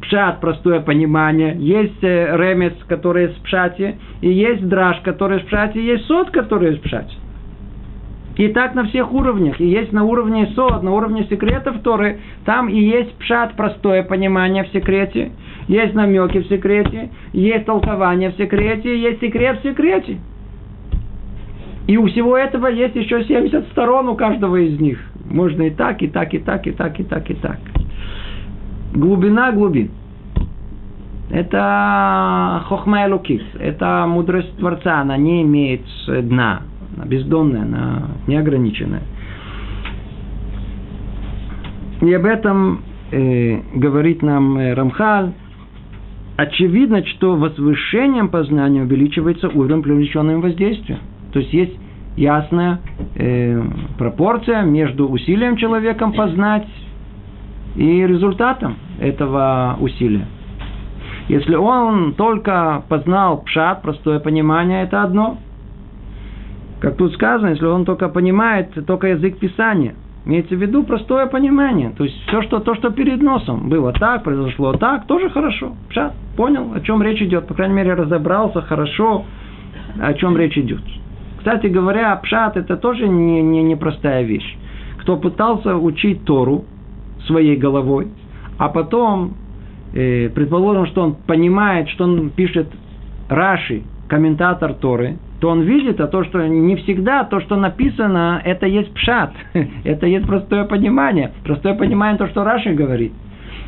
пшат, 0.00 0.40
простое 0.40 0.80
понимание, 0.80 1.56
есть 1.58 2.02
э, 2.02 2.36
ремес, 2.36 2.74
который 2.88 3.26
из 3.26 3.32
пшати, 3.38 3.96
и 4.20 4.30
есть 4.30 4.68
драж, 4.68 5.00
который 5.00 5.40
из 5.40 5.44
пшати, 5.44 5.78
и 5.78 5.84
есть 5.84 6.04
сот, 6.06 6.30
который 6.30 6.74
из 6.74 6.78
пшати. 6.78 7.14
И 8.38 8.48
так 8.48 8.76
на 8.76 8.84
всех 8.84 9.12
уровнях. 9.12 9.60
И 9.60 9.66
есть 9.66 9.92
на 9.92 10.04
уровне 10.04 10.46
сод, 10.54 10.84
на 10.84 10.92
уровне 10.92 11.26
секретов 11.28 11.82
Торы. 11.82 12.20
Там 12.44 12.68
и 12.68 12.80
есть 12.80 13.12
пшат, 13.18 13.56
простое 13.56 14.04
понимание 14.04 14.62
в 14.62 14.68
секрете. 14.68 15.32
Есть 15.66 15.94
намеки 15.94 16.38
в 16.38 16.46
секрете. 16.46 17.10
Есть 17.32 17.66
толкование 17.66 18.30
в 18.30 18.36
секрете. 18.36 18.96
Есть 18.96 19.20
секрет 19.20 19.58
в 19.58 19.62
секрете. 19.64 20.18
И 21.88 21.96
у 21.96 22.06
всего 22.06 22.36
этого 22.36 22.68
есть 22.68 22.94
еще 22.94 23.24
70 23.24 23.70
сторон 23.72 24.08
у 24.08 24.14
каждого 24.14 24.54
из 24.54 24.78
них. 24.78 25.00
Можно 25.28 25.62
и 25.62 25.70
так, 25.70 26.00
и 26.02 26.06
так, 26.06 26.32
и 26.32 26.38
так, 26.38 26.64
и 26.66 26.70
так, 26.70 27.00
и 27.00 27.02
так, 27.02 27.30
и 27.30 27.34
так. 27.34 27.58
Глубина 28.94 29.52
глубин. 29.52 29.90
Это 31.30 32.62
хохма 32.66 33.06
лукис, 33.06 33.42
это 33.58 34.06
мудрость 34.08 34.56
Творца, 34.56 35.00
она 35.00 35.18
не 35.18 35.42
имеет 35.42 35.82
дна, 36.06 36.62
она 36.96 37.04
бездонная, 37.04 37.62
она 37.62 38.02
неограниченная. 38.26 39.02
И 42.00 42.12
об 42.14 42.24
этом 42.24 42.80
э, 43.10 43.60
говорит 43.74 44.22
нам 44.22 44.56
э, 44.56 44.74
Рамхаль. 44.74 45.32
Очевидно, 46.36 47.04
что 47.04 47.34
возвышением 47.34 48.28
познания 48.28 48.82
увеличивается 48.82 49.48
уровень 49.48 49.82
привлеченного 49.82 50.40
воздействия. 50.40 50.98
То 51.32 51.40
есть 51.40 51.52
есть 51.52 51.76
ясная 52.16 52.80
э, 53.16 53.60
пропорция 53.98 54.62
между 54.62 55.08
усилием 55.08 55.56
человеком 55.56 56.12
познать 56.12 56.66
и 57.78 58.04
результатом 58.04 58.76
этого 58.98 59.76
усилия. 59.78 60.26
Если 61.28 61.54
он 61.54 62.14
только 62.14 62.82
познал 62.88 63.42
пшат, 63.42 63.82
простое 63.82 64.18
понимание, 64.18 64.82
это 64.82 65.04
одно. 65.04 65.38
Как 66.80 66.96
тут 66.96 67.12
сказано, 67.14 67.50
если 67.50 67.66
он 67.66 67.84
только 67.84 68.08
понимает 68.08 68.70
только 68.84 69.08
язык 69.08 69.38
Писания, 69.38 69.94
имеется 70.24 70.56
в 70.56 70.58
виду 70.60 70.82
простое 70.82 71.26
понимание. 71.26 71.90
То 71.96 72.02
есть 72.02 72.16
все, 72.26 72.42
что, 72.42 72.58
то, 72.58 72.74
что 72.74 72.90
перед 72.90 73.22
носом 73.22 73.68
было 73.68 73.92
так, 73.92 74.24
произошло 74.24 74.72
так, 74.72 75.06
тоже 75.06 75.30
хорошо. 75.30 75.74
Пшат, 75.88 76.14
понял, 76.36 76.72
о 76.74 76.80
чем 76.80 77.00
речь 77.00 77.22
идет. 77.22 77.46
По 77.46 77.54
крайней 77.54 77.74
мере, 77.74 77.94
разобрался 77.94 78.60
хорошо, 78.62 79.24
о 80.00 80.14
чем 80.14 80.36
речь 80.36 80.58
идет. 80.58 80.82
Кстати 81.38 81.68
говоря, 81.68 82.16
пшат 82.16 82.56
это 82.56 82.76
тоже 82.76 83.06
не, 83.06 83.40
не, 83.40 83.62
не 83.62 83.76
простая 83.76 84.24
вещь. 84.24 84.56
Кто 85.00 85.16
пытался 85.16 85.76
учить 85.76 86.24
Тору 86.24 86.64
своей 87.26 87.56
головой, 87.56 88.08
а 88.58 88.68
потом 88.68 89.34
э, 89.94 90.28
предположим, 90.30 90.86
что 90.86 91.02
он 91.02 91.14
понимает, 91.14 91.88
что 91.90 92.04
он 92.04 92.30
пишет 92.30 92.68
Раши, 93.28 93.82
комментатор 94.08 94.74
Торы, 94.74 95.18
то 95.40 95.50
он 95.50 95.62
видит, 95.62 96.00
а 96.00 96.08
то, 96.08 96.24
что 96.24 96.46
не 96.46 96.76
всегда 96.76 97.24
то, 97.24 97.40
что 97.40 97.56
написано, 97.56 98.40
это 98.44 98.66
есть 98.66 98.92
пшат, 98.94 99.32
это 99.84 100.06
есть 100.06 100.26
простое 100.26 100.64
понимание. 100.64 101.32
Простое 101.44 101.74
понимание 101.74 102.18
то, 102.18 102.26
что 102.28 102.42
Раши 102.42 102.72
говорит. 102.72 103.12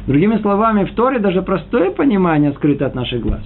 Другими 0.06 0.38
словами, 0.38 0.84
в 0.84 0.94
Торе 0.94 1.18
даже 1.18 1.42
простое 1.42 1.90
понимание 1.90 2.52
скрыто 2.52 2.86
от 2.86 2.94
наших 2.94 3.20
глаз. 3.20 3.42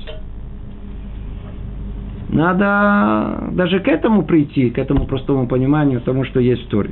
Надо 2.30 3.50
даже 3.52 3.80
к 3.80 3.88
этому 3.88 4.22
прийти, 4.22 4.70
к 4.70 4.78
этому 4.78 5.06
простому 5.06 5.46
пониманию, 5.46 6.00
тому, 6.00 6.24
что 6.24 6.40
есть 6.40 6.66
в 6.66 6.68
Торе. 6.68 6.90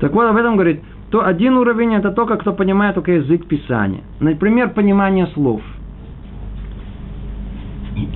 Так 0.00 0.12
вот, 0.12 0.28
об 0.28 0.36
этом 0.36 0.54
говорит 0.54 0.82
то 1.16 1.24
один 1.24 1.56
уровень 1.56 1.94
это 1.94 2.10
только 2.10 2.36
кто 2.36 2.52
понимает 2.52 2.94
только 2.96 3.12
язык 3.12 3.46
Писания. 3.46 4.02
Например, 4.20 4.68
понимание 4.74 5.26
слов. 5.28 5.62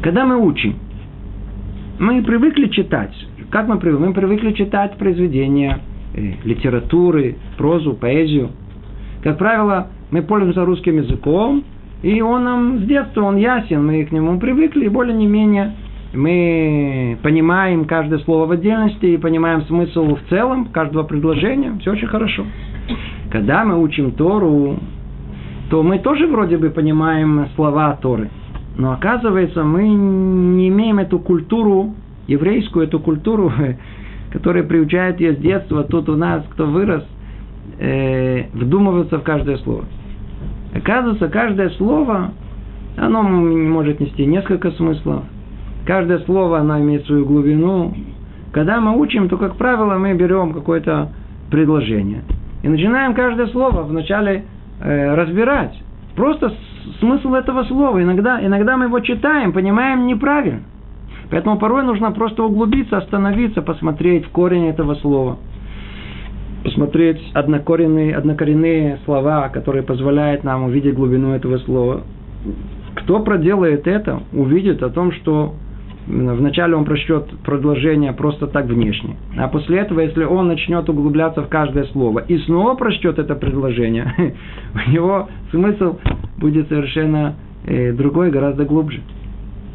Когда 0.03 0.27
мы 0.27 0.37
учим, 0.37 0.75
мы 1.99 2.23
привыкли 2.23 2.67
читать. 2.67 3.15
Как 3.49 3.69
мы 3.69 3.79
привыкли? 3.79 4.09
Мы 4.09 4.13
привыкли 4.13 4.53
читать 4.53 4.99
произведения 4.99 5.79
э, 6.13 6.33
литературы, 6.45 7.37
прозу, 7.57 7.95
поэзию. 7.95 8.51
Как 9.23 9.39
правило, 9.39 9.89
мы 10.11 10.21
пользуемся 10.21 10.67
русским 10.67 10.99
языком, 10.99 11.65
и 12.03 12.21
он 12.21 12.45
нам 12.45 12.81
с 12.81 12.83
детства, 12.83 13.23
он 13.23 13.39
ясен, 13.39 13.83
мы 13.83 14.05
к 14.05 14.13
нему 14.13 14.39
привыкли, 14.39 14.85
и 14.85 14.89
более 14.91 15.17
не 15.17 15.27
менее 15.27 15.73
мы 16.13 17.19
понимаем 17.23 17.85
каждое 17.85 18.19
слово 18.21 18.47
в 18.47 18.51
отдельности 18.51 19.07
и 19.07 19.17
понимаем 19.17 19.63
смысл 19.63 20.17
в 20.17 20.29
целом 20.29 20.67
каждого 20.67 21.05
предложения. 21.05 21.77
Все 21.81 21.93
очень 21.93 22.09
хорошо. 22.09 22.45
Когда 23.31 23.65
мы 23.65 23.81
учим 23.81 24.13
Тору, 24.13 24.79
то 25.71 25.83
мы 25.85 26.01
тоже 26.01 26.27
вроде 26.27 26.59
бы 26.59 26.71
понимаем 26.71 27.47
слова 27.55 27.97
Торы. 28.03 28.29
Но 28.77 28.93
оказывается, 28.93 29.63
мы 29.63 29.89
не 29.89 30.69
имеем 30.69 30.99
эту 30.99 31.21
культуру, 31.21 31.95
еврейскую 32.27 32.87
эту 32.87 32.99
культуру, 32.99 33.53
которая 34.33 34.65
приучает 34.65 35.21
ее 35.21 35.35
с 35.35 35.39
детства. 35.39 35.85
Тут 35.85 36.09
у 36.09 36.17
нас, 36.17 36.43
кто 36.51 36.67
вырос, 36.67 37.05
э, 37.79 38.47
вдумываться 38.53 39.19
в 39.19 39.23
каждое 39.23 39.59
слово. 39.59 39.85
Оказывается, 40.75 41.29
каждое 41.29 41.71
слово, 41.71 42.33
оно 42.97 43.23
может 43.23 44.01
нести 44.01 44.27
несколько 44.27 44.73
смыслов. 44.73 45.23
Каждое 45.87 46.19
слово, 46.21 46.59
оно 46.59 46.79
имеет 46.81 47.07
свою 47.07 47.25
глубину. 47.25 47.95
Когда 48.53 48.81
мы 48.81 48.99
учим, 48.99 49.29
то, 49.29 49.37
как 49.37 49.57
правило, 49.57 49.97
мы 49.97 50.15
берем 50.15 50.53
какое-то 50.53 51.13
предложение– 51.51 52.23
и 52.63 52.69
начинаем 52.69 53.15
каждое 53.15 53.47
слово 53.49 53.83
вначале 53.83 54.45
э, 54.81 55.15
разбирать. 55.15 55.75
Просто 56.15 56.53
смысл 56.99 57.35
этого 57.35 57.65
слова. 57.65 58.03
Иногда, 58.03 58.45
иногда 58.45 58.77
мы 58.77 58.87
его 58.87 59.01
читаем, 59.01 59.53
понимаем 59.53 60.07
неправильно. 60.07 60.63
Поэтому 61.31 61.59
порой 61.59 61.85
нужно 61.85 62.11
просто 62.11 62.43
углубиться, 62.43 62.99
остановиться, 62.99 63.63
посмотреть 63.63 64.27
в 64.27 64.31
корень 64.31 64.67
этого 64.67 64.95
слова. 64.97 65.39
Посмотреть 66.65 67.23
однокоренные, 67.33 68.15
однокоренные 68.15 68.99
слова, 69.05 69.49
которые 69.49 69.83
позволяют 69.83 70.45
нам 70.45 70.65
увидеть 70.65 70.95
глубину 70.95 71.33
этого 71.33 71.59
слова. 71.59 72.03
Кто 72.97 73.21
проделает 73.21 73.87
это, 73.87 74.21
увидит 74.33 74.83
о 74.83 74.91
том, 74.91 75.13
что 75.13 75.55
Вначале 76.11 76.75
он 76.75 76.85
прочтет 76.85 77.27
предложение 77.45 78.13
просто 78.13 78.49
так 78.49 78.67
внешне. 78.67 79.17
А 79.37 79.47
после 79.47 79.79
этого, 79.79 80.01
если 80.01 80.25
он 80.25 80.49
начнет 80.49 80.89
углубляться 80.89 81.43
в 81.43 81.49
каждое 81.49 81.85
слово 81.85 82.19
и 82.21 82.37
снова 82.39 82.75
прочтет 82.75 83.21
это 83.21 83.37
предложение, 83.37 84.13
у 84.75 84.91
него 84.91 85.29
смысл 85.53 85.99
будет 86.37 86.69
совершенно 86.69 87.37
э, 87.65 87.93
другой, 87.93 88.31
гораздо 88.31 88.65
глубже. 88.65 89.01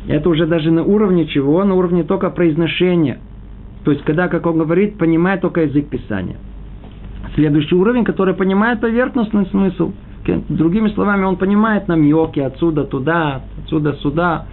Это 0.09 0.29
уже 0.29 0.45
даже 0.45 0.71
на 0.71 0.83
уровне 0.83 1.25
чего? 1.27 1.63
На 1.63 1.73
уровне 1.73 2.03
только 2.03 2.29
произношения. 2.29 3.19
То 3.85 3.91
есть, 3.91 4.03
когда, 4.03 4.27
как 4.27 4.45
он 4.45 4.57
говорит, 4.57 4.97
понимает 4.97 5.39
только 5.39 5.61
язык 5.61 5.87
Писания. 5.87 6.35
Следующий 7.35 7.75
уровень, 7.75 8.03
который 8.03 8.33
понимает 8.33 8.81
поверхностный 8.81 9.45
смысл. 9.47 9.93
Другими 10.49 10.89
словами, 10.89 11.23
он 11.23 11.37
понимает 11.37 11.87
намеки 11.87 12.39
отсюда 12.39 12.83
туда, 12.83 13.43
отсюда 13.63 13.93
сюда. 14.01 14.47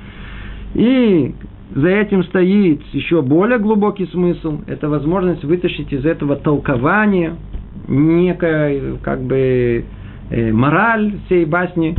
И 0.75 1.35
за 1.75 1.89
этим 1.89 2.23
стоит 2.25 2.83
еще 2.93 3.23
более 3.23 3.59
глубокий 3.59 4.07
смысл. 4.07 4.61
Это 4.67 4.89
возможность 4.89 5.45
вытащить 5.45 5.93
из 5.93 6.05
этого 6.05 6.37
толкования 6.37 7.35
некая 7.89 8.97
как 9.03 9.23
бы 9.23 9.85
э, 10.31 10.53
мораль 10.53 11.15
всей 11.27 11.45
басни. 11.45 11.97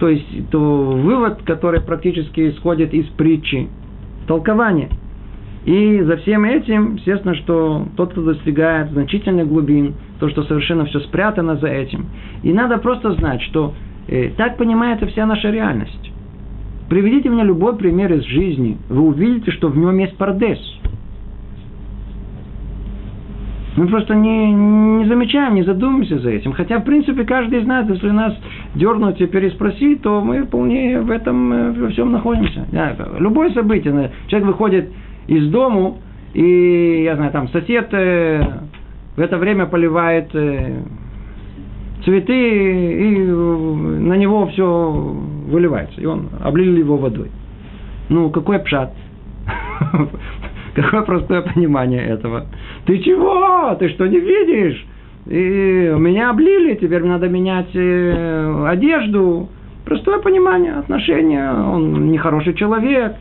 То 0.00 0.08
есть 0.08 0.50
то 0.50 0.58
вывод, 0.58 1.42
который 1.44 1.80
практически 1.80 2.50
исходит 2.50 2.92
из 2.92 3.06
притчи. 3.06 3.68
Толкование. 4.26 4.88
И 5.64 6.00
за 6.02 6.16
всем 6.18 6.44
этим, 6.44 6.96
естественно, 6.96 7.34
что 7.34 7.86
тот, 7.96 8.12
кто 8.12 8.22
достигает 8.22 8.90
значительных 8.90 9.48
глубин, 9.48 9.94
то, 10.18 10.28
что 10.28 10.42
совершенно 10.44 10.84
все 10.86 11.00
спрятано 11.00 11.56
за 11.56 11.68
этим. 11.68 12.06
И 12.42 12.52
надо 12.52 12.78
просто 12.78 13.12
знать, 13.14 13.42
что 13.42 13.74
э, 14.08 14.30
так 14.36 14.56
понимается 14.56 15.06
вся 15.06 15.26
наша 15.26 15.50
реальность. 15.50 16.10
Приведите 16.88 17.28
мне 17.28 17.44
любой 17.44 17.76
пример 17.76 18.12
из 18.14 18.24
жизни, 18.24 18.78
вы 18.88 19.02
увидите, 19.02 19.50
что 19.52 19.68
в 19.68 19.76
нем 19.76 19.98
есть 19.98 20.16
пардес. 20.16 20.58
Мы 23.76 23.86
просто 23.86 24.14
не, 24.14 24.52
не 24.52 25.04
замечаем, 25.06 25.54
не 25.54 25.62
задумываемся 25.62 26.18
за 26.18 26.30
этим. 26.30 26.52
Хотя, 26.52 26.78
в 26.78 26.84
принципе, 26.84 27.22
каждый 27.24 27.60
из 27.60 27.66
нас, 27.66 27.88
если 27.88 28.10
нас 28.10 28.34
дернуть 28.74 29.20
и 29.20 29.26
переспросить, 29.26 30.02
то 30.02 30.20
мы 30.20 30.42
вполне 30.42 31.00
в 31.00 31.10
этом 31.10 31.52
э, 31.52 31.72
во 31.72 31.88
всем 31.90 32.10
находимся. 32.10 32.66
Любое 33.18 33.50
событие. 33.50 34.10
Человек 34.26 34.48
выходит 34.48 34.88
из 35.28 35.48
дому, 35.50 35.98
и, 36.34 37.02
я 37.04 37.14
знаю, 37.14 37.30
там 37.30 37.48
сосед 37.50 37.88
э, 37.92 38.42
в 39.14 39.20
это 39.20 39.38
время 39.38 39.66
поливает 39.66 40.34
э, 40.34 40.82
цветы, 42.04 42.32
и 42.34 43.18
на 43.18 44.14
него 44.14 44.46
все 44.48 45.14
выливается. 45.48 46.00
И 46.00 46.06
он 46.06 46.28
облили 46.40 46.78
его 46.78 46.96
водой. 46.96 47.30
Ну, 48.08 48.30
какой 48.30 48.58
пшат? 48.60 48.92
Какое 50.74 51.02
простое 51.02 51.42
понимание 51.42 52.04
этого. 52.06 52.46
Ты 52.86 52.98
чего? 52.98 53.74
Ты 53.78 53.88
что, 53.88 54.06
не 54.06 54.20
видишь? 54.20 54.86
И 55.26 55.94
меня 55.98 56.30
облили, 56.30 56.74
теперь 56.74 57.04
надо 57.04 57.28
менять 57.28 57.74
э, 57.74 58.64
одежду. 58.66 59.48
Простое 59.84 60.18
понимание, 60.20 60.74
отношения. 60.74 61.50
Он 61.52 62.10
нехороший 62.10 62.54
человек. 62.54 63.16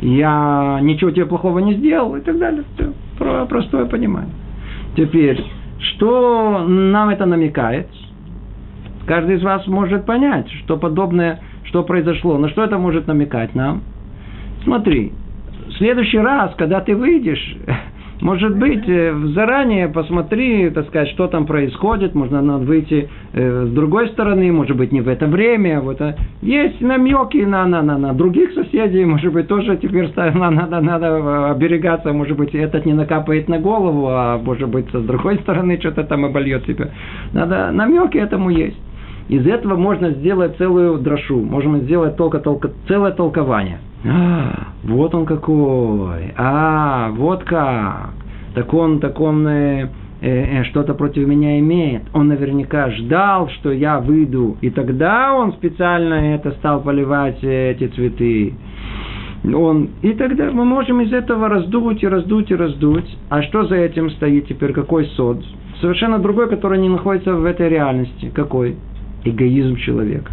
Я 0.00 0.78
ничего 0.82 1.10
тебе 1.10 1.26
плохого 1.26 1.58
не 1.58 1.74
сделал 1.74 2.16
и 2.16 2.20
так 2.20 2.38
далее. 2.38 2.64
Все. 2.74 3.46
простое 3.46 3.86
понимание. 3.86 4.32
Теперь, 4.96 5.44
что 5.78 6.64
нам 6.66 7.10
это 7.10 7.26
намекает? 7.26 7.88
Каждый 9.06 9.36
из 9.36 9.42
вас 9.42 9.66
может 9.66 10.04
понять, 10.04 10.50
что 10.64 10.76
подобное, 10.76 11.40
что 11.76 11.82
произошло. 11.82 12.38
Но 12.38 12.48
что 12.48 12.64
это 12.64 12.78
может 12.78 13.06
намекать 13.06 13.54
нам? 13.54 13.82
Смотри, 14.64 15.12
в 15.68 15.72
следующий 15.72 16.16
раз, 16.16 16.54
когда 16.56 16.80
ты 16.80 16.96
выйдешь, 16.96 17.56
может 18.22 18.56
быть, 18.56 18.88
э, 18.88 19.14
заранее 19.34 19.88
посмотри, 19.88 20.70
так 20.70 20.86
сказать, 20.86 21.10
что 21.10 21.26
там 21.26 21.44
происходит. 21.44 22.14
Можно 22.14 22.40
надо 22.40 22.64
выйти 22.64 23.10
э, 23.34 23.66
с 23.66 23.74
другой 23.74 24.08
стороны, 24.08 24.50
может 24.52 24.74
быть, 24.74 24.90
не 24.90 25.02
в 25.02 25.08
это 25.08 25.26
время. 25.26 25.82
Вот. 25.82 26.00
А 26.00 26.14
есть 26.40 26.80
намеки 26.80 27.44
на, 27.44 27.66
на, 27.66 27.82
на, 27.82 27.98
на 27.98 28.14
других 28.14 28.54
соседей, 28.54 29.04
может 29.14 29.30
быть, 29.34 29.46
тоже 29.46 29.76
теперь 29.76 30.10
надо, 30.16 30.80
надо 30.80 31.50
оберегаться. 31.50 32.14
Может 32.14 32.38
быть, 32.38 32.54
этот 32.54 32.86
не 32.86 32.94
накапает 32.94 33.50
на 33.50 33.58
голову, 33.58 34.06
а 34.08 34.38
может 34.42 34.70
быть, 34.70 34.86
с 34.90 35.04
другой 35.04 35.36
стороны 35.42 35.78
что-то 35.78 36.04
там 36.04 36.24
обольет 36.24 36.64
себя. 36.64 36.88
Надо, 37.34 37.70
намеки 37.70 38.16
этому 38.16 38.48
есть. 38.48 38.78
Из 39.28 39.46
этого 39.46 39.76
можно 39.76 40.10
сделать 40.10 40.56
целую 40.56 40.98
дрошу. 40.98 41.40
Можем 41.40 41.80
сделать 41.80 42.16
только, 42.16 42.38
только 42.38 42.70
целое 42.86 43.12
толкование. 43.12 43.78
А, 44.04 44.68
вот 44.84 45.14
он 45.14 45.26
какой. 45.26 46.32
А, 46.36 47.10
вот 47.10 47.42
как. 47.44 48.10
Так 48.54 48.72
он, 48.72 49.00
так 49.00 49.20
он 49.20 49.46
э, 49.48 49.88
э, 50.20 50.60
э, 50.60 50.64
что-то 50.64 50.94
против 50.94 51.26
меня 51.26 51.58
имеет. 51.58 52.02
Он 52.14 52.28
наверняка 52.28 52.90
ждал, 52.90 53.48
что 53.50 53.72
я 53.72 53.98
выйду. 53.98 54.56
И 54.60 54.70
тогда 54.70 55.34
он 55.34 55.52
специально 55.54 56.34
это 56.34 56.52
стал 56.52 56.80
поливать 56.82 57.42
э, 57.42 57.72
эти 57.72 57.88
цветы. 57.88 58.54
Он, 59.44 59.90
и 60.02 60.12
тогда 60.12 60.50
мы 60.52 60.64
можем 60.64 61.00
из 61.00 61.12
этого 61.12 61.48
раздуть 61.48 62.02
и 62.02 62.08
раздуть 62.08 62.50
и 62.50 62.54
раздуть. 62.54 63.18
А 63.28 63.42
что 63.42 63.64
за 63.64 63.76
этим 63.76 64.10
стоит 64.10 64.46
теперь? 64.46 64.72
Какой 64.72 65.06
сод? 65.16 65.44
Совершенно 65.80 66.18
другой, 66.18 66.48
который 66.48 66.78
не 66.78 66.88
находится 66.88 67.34
в 67.34 67.44
этой 67.44 67.68
реальности. 67.68 68.30
Какой? 68.34 68.76
Эгоизм 69.26 69.76
человека 69.76 70.30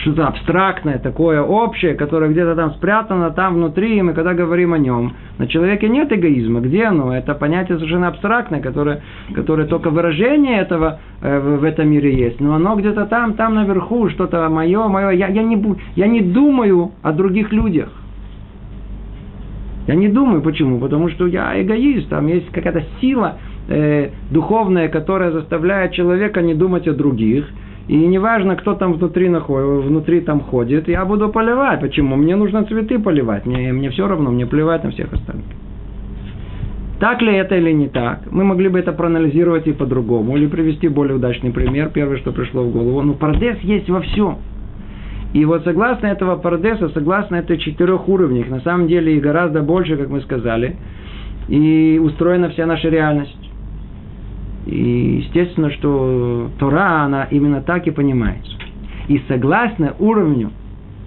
что-то 0.00 0.26
абстрактное, 0.26 0.98
такое 0.98 1.42
общее, 1.42 1.94
которое 1.94 2.30
где-то 2.30 2.54
там 2.54 2.72
спрятано, 2.72 3.30
там 3.30 3.54
внутри, 3.54 3.98
и 3.98 4.02
мы 4.02 4.14
когда 4.14 4.34
говорим 4.34 4.72
о 4.72 4.78
нем, 4.78 5.14
на 5.38 5.46
человеке 5.46 5.88
нет 5.88 6.12
эгоизма. 6.12 6.60
Где 6.60 6.84
оно? 6.84 7.14
Это 7.14 7.34
понятие 7.34 7.78
совершенно 7.78 8.08
абстрактное, 8.08 8.60
которое, 8.60 9.02
которое 9.34 9.66
только 9.66 9.90
выражение 9.90 10.58
этого 10.58 11.00
э, 11.20 11.38
в 11.58 11.64
этом 11.64 11.90
мире 11.90 12.14
есть. 12.14 12.40
Но 12.40 12.54
оно 12.54 12.76
где-то 12.76 13.06
там, 13.06 13.34
там 13.34 13.54
наверху, 13.54 14.08
что-то 14.10 14.48
мое, 14.48 14.88
мое. 14.88 15.10
Я, 15.10 15.28
я, 15.28 15.42
не, 15.42 15.62
я 15.96 16.06
не 16.06 16.20
думаю 16.20 16.92
о 17.02 17.12
других 17.12 17.52
людях. 17.52 17.90
Я 19.86 19.94
не 19.94 20.08
думаю, 20.08 20.40
почему? 20.40 20.78
Потому 20.78 21.08
что 21.08 21.26
я 21.26 21.60
эгоист, 21.60 22.08
там 22.08 22.26
есть 22.28 22.50
какая-то 22.52 22.84
сила 23.00 23.38
э, 23.68 24.10
духовная, 24.30 24.88
которая 24.88 25.32
заставляет 25.32 25.92
человека 25.92 26.42
не 26.42 26.54
думать 26.54 26.88
о 26.88 26.94
других– 26.94 27.46
и 27.90 27.96
неважно, 27.96 28.54
кто 28.54 28.74
там 28.74 28.92
внутри, 28.92 29.28
находит, 29.28 29.84
внутри 29.84 30.20
там 30.20 30.42
ходит, 30.42 30.86
я 30.86 31.04
буду 31.04 31.28
поливать. 31.28 31.80
Почему? 31.80 32.14
Мне 32.14 32.36
нужно 32.36 32.62
цветы 32.62 33.00
поливать. 33.00 33.46
Мне, 33.46 33.72
мне 33.72 33.90
все 33.90 34.06
равно, 34.06 34.30
мне 34.30 34.46
плевать 34.46 34.84
на 34.84 34.92
всех 34.92 35.12
остальных. 35.12 35.46
Так 37.00 37.20
ли 37.20 37.34
это 37.34 37.56
или 37.56 37.72
не 37.72 37.88
так? 37.88 38.30
Мы 38.30 38.44
могли 38.44 38.68
бы 38.68 38.78
это 38.78 38.92
проанализировать 38.92 39.66
и 39.66 39.72
по-другому. 39.72 40.36
Или 40.36 40.46
привести 40.46 40.86
более 40.86 41.16
удачный 41.16 41.50
пример. 41.50 41.88
Первое, 41.88 42.18
что 42.18 42.30
пришло 42.30 42.62
в 42.62 42.70
голову. 42.70 43.02
Ну, 43.02 43.14
парадес 43.14 43.58
есть 43.62 43.90
во 43.90 44.02
всем. 44.02 44.38
И 45.32 45.44
вот 45.44 45.64
согласно 45.64 46.06
этого 46.06 46.36
парадеса, 46.36 46.90
согласно 46.90 47.34
этой 47.34 47.58
четырех 47.58 48.08
уровнях, 48.08 48.48
на 48.50 48.60
самом 48.60 48.86
деле 48.86 49.16
и 49.16 49.20
гораздо 49.20 49.62
больше, 49.62 49.96
как 49.96 50.10
мы 50.10 50.20
сказали, 50.20 50.76
и 51.48 52.00
устроена 52.00 52.50
вся 52.50 52.66
наша 52.66 52.88
реальность. 52.88 53.49
И 54.66 55.22
естественно, 55.24 55.70
что 55.70 56.50
Тора, 56.58 57.02
она 57.02 57.24
именно 57.30 57.62
так 57.62 57.86
и 57.86 57.90
понимается. 57.90 58.52
И 59.08 59.20
согласно 59.26 59.94
уровню 59.98 60.50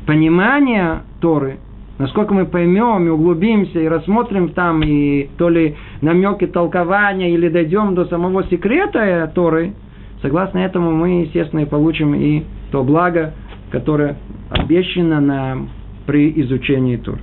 понимания 0.06 1.04
Торы, 1.22 1.58
насколько 2.00 2.34
мы 2.34 2.46
поймем 2.46 3.06
и 3.08 3.10
углубимся 3.10 3.80
и 3.80 3.88
рассмотрим 3.88 4.50
там 4.50 4.82
и 4.84 5.30
то 5.38 5.50
ли 5.50 5.76
намеки 6.02 6.48
толкования 6.48 7.34
или 7.34 7.50
дойдем 7.50 7.96
до 7.96 8.06
самого 8.06 8.44
секрета 8.46 9.32
Торы, 9.34 9.74
согласно 10.22 10.60
этому 10.60 10.92
мы, 10.92 11.22
естественно, 11.22 11.62
и 11.62 11.66
получим 11.66 12.16
и 12.16 12.44
то 12.72 12.84
благо, 12.84 13.34
которое 13.72 14.18
обещано 14.50 15.22
нам 15.22 15.70
при 16.06 16.34
изучении 16.42 16.98
Торы. 16.98 17.20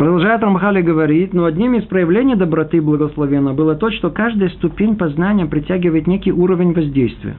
Продолжает 0.00 0.42
Рамхали 0.42 0.80
говорить, 0.80 1.34
но 1.34 1.44
одним 1.44 1.74
из 1.74 1.84
проявлений 1.84 2.34
доброты 2.34 2.80
благословенно 2.80 3.52
было 3.52 3.74
то, 3.74 3.90
что 3.90 4.08
каждая 4.08 4.48
ступень 4.48 4.96
познания 4.96 5.44
притягивает 5.44 6.06
некий 6.06 6.32
уровень 6.32 6.72
воздействия. 6.72 7.36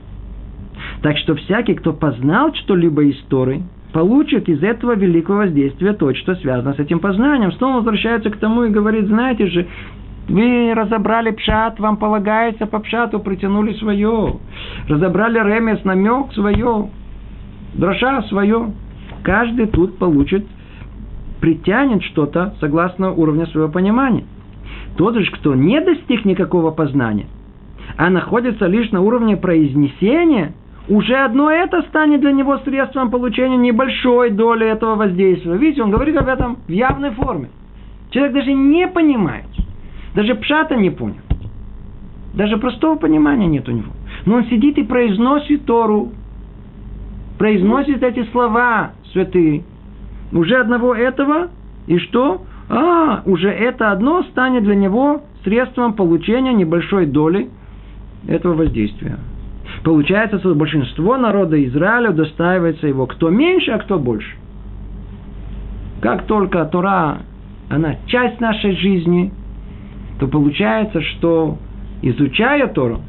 Так 1.02 1.18
что 1.18 1.34
всякий, 1.34 1.74
кто 1.74 1.92
познал 1.92 2.54
что-либо 2.54 3.02
из 3.02 3.18
Торы, 3.30 3.64
получит 3.94 4.48
из 4.48 4.62
этого 4.62 4.96
великого 4.96 5.40
воздействия 5.40 5.94
то, 5.94 6.14
что 6.14 6.36
связано 6.36 6.76
с 6.76 6.80
этим 6.80 7.00
познанием. 7.00 7.52
Снова 7.54 7.78
возвращается 7.78 8.30
к 8.30 8.38
тому 8.38 8.66
и 8.66 8.70
говорит, 8.70 9.08
знаете 9.08 9.48
же, 9.48 9.66
вы 10.30 10.72
разобрали 10.76 11.32
пшат, 11.32 11.80
вам 11.80 11.98
полагается 11.98 12.68
по 12.68 12.78
пшату, 12.78 13.20
притянули 13.22 13.74
свое. 13.74 14.36
Разобрали 14.88 15.40
ремес, 15.40 15.84
намек 15.84 16.32
свое. 16.34 16.92
Дроша 17.74 18.22
свое. 18.30 18.72
Каждый 19.24 19.66
тут 19.66 19.98
получит 19.98 20.46
притянет 21.42 22.04
что-то 22.04 22.54
согласно 22.60 23.12
уровню 23.12 23.48
своего 23.48 23.70
понимания. 23.70 24.24
Тот 24.96 25.16
же, 25.16 25.30
кто 25.32 25.56
не 25.56 25.82
достиг 25.82 26.24
никакого 26.24 26.72
познания, 26.72 27.26
а 27.98 28.10
находится 28.10 28.68
лишь 28.68 28.92
на 28.92 29.02
уровне 29.02 29.36
произнесения, 29.36 30.54
уже 30.88 31.16
одно 31.16 31.50
это 31.50 31.82
станет 31.84 32.22
для 32.22 32.32
него 32.32 32.58
средством 32.60 33.12
получения 33.12 33.58
небольшой 33.58 34.30
доли 34.32 34.68
этого 34.68 34.96
воздействия. 34.96 35.58
Видите, 35.58 35.84
он 35.84 35.92
говорит 35.92 36.16
об 36.18 36.28
этом 36.28 36.58
в 36.68 36.72
явной 36.72 37.12
форме. 37.12 37.50
Человек 38.12 38.34
даже 38.34 38.54
не 38.54 38.88
понимает. 38.88 39.46
Даже 40.16 40.36
пшата 40.36 40.76
не 40.76 40.90
понял. 40.90 41.22
Даже 42.34 42.58
простого 42.58 42.98
понимания 42.98 43.48
нет 43.48 43.68
у 43.68 43.72
него. 43.72 43.92
Но 44.26 44.36
он 44.38 44.46
сидит 44.46 44.78
и 44.78 44.84
произносит 44.84 45.66
Тору. 45.66 46.12
Произносит 47.38 48.04
эти 48.04 48.24
слова 48.32 48.92
святые. 49.12 49.64
Уже 50.32 50.56
одного 50.60 50.96
этого, 50.96 51.50
и 51.88 51.98
что? 51.98 52.44
А, 52.70 53.22
уже 53.26 53.50
это 53.50 53.92
одно 53.92 54.24
станет 54.24 54.64
для 54.64 54.76
него 54.76 55.24
средством 55.44 55.94
получения 55.94 56.54
небольшой 56.54 57.06
доли 57.06 57.50
этого 58.28 58.54
воздействия. 58.54 59.18
Получается, 59.84 60.40
что 60.40 60.56
большинство 60.56 61.18
народа 61.18 61.62
Израиля 61.66 62.12
достаивается 62.12 62.88
его 62.88 63.08
кто 63.08 63.30
меньше, 63.30 63.72
а 63.72 63.80
кто 63.80 64.00
больше. 64.00 64.36
Как 66.02 66.26
только 66.26 66.64
Тора, 66.66 67.20
она 67.70 67.96
часть 68.08 68.40
нашей 68.40 68.76
жизни, 68.78 69.32
то 70.20 70.28
получается, 70.28 71.02
что 71.02 71.58
изучая 72.02 72.68
Тору, 72.68 73.02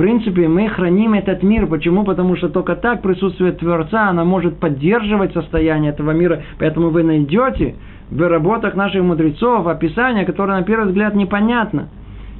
принципе, 0.00 0.48
мы 0.48 0.68
храним 0.68 1.12
этот 1.12 1.42
мир. 1.42 1.66
Почему? 1.66 2.04
Потому 2.04 2.34
что 2.36 2.48
только 2.48 2.74
так 2.74 3.02
присутствие 3.02 3.52
Творца, 3.52 4.08
она 4.08 4.24
может 4.24 4.58
поддерживать 4.58 5.34
состояние 5.34 5.92
этого 5.92 6.12
мира. 6.12 6.42
Поэтому 6.58 6.88
вы 6.88 7.02
найдете 7.02 7.74
в 8.10 8.28
работах 8.28 8.74
наших 8.74 9.02
мудрецов 9.02 9.66
описание, 9.66 10.24
которое 10.24 10.58
на 10.58 10.64
первый 10.64 10.88
взгляд 10.88 11.14
непонятно. 11.14 11.88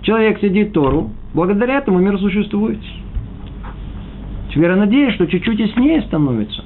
Человек 0.03 0.41
сидит 0.41 0.73
Тору, 0.73 1.11
благодаря 1.35 1.79
этому 1.79 1.99
мир 1.99 2.19
существует. 2.19 2.79
Теперь 4.49 4.71
я 4.71 4.77
надеюсь, 4.77 5.15
что 5.15 5.27
чуть-чуть 5.27 5.59
яснее 5.59 6.01
становится. 6.03 6.65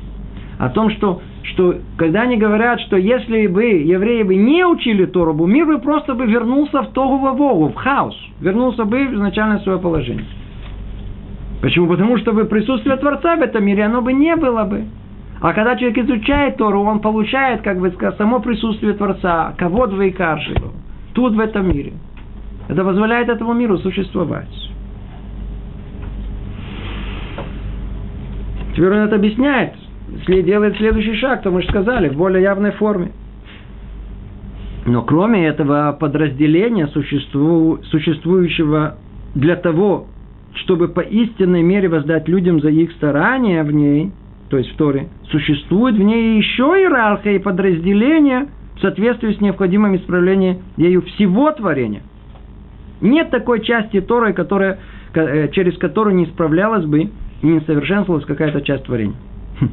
О 0.59 0.69
том, 0.69 0.91
что, 0.91 1.21
что 1.43 1.75
когда 1.97 2.23
они 2.23 2.37
говорят, 2.37 2.81
что 2.83 2.97
если 2.97 3.49
бы 3.49 3.65
евреи 3.65 4.23
бы 4.23 4.37
не 4.37 4.65
учили 4.65 5.07
Тору, 5.07 5.35
мир 5.47 5.67
бы 5.67 5.79
просто 5.79 6.15
бы 6.15 6.25
вернулся 6.27 6.83
в 6.83 6.93
тогу 6.93 7.19
в 7.19 7.73
в 7.73 7.75
хаос. 7.75 8.17
Вернулся 8.41 8.85
бы 8.85 9.09
в 9.09 9.15
изначальное 9.15 9.59
свое 9.59 9.81
положение. 9.81 10.25
Почему? 11.61 11.89
Потому 11.89 12.19
что 12.19 12.33
бы 12.33 12.45
присутствие 12.45 12.97
Творца 12.97 13.37
в 13.37 13.43
этом 13.43 13.65
мире, 13.65 13.85
оно 13.85 14.03
бы 14.03 14.13
не 14.13 14.37
было 14.37 14.65
бы. 14.65 14.85
А 15.41 15.53
когда 15.53 15.77
человек 15.77 15.99
изучает 15.99 16.57
Тору, 16.57 16.83
он 16.83 17.01
получает, 17.01 17.63
как 17.63 17.79
бы 17.79 17.91
сказать, 17.91 18.17
само 18.17 18.41
присутствие 18.41 18.95
Творца, 18.95 19.55
кого 19.59 19.87
двоекарши, 19.87 20.55
тут, 21.13 21.35
в 21.35 21.41
этом 21.41 21.69
мире. 21.69 21.93
Это 22.69 22.83
позволяет 22.83 23.29
этому 23.29 23.53
миру 23.53 23.77
существовать. 23.79 24.49
Теперь 28.75 28.91
он 28.91 29.07
это 29.07 29.17
объясняет, 29.17 29.75
делает 30.27 30.77
следующий 30.77 31.17
шаг, 31.17 31.43
то 31.43 31.51
мы 31.51 31.63
же 31.63 31.69
сказали, 31.69 32.09
в 32.09 32.17
более 32.17 32.43
явной 32.43 32.73
форме. 32.73 33.13
Но 34.87 35.03
кроме 35.03 35.47
этого 35.47 35.97
подразделения, 35.99 36.89
существующего 36.89 38.97
для 39.35 39.57
того, 39.57 40.07
чтобы 40.55 40.89
по 40.89 41.01
истинной 41.01 41.63
мере 41.63 41.89
воздать 41.89 42.29
людям 42.29 42.61
за 42.61 42.69
их 42.69 42.93
старания 42.93 43.63
в 43.63 43.73
ней, 43.73 44.13
то 44.51 44.59
есть 44.59 44.71
в 44.73 44.77
Торе, 44.77 45.09
существует 45.31 45.97
в 45.97 46.03
ней 46.03 46.37
еще 46.39 46.63
иерархия 46.63 47.33
и 47.33 47.39
подразделение, 47.39 48.49
в 48.77 48.81
соответствии 48.81 49.33
с 49.33 49.41
необходимым 49.41 49.97
исправлением 49.97 50.59
ею 50.77 51.03
всего 51.03 51.51
творения. 51.53 52.03
Нет 53.01 53.31
такой 53.31 53.61
части 53.65 54.01
Торы, 54.01 54.33
которая, 54.33 54.79
э, 55.15 55.49
через 55.53 55.77
которую 55.79 56.17
не 56.17 56.25
исправлялась 56.25 56.85
бы 56.85 57.11
и 57.43 57.47
не 57.47 57.61
совершенствовалась 57.61 58.25
какая-то 58.25 58.63
часть 58.63 58.85
творения. 58.85 59.17
Хм. 59.61 59.69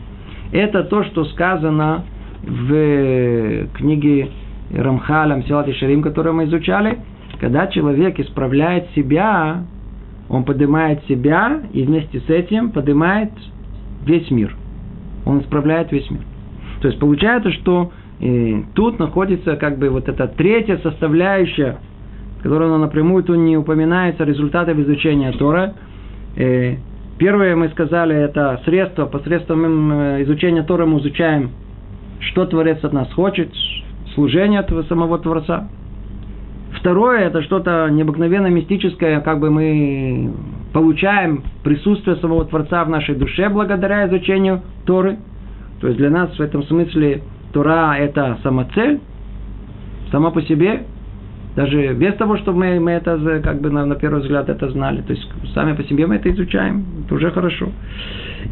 Это 0.52 0.84
то, 0.84 1.04
что 1.06 1.26
сказано 1.26 2.04
в 2.44 3.68
книге 3.74 4.30
Рамхаля 4.74 5.38
Мсилат 5.38 5.68
и 5.68 5.74
Шарим, 5.74 6.02
которую 6.02 6.36
мы 6.36 6.46
изучали. 6.46 7.00
Когда 7.40 7.68
человек 7.68 8.20
исправляет 8.20 8.90
себя, 8.96 9.64
он 10.32 10.46
поднимает 10.46 11.04
себя 11.10 11.62
и 11.74 11.84
вместе 11.84 12.22
с 12.22 12.30
этим 12.30 12.72
поднимает 12.72 13.32
весь 14.06 14.32
мир. 14.32 14.56
Он 15.26 15.42
исправляет 15.42 15.92
весь 15.92 16.10
мир. 16.10 16.22
То 16.82 16.88
есть 16.88 17.00
получается, 17.00 17.52
что 17.52 17.92
и 18.22 18.64
тут 18.76 18.98
находится 18.98 19.58
как 19.58 19.78
бы 19.78 19.90
вот 19.90 20.08
эта 20.08 20.28
третья 20.28 20.78
составляющая, 20.78 21.80
которая 22.44 22.70
напрямую 22.78 23.24
тут 23.24 23.38
не 23.38 23.58
упоминается, 23.58 24.24
результаты 24.24 24.72
изучения 24.72 25.34
Тора. 25.34 25.74
И 26.38 26.78
первое 27.18 27.56
мы 27.58 27.68
сказали, 27.70 28.16
это 28.16 28.62
средство, 28.64 29.08
посредством 29.08 29.92
э, 29.92 30.24
изучения 30.24 30.64
Тора 30.64 30.86
мы 30.86 31.00
изучаем, 31.00 31.50
что 32.20 32.46
Творец 32.46 32.82
от 32.84 32.94
нас 32.94 33.12
хочет, 33.12 33.52
служение 34.14 34.62
этого 34.62 34.84
самого 34.84 35.20
Творца. 35.20 35.68
Второе, 36.82 37.28
это 37.28 37.44
что-то 37.44 37.90
необыкновенно 37.92 38.48
мистическое, 38.48 39.22
как 39.22 39.40
бы 39.40 39.52
мы 39.52 40.34
получаем 40.74 41.44
присутствие 41.64 42.16
самого 42.16 42.46
Творца 42.46 42.84
в 42.84 42.90
нашей 42.90 43.14
душе 43.14 43.50
благодаря 43.50 44.08
изучению 44.08 44.64
Торы. 44.88 45.20
То 45.80 45.88
есть 45.88 46.00
для 46.00 46.10
нас 46.10 46.36
в 46.36 46.40
этом 46.42 46.64
смысле 46.64 47.22
Тура– 47.54 47.96
это 48.00 48.40
самоцель, 48.42 49.00
сама 50.10 50.32
по 50.32 50.42
себе, 50.42 50.86
даже 51.56 51.94
без 51.94 52.16
того, 52.16 52.38
чтобы 52.38 52.58
мы, 52.58 52.80
мы 52.80 52.92
это, 52.94 53.42
как 53.44 53.62
бы 53.62 53.70
на, 53.70 53.86
на 53.86 53.94
первый 53.94 54.22
взгляд 54.22 54.50
это 54.50 54.68
знали. 54.72 55.02
То 55.02 55.14
есть 55.14 55.30
сами 55.54 55.76
по 55.76 55.84
себе 55.84 56.08
мы 56.08 56.16
это 56.16 56.32
изучаем, 56.32 56.84
это 57.06 57.14
уже 57.14 57.30
хорошо. 57.30 57.70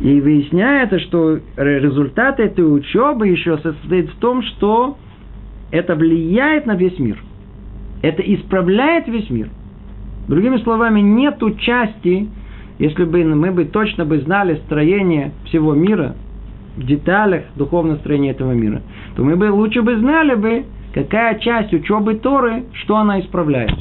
И 0.01 0.21
выясняется, 0.21 0.99
что 0.99 1.39
результат 1.57 2.39
этой 2.39 2.61
учебы 2.61 3.29
еще 3.29 3.57
состоит 3.57 4.11
в 4.11 4.19
том, 4.19 4.43
что 4.43 4.97
это 5.71 5.95
влияет 5.95 6.67
на 6.67 6.75
весь 6.75 6.99
мир. 6.99 7.17
Это 8.01 8.21
исправляет 8.21 9.07
весь 9.07 9.29
мир. 9.29 9.49
Другими 10.27 10.57
словами, 10.57 11.01
нету 11.01 11.51
части, 11.55 12.27
если 12.77 13.03
бы 13.03 13.23
мы 13.23 13.51
бы 13.51 13.65
точно 13.65 14.05
бы 14.05 14.19
знали 14.19 14.61
строение 14.65 15.31
всего 15.45 15.73
мира, 15.73 16.15
в 16.79 16.85
деталях 16.85 17.43
духовного 17.55 17.97
строения 17.97 18.31
этого 18.31 18.53
мира, 18.53 18.81
то 19.15 19.23
мы 19.23 19.35
бы 19.35 19.51
лучше 19.51 19.81
бы 19.81 19.97
знали 19.97 20.35
бы, 20.35 20.65
какая 20.93 21.37
часть 21.39 21.73
учебы 21.73 22.15
Торы, 22.15 22.63
что 22.73 22.95
она 22.95 23.19
исправляет. 23.19 23.77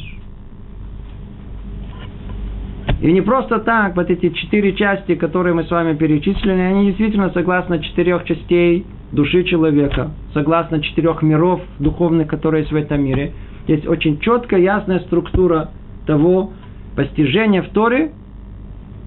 И 3.00 3.12
не 3.12 3.20
просто 3.20 3.60
так, 3.60 3.94
вот 3.94 4.10
эти 4.10 4.30
четыре 4.30 4.72
части, 4.74 5.14
которые 5.14 5.54
мы 5.54 5.62
с 5.62 5.70
вами 5.70 5.94
перечислили, 5.94 6.60
они 6.60 6.86
действительно 6.86 7.30
согласно 7.30 7.78
четырех 7.78 8.24
частей 8.24 8.84
души 9.12 9.44
человека, 9.44 10.10
согласно 10.34 10.80
четырех 10.82 11.22
миров 11.22 11.60
духовных, 11.78 12.26
которые 12.26 12.62
есть 12.62 12.72
в 12.72 12.76
этом 12.76 13.02
мире. 13.04 13.32
Есть 13.68 13.86
очень 13.86 14.18
четкая, 14.18 14.60
ясная 14.60 14.98
структура 15.00 15.70
того 16.06 16.52
постижения 16.96 17.62
в 17.62 17.68
Торе, 17.68 18.10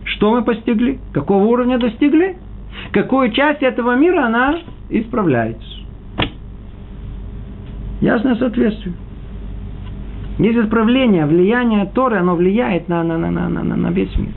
что 0.05 0.31
мы 0.31 0.43
постигли, 0.43 0.99
какого 1.13 1.43
уровня 1.43 1.77
достигли– 1.77 2.37
какую 2.91 3.31
часть 3.31 3.61
этого 3.61 3.95
мира 3.95 4.25
она 4.25 4.59
исправляется. 4.89 5.67
Ясное 8.01 8.35
соответствие. 8.35 8.95
Есть 10.39 10.57
исправление, 10.57 11.25
влияние 11.25 11.85
Торы, 11.85 12.17
оно 12.17 12.35
влияет 12.35 12.89
на, 12.89 13.03
на, 13.03 13.17
на, 13.17 13.29
на, 13.29 13.49
на, 13.49 13.63
на 13.63 13.87
весь 13.91 14.15
мир. 14.17 14.33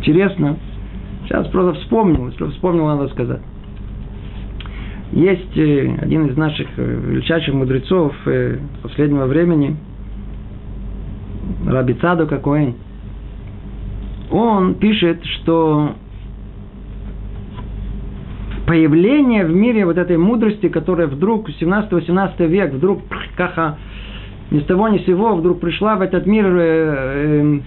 Интересно. 0.00 0.56
Сейчас 1.24 1.46
просто 1.48 1.80
вспомнил, 1.80 2.28
если 2.28 2.44
вспомнил, 2.46 2.86
надо 2.86 3.08
сказать. 3.08 3.40
Есть 5.12 5.56
э, 5.56 5.96
один 6.00 6.26
из 6.26 6.36
наших 6.36 6.68
э, 6.76 7.00
величайших 7.10 7.54
мудрецов 7.54 8.14
э, 8.26 8.58
последнего 8.82 9.26
времени, 9.26 9.76
Раби 11.66 11.94
Цаду 11.94 12.26
Коэн 12.26 12.74
он 14.32 14.74
пишет, 14.74 15.22
что 15.24 15.92
появление 18.66 19.44
в 19.44 19.54
мире 19.54 19.84
вот 19.84 19.98
этой 19.98 20.16
мудрости, 20.16 20.68
которая 20.68 21.06
вдруг 21.06 21.50
17-18 21.50 22.46
век, 22.46 22.72
вдруг 22.72 23.02
каха 23.36 23.76
ни 24.50 24.60
с 24.60 24.64
того 24.64 24.88
ни 24.88 24.98
с 24.98 25.04
сего 25.04 25.34
вдруг 25.34 25.60
пришла 25.60 25.96
в 25.96 26.00
этот 26.02 26.26
мир 26.26 26.46
э, 26.46 26.60
э, 26.60 27.60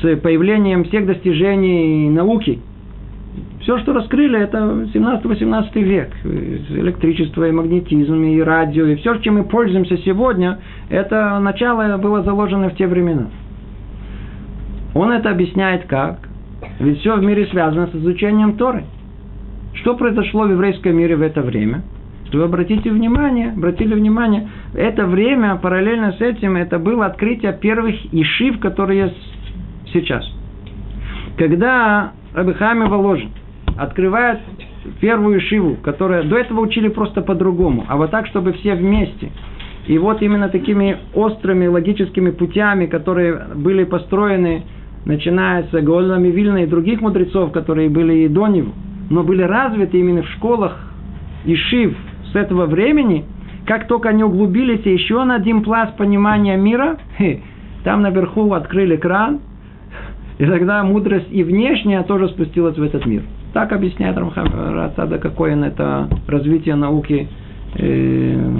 с 0.00 0.16
появлением 0.20 0.84
всех 0.84 1.06
достижений 1.06 2.08
науки. 2.10 2.60
Все, 3.62 3.78
что 3.78 3.92
раскрыли, 3.92 4.40
это 4.40 4.58
17-18 4.92 5.82
век. 5.82 6.10
Электричество, 6.24 7.48
и 7.48 7.52
магнетизм, 7.52 8.20
и 8.24 8.40
радио, 8.40 8.86
и 8.86 8.96
все, 8.96 9.16
чем 9.18 9.34
мы 9.34 9.44
пользуемся 9.44 9.96
сегодня, 9.98 10.58
это 10.90 11.38
начало 11.38 11.96
было 11.98 12.22
заложено 12.22 12.70
в 12.70 12.74
те 12.74 12.88
времена. 12.88 13.28
Он 14.94 15.12
это 15.12 15.30
объясняет 15.30 15.86
как? 15.86 16.28
Ведь 16.80 16.98
все 16.98 17.16
в 17.16 17.22
мире 17.22 17.46
связано 17.46 17.86
с 17.86 17.94
изучением 17.94 18.56
Торы. 18.56 18.84
Что 19.74 19.96
произошло 19.96 20.42
в 20.42 20.50
еврейском 20.50 20.96
мире 20.96 21.14
в 21.14 21.22
это 21.22 21.40
время? 21.40 21.82
Что 22.26 22.38
вы 22.38 22.44
обратите 22.44 22.90
внимание, 22.90 23.52
обратили 23.52 23.94
внимание, 23.94 24.48
это 24.74 25.06
время, 25.06 25.54
параллельно 25.54 26.12
с 26.12 26.20
этим, 26.20 26.56
это 26.56 26.80
было 26.80 27.06
открытие 27.06 27.52
первых 27.52 27.94
ишив, 28.12 28.58
которые 28.58 29.02
есть 29.04 29.92
сейчас. 29.92 30.28
Когда 31.38 32.12
Рабихами 32.34 32.88
Воложин 32.88 33.30
открывает 33.76 34.40
первую 35.00 35.38
ишиву, 35.38 35.76
которая 35.76 36.22
до 36.24 36.36
этого 36.36 36.60
учили 36.60 36.88
просто 36.88 37.22
по-другому, 37.22 37.84
а 37.88 37.96
вот 37.96 38.10
так, 38.10 38.26
чтобы 38.26 38.52
все 38.52 38.74
вместе. 38.74 39.30
И 39.86 39.98
вот 39.98 40.22
именно 40.22 40.48
такими 40.48 40.98
острыми 41.14 41.66
логическими 41.66 42.30
путями, 42.30 42.86
которые 42.86 43.46
были 43.54 43.84
построены 43.84 44.62
начиная 45.04 45.64
с 45.64 45.70
Гаольнами 45.72 46.28
Вильна 46.28 46.62
и 46.62 46.66
других 46.66 47.00
мудрецов, 47.00 47.50
которые 47.52 47.88
были 47.88 48.24
и 48.24 48.28
до 48.28 48.46
него, 48.46 48.72
но 49.10 49.24
были 49.24 49.42
развиты 49.42 49.98
именно 49.98 50.22
в 50.22 50.28
школах 50.30 50.78
Ишив 51.44 51.96
с 52.32 52.36
этого 52.36 52.66
времени, 52.66 53.24
как 53.66 53.88
только 53.88 54.10
они 54.10 54.22
углубились 54.22 54.84
еще 54.84 55.24
на 55.24 55.36
один 55.36 55.62
пласт 55.62 55.96
понимания 55.96 56.56
мира, 56.56 56.98
там 57.84 58.02
наверху 58.02 58.52
открыли 58.52 58.96
кран, 58.96 59.40
и 60.38 60.46
тогда 60.46 60.84
мудрость 60.84 61.28
и 61.30 61.42
внешняя 61.42 62.04
тоже 62.04 62.28
спустилась 62.28 62.76
в 62.76 62.82
этот 62.82 63.04
мир. 63.06 63.22
Так 63.52 63.72
объясняет 63.72 64.16
Рамхам 64.16 64.46
Рацада 64.74 65.18
Кокоин, 65.18 65.64
это 65.64 66.08
развитие 66.26 66.74
науки 66.74 67.28
э, 67.76 68.58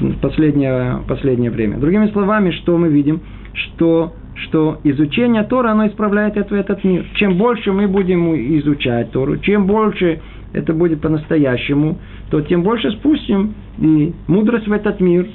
в 0.00 0.16
последнее, 0.20 1.02
последнее 1.08 1.50
время. 1.50 1.78
Другими 1.78 2.06
словами, 2.08 2.52
что 2.52 2.78
мы 2.78 2.88
видим? 2.88 3.20
Что 3.52 4.12
что 4.36 4.80
изучение 4.82 5.44
Тора, 5.44 5.70
оно 5.70 5.86
исправляет 5.86 6.36
это, 6.36 6.56
этот 6.56 6.82
мир. 6.82 7.06
Чем 7.14 7.38
больше 7.38 7.72
мы 7.72 7.86
будем 7.86 8.34
изучать 8.58 9.12
Тору, 9.12 9.38
чем 9.38 9.66
больше 9.66 10.20
это 10.52 10.72
будет 10.72 11.00
по-настоящему, 11.00 11.98
то 12.30 12.40
тем 12.40 12.62
больше 12.62 12.90
спустим 12.92 13.54
и 13.78 14.12
мудрость 14.26 14.66
в 14.66 14.72
этот 14.72 15.00
мир. 15.00 15.28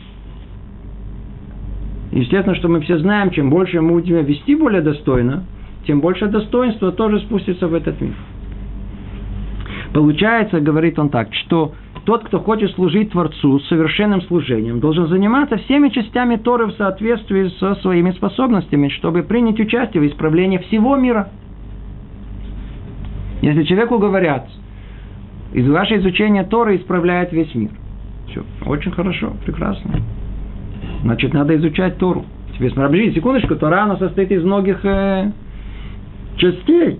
Естественно, 2.11 2.55
что 2.55 2.67
мы 2.67 2.81
все 2.81 2.97
знаем, 2.97 3.31
чем 3.31 3.49
больше 3.49 3.79
мы 3.81 3.93
будем 3.93 4.25
вести 4.25 4.55
более 4.55 4.81
достойно, 4.81 5.45
тем 5.89 6.01
больше 6.01 6.27
достоинства 6.27 6.91
тоже 6.91 7.19
спустится 7.21 7.67
в 7.67 7.73
этот 7.73 7.99
мир. 7.99 8.13
Получается, 9.91 10.59
говорит 10.59 10.99
он 10.99 11.09
так, 11.09 11.33
что 11.33 11.73
тот, 12.05 12.25
кто 12.25 12.39
хочет 12.39 12.69
служить 12.75 13.09
Творцу 13.09 13.59
совершенным 13.61 14.21
служением, 14.21 14.81
должен 14.81 15.07
заниматься 15.07 15.57
всеми 15.57 15.89
частями 15.89 16.35
Торы 16.35 16.67
в 16.67 16.73
соответствии 16.73 17.47
со 17.59 17.73
своими 17.81 18.11
способностями, 18.11 18.89
чтобы 18.89 19.23
принять 19.23 19.59
участие 19.59 20.03
в 20.03 20.07
исправлении 20.07 20.59
всего 20.59 20.95
мира. 20.95 21.29
Если 23.41 23.63
человеку 23.63 23.97
говорят, 23.97 24.47
из 25.53 25.67
ваше 25.67 25.97
изучения 25.97 26.43
Торы 26.43 26.75
исправляет 26.75 27.31
весь 27.31 27.55
мир. 27.55 27.71
Все, 28.27 28.43
очень 28.67 28.91
хорошо, 28.91 29.33
прекрасно. 29.43 30.01
Значит, 31.01 31.33
надо 31.33 31.55
изучать 31.55 31.97
Тору. 31.97 32.25
Теперь 32.53 32.71
смотри, 32.73 33.11
секундочку, 33.11 33.55
Тора, 33.55 33.85
она 33.85 33.97
состоит 33.97 34.31
из 34.31 34.43
многих 34.43 34.85
э, 34.85 35.31
частей. 36.39 36.99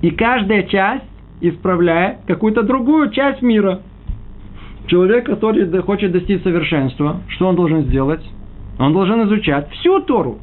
И 0.00 0.10
каждая 0.10 0.64
часть 0.64 1.04
исправляет 1.40 2.18
какую-то 2.26 2.62
другую 2.62 3.10
часть 3.10 3.42
мира– 3.42 3.80
Человек, 4.86 5.26
который 5.26 5.80
хочет 5.82 6.12
достичь 6.12 6.42
совершенства, 6.42 7.20
что 7.28 7.48
он 7.48 7.56
должен 7.56 7.84
сделать? 7.84 8.22
Он 8.78 8.92
должен 8.92 9.22
изучать 9.24 9.70
всю 9.70 10.00
Тору. 10.00 10.38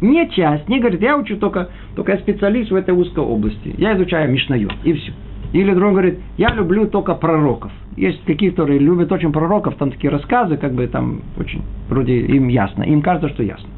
Не 0.00 0.30
часть, 0.30 0.68
не 0.68 0.80
говорит, 0.80 1.02
я 1.02 1.16
учу 1.16 1.36
только, 1.36 1.70
только 1.94 2.12
я 2.12 2.18
специалист 2.18 2.70
в 2.70 2.74
этой 2.74 2.94
узкой 2.94 3.24
области. 3.24 3.74
Я 3.78 3.96
изучаю 3.96 4.30
Мишнаю, 4.30 4.70
и 4.84 4.92
все. 4.92 5.12
Или 5.52 5.74
другой 5.74 5.92
говорит, 5.92 6.18
я 6.36 6.50
люблю 6.50 6.86
только 6.86 7.14
пророков. 7.14 7.72
Есть 7.96 8.22
такие, 8.24 8.52
которые 8.52 8.78
любят 8.78 9.10
очень 9.12 9.32
пророков, 9.32 9.74
там 9.74 9.90
такие 9.90 10.10
рассказы, 10.10 10.56
как 10.56 10.72
бы 10.72 10.86
там 10.86 11.22
очень, 11.36 11.62
вроде 11.88 12.20
им 12.20 12.48
ясно, 12.48 12.84
им 12.84 13.02
кажется, 13.02 13.30
что 13.30 13.42
ясно. 13.42 13.68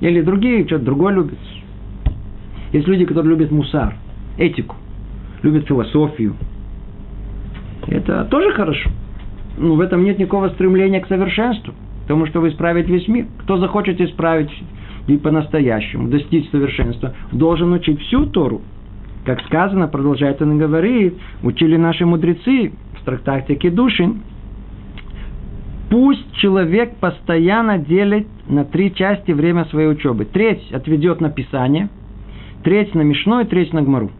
Или 0.00 0.20
другие, 0.20 0.66
что-то 0.66 0.84
другое 0.84 1.14
любят. 1.14 1.38
Есть 2.76 2.88
люди, 2.88 3.06
которые 3.06 3.36
любят 3.36 3.50
мусар, 3.50 3.94
этику, 4.36 4.76
любят 5.42 5.66
философию. 5.66 6.34
Это 7.86 8.26
тоже 8.26 8.52
хорошо. 8.52 8.90
Но 9.56 9.76
в 9.76 9.80
этом 9.80 10.04
нет 10.04 10.18
никакого 10.18 10.50
стремления 10.50 11.00
к 11.00 11.08
совершенству, 11.08 11.72
потому 12.02 12.26
что 12.26 12.40
вы 12.40 12.50
исправите 12.50 12.92
весь 12.92 13.08
мир. 13.08 13.24
Кто 13.38 13.56
захочет 13.56 13.98
исправить 14.02 14.50
и 15.06 15.16
по-настоящему 15.16 16.08
достичь 16.08 16.50
совершенства, 16.50 17.14
должен 17.32 17.72
учить 17.72 17.98
всю 18.02 18.26
Тору. 18.26 18.60
Как 19.24 19.40
сказано, 19.46 19.88
продолжает 19.88 20.42
он 20.42 20.58
говорит, 20.58 21.14
учили 21.42 21.78
наши 21.78 22.04
мудрецы 22.04 22.72
в 23.00 23.04
трактате 23.06 23.54
Кедушин, 23.54 24.20
Пусть 25.88 26.32
человек 26.32 26.96
постоянно 26.96 27.78
делит 27.78 28.26
на 28.48 28.64
три 28.64 28.92
части 28.92 29.30
время 29.30 29.66
своей 29.66 29.88
учебы. 29.88 30.24
Треть 30.24 30.72
отведет 30.72 31.20
на 31.20 31.30
Писание, 31.30 31.88
треть 32.66 32.96
на 32.96 33.02
Мишной, 33.02 33.44
треть 33.44 33.72
на 33.72 33.80
Гмару. 33.80 34.10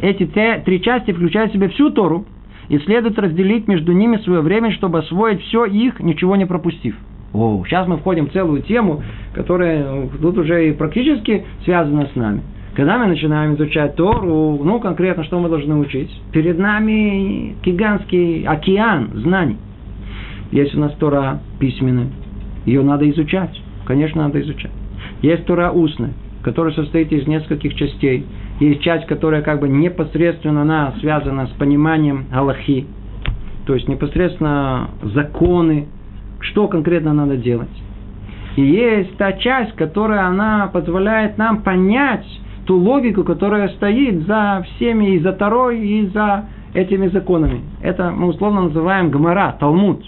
Эти 0.00 0.26
три 0.26 0.82
части 0.82 1.12
включают 1.12 1.52
в 1.52 1.54
себя 1.54 1.68
всю 1.68 1.90
Тору, 1.90 2.26
и 2.68 2.78
следует 2.78 3.16
разделить 3.16 3.68
между 3.68 3.92
ними 3.92 4.16
свое 4.18 4.40
время, 4.40 4.72
чтобы 4.72 4.98
освоить 4.98 5.40
все 5.42 5.64
их, 5.64 6.00
ничего 6.00 6.34
не 6.34 6.46
пропустив. 6.46 6.96
О, 7.32 7.62
сейчас 7.64 7.86
мы 7.86 7.98
входим 7.98 8.26
в 8.26 8.32
целую 8.32 8.62
тему, 8.62 9.04
которая 9.34 9.88
ну, 9.88 10.10
тут 10.20 10.36
уже 10.38 10.68
и 10.68 10.72
практически 10.72 11.44
связана 11.64 12.08
с 12.12 12.16
нами. 12.16 12.42
Когда 12.74 12.98
мы 12.98 13.06
начинаем 13.06 13.54
изучать 13.54 13.94
Тору, 13.94 14.58
ну, 14.64 14.80
конкретно, 14.80 15.22
что 15.22 15.38
мы 15.38 15.48
должны 15.48 15.76
учить? 15.76 16.10
Перед 16.32 16.58
нами 16.58 17.54
гигантский 17.62 18.42
океан 18.42 19.10
знаний. 19.14 19.58
Есть 20.50 20.74
у 20.74 20.80
нас 20.80 20.92
Тора 20.94 21.38
письменная, 21.60 22.08
ее 22.66 22.82
надо 22.82 23.08
изучать. 23.10 23.56
Конечно, 23.86 24.24
надо 24.24 24.40
изучать. 24.40 24.72
Есть 25.22 25.44
Тора 25.46 25.70
устная, 25.70 26.12
которая 26.48 26.72
состоит 26.72 27.12
из 27.12 27.26
нескольких 27.26 27.74
частей. 27.74 28.24
Есть 28.58 28.80
часть, 28.80 29.04
которая 29.04 29.42
как 29.42 29.60
бы 29.60 29.68
непосредственно 29.68 30.62
она 30.62 30.94
связана 30.98 31.46
с 31.46 31.50
пониманием 31.50 32.24
Аллахи, 32.32 32.86
то 33.66 33.74
есть 33.74 33.86
непосредственно 33.86 34.88
законы, 35.02 35.88
что 36.40 36.66
конкретно 36.68 37.12
надо 37.12 37.36
делать. 37.36 37.68
И 38.56 38.62
есть 38.62 39.14
та 39.18 39.34
часть, 39.34 39.74
которая 39.74 40.24
она 40.24 40.70
позволяет 40.72 41.36
нам 41.36 41.60
понять 41.62 42.24
ту 42.64 42.78
логику, 42.78 43.24
которая 43.24 43.68
стоит 43.68 44.26
за 44.26 44.64
всеми, 44.70 45.16
и 45.16 45.18
за 45.18 45.32
Тарой, 45.32 45.86
и 45.86 46.06
за 46.06 46.46
этими 46.72 47.08
законами. 47.08 47.60
Это 47.82 48.10
мы 48.10 48.28
условно 48.28 48.62
называем 48.62 49.10
Гмара, 49.10 49.54
Талмуд. 49.60 50.02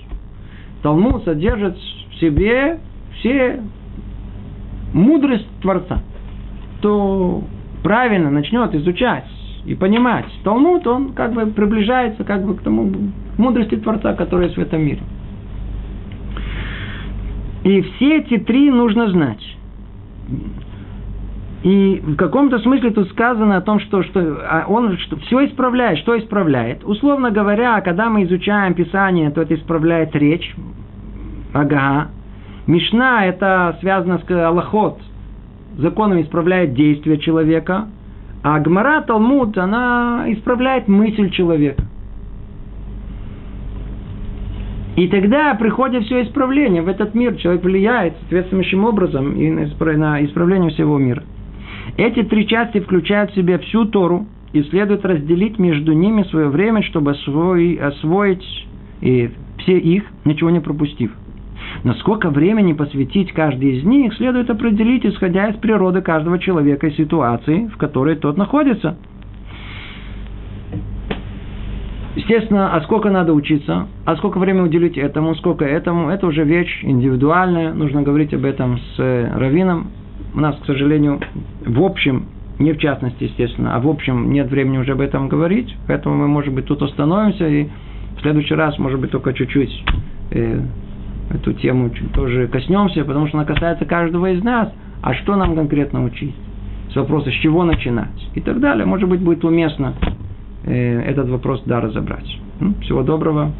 Талмуд 0.82 1.22
содержит 1.24 1.76
в 1.76 2.14
себе 2.18 2.78
все 3.18 3.60
мудрость 4.94 5.46
Творца. 5.60 6.02
То 6.80 7.42
правильно 7.82 8.30
начнет 8.30 8.74
изучать 8.74 9.26
и 9.64 9.74
понимать 9.74 10.26
Талмуд, 10.44 10.86
он 10.86 11.12
как 11.12 11.32
бы 11.32 11.46
приближается 11.46 12.24
как 12.24 12.44
бы 12.44 12.54
к 12.54 12.62
тому 12.62 12.90
мудрости 13.36 13.76
Творца, 13.76 14.14
которая 14.14 14.46
есть 14.46 14.56
в 14.56 14.60
этом 14.60 14.82
мире. 14.82 15.00
И 17.64 17.82
все 17.82 18.18
эти 18.18 18.38
три 18.38 18.70
нужно 18.70 19.10
знать. 19.10 19.56
И 21.62 22.00
в 22.02 22.16
каком-то 22.16 22.58
смысле 22.60 22.90
тут 22.90 23.10
сказано 23.10 23.58
о 23.58 23.60
том, 23.60 23.80
что, 23.80 24.02
что 24.02 24.38
а 24.48 24.64
он 24.66 24.96
что, 24.96 25.16
все 25.18 25.44
исправляет. 25.46 25.98
Что 25.98 26.18
исправляет? 26.18 26.82
Условно 26.84 27.30
говоря, 27.30 27.82
когда 27.82 28.08
мы 28.08 28.24
изучаем 28.24 28.72
Писание, 28.72 29.30
то 29.30 29.42
это 29.42 29.54
исправляет 29.54 30.16
речь. 30.16 30.54
Ага. 31.52 32.08
Мишна– 32.66 33.26
это 33.26 33.76
связано 33.80 34.20
с 34.26 34.30
Аллахот, 34.30 35.00
законом 35.80 36.20
исправляет 36.22 36.74
действие 36.74 37.18
человека, 37.18 37.88
а 38.42 38.58
Гмара, 38.60 39.02
Талмуд, 39.02 39.58
она 39.58 40.24
исправляет 40.28 40.88
мысль 40.88 41.30
человека. 41.30 41.84
И 44.96 45.08
тогда 45.08 45.54
приходит 45.54 46.04
все 46.04 46.22
исправление 46.24 46.82
в 46.82 46.88
этот 46.88 47.14
мир. 47.14 47.36
Человек 47.36 47.62
влияет 47.64 48.14
соответствующим 48.20 48.84
образом 48.84 49.34
и 49.34 49.50
на 49.50 50.24
исправление 50.24 50.70
всего 50.70 50.98
мира. 50.98 51.22
Эти 51.96 52.22
три 52.22 52.46
части 52.46 52.80
включают 52.80 53.30
в 53.30 53.34
себя 53.34 53.58
всю 53.58 53.84
Тору, 53.86 54.26
и 54.52 54.62
следует 54.64 55.04
разделить 55.04 55.58
между 55.58 55.92
ними 55.92 56.24
свое 56.24 56.48
время, 56.48 56.82
чтобы 56.82 57.12
освоить, 57.12 57.78
освоить 57.78 58.66
и 59.00 59.30
все 59.58 59.78
их, 59.78 60.04
ничего 60.24 60.50
не 60.50 60.60
пропустив. 60.60 61.12
Но 61.82 61.94
сколько 61.94 62.30
времени 62.30 62.72
посвятить 62.72 63.32
каждый 63.32 63.78
из 63.78 63.84
них, 63.84 64.14
следует 64.14 64.50
определить, 64.50 65.06
исходя 65.06 65.48
из 65.48 65.56
природы 65.56 66.02
каждого 66.02 66.38
человека 66.38 66.88
и 66.88 66.96
ситуации, 66.96 67.68
в 67.68 67.76
которой 67.78 68.16
тот 68.16 68.36
находится. 68.36 68.96
Естественно, 72.16 72.74
а 72.74 72.80
сколько 72.82 73.08
надо 73.08 73.32
учиться, 73.32 73.86
а 74.04 74.16
сколько 74.16 74.38
времени 74.38 74.62
уделить 74.62 74.98
этому, 74.98 75.34
сколько 75.36 75.64
этому, 75.64 76.10
это 76.10 76.26
уже 76.26 76.44
вещь 76.44 76.80
индивидуальная, 76.82 77.72
нужно 77.72 78.02
говорить 78.02 78.34
об 78.34 78.44
этом 78.44 78.78
с 78.78 79.30
раввином. 79.36 79.90
У 80.34 80.40
нас, 80.40 80.56
к 80.56 80.66
сожалению, 80.66 81.20
в 81.64 81.82
общем, 81.82 82.26
не 82.58 82.72
в 82.72 82.78
частности, 82.78 83.24
естественно, 83.24 83.74
а 83.74 83.80
в 83.80 83.88
общем 83.88 84.32
нет 84.32 84.50
времени 84.50 84.78
уже 84.78 84.92
об 84.92 85.00
этом 85.00 85.28
говорить, 85.28 85.74
поэтому 85.86 86.16
мы, 86.16 86.28
может 86.28 86.52
быть, 86.52 86.66
тут 86.66 86.82
остановимся 86.82 87.48
и 87.48 87.68
в 88.18 88.20
следующий 88.20 88.54
раз, 88.54 88.78
может 88.78 89.00
быть, 89.00 89.12
только 89.12 89.32
чуть-чуть 89.32 89.84
э, 90.32 90.60
эту 91.30 91.52
тему 91.54 91.90
тоже 92.12 92.48
коснемся, 92.48 93.04
потому 93.04 93.28
что 93.28 93.38
она 93.38 93.46
касается 93.46 93.84
каждого 93.84 94.30
из 94.32 94.42
нас. 94.42 94.72
А 95.02 95.14
что 95.14 95.36
нам 95.36 95.54
конкретно 95.54 96.04
учить? 96.04 96.34
С 96.92 96.96
вопроса, 96.96 97.30
с 97.30 97.34
чего 97.34 97.64
начинать? 97.64 98.28
И 98.34 98.40
так 98.40 98.60
далее. 98.60 98.84
Может 98.84 99.08
быть, 99.08 99.20
будет 99.20 99.44
уместно 99.44 99.94
э, 100.64 101.00
этот 101.02 101.28
вопрос, 101.28 101.62
да, 101.64 101.80
разобрать. 101.80 102.38
Всего 102.82 103.02
доброго. 103.02 103.52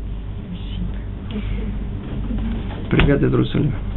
Привет 2.90 3.22
из 3.22 3.32
Иерусалима. 3.32 3.89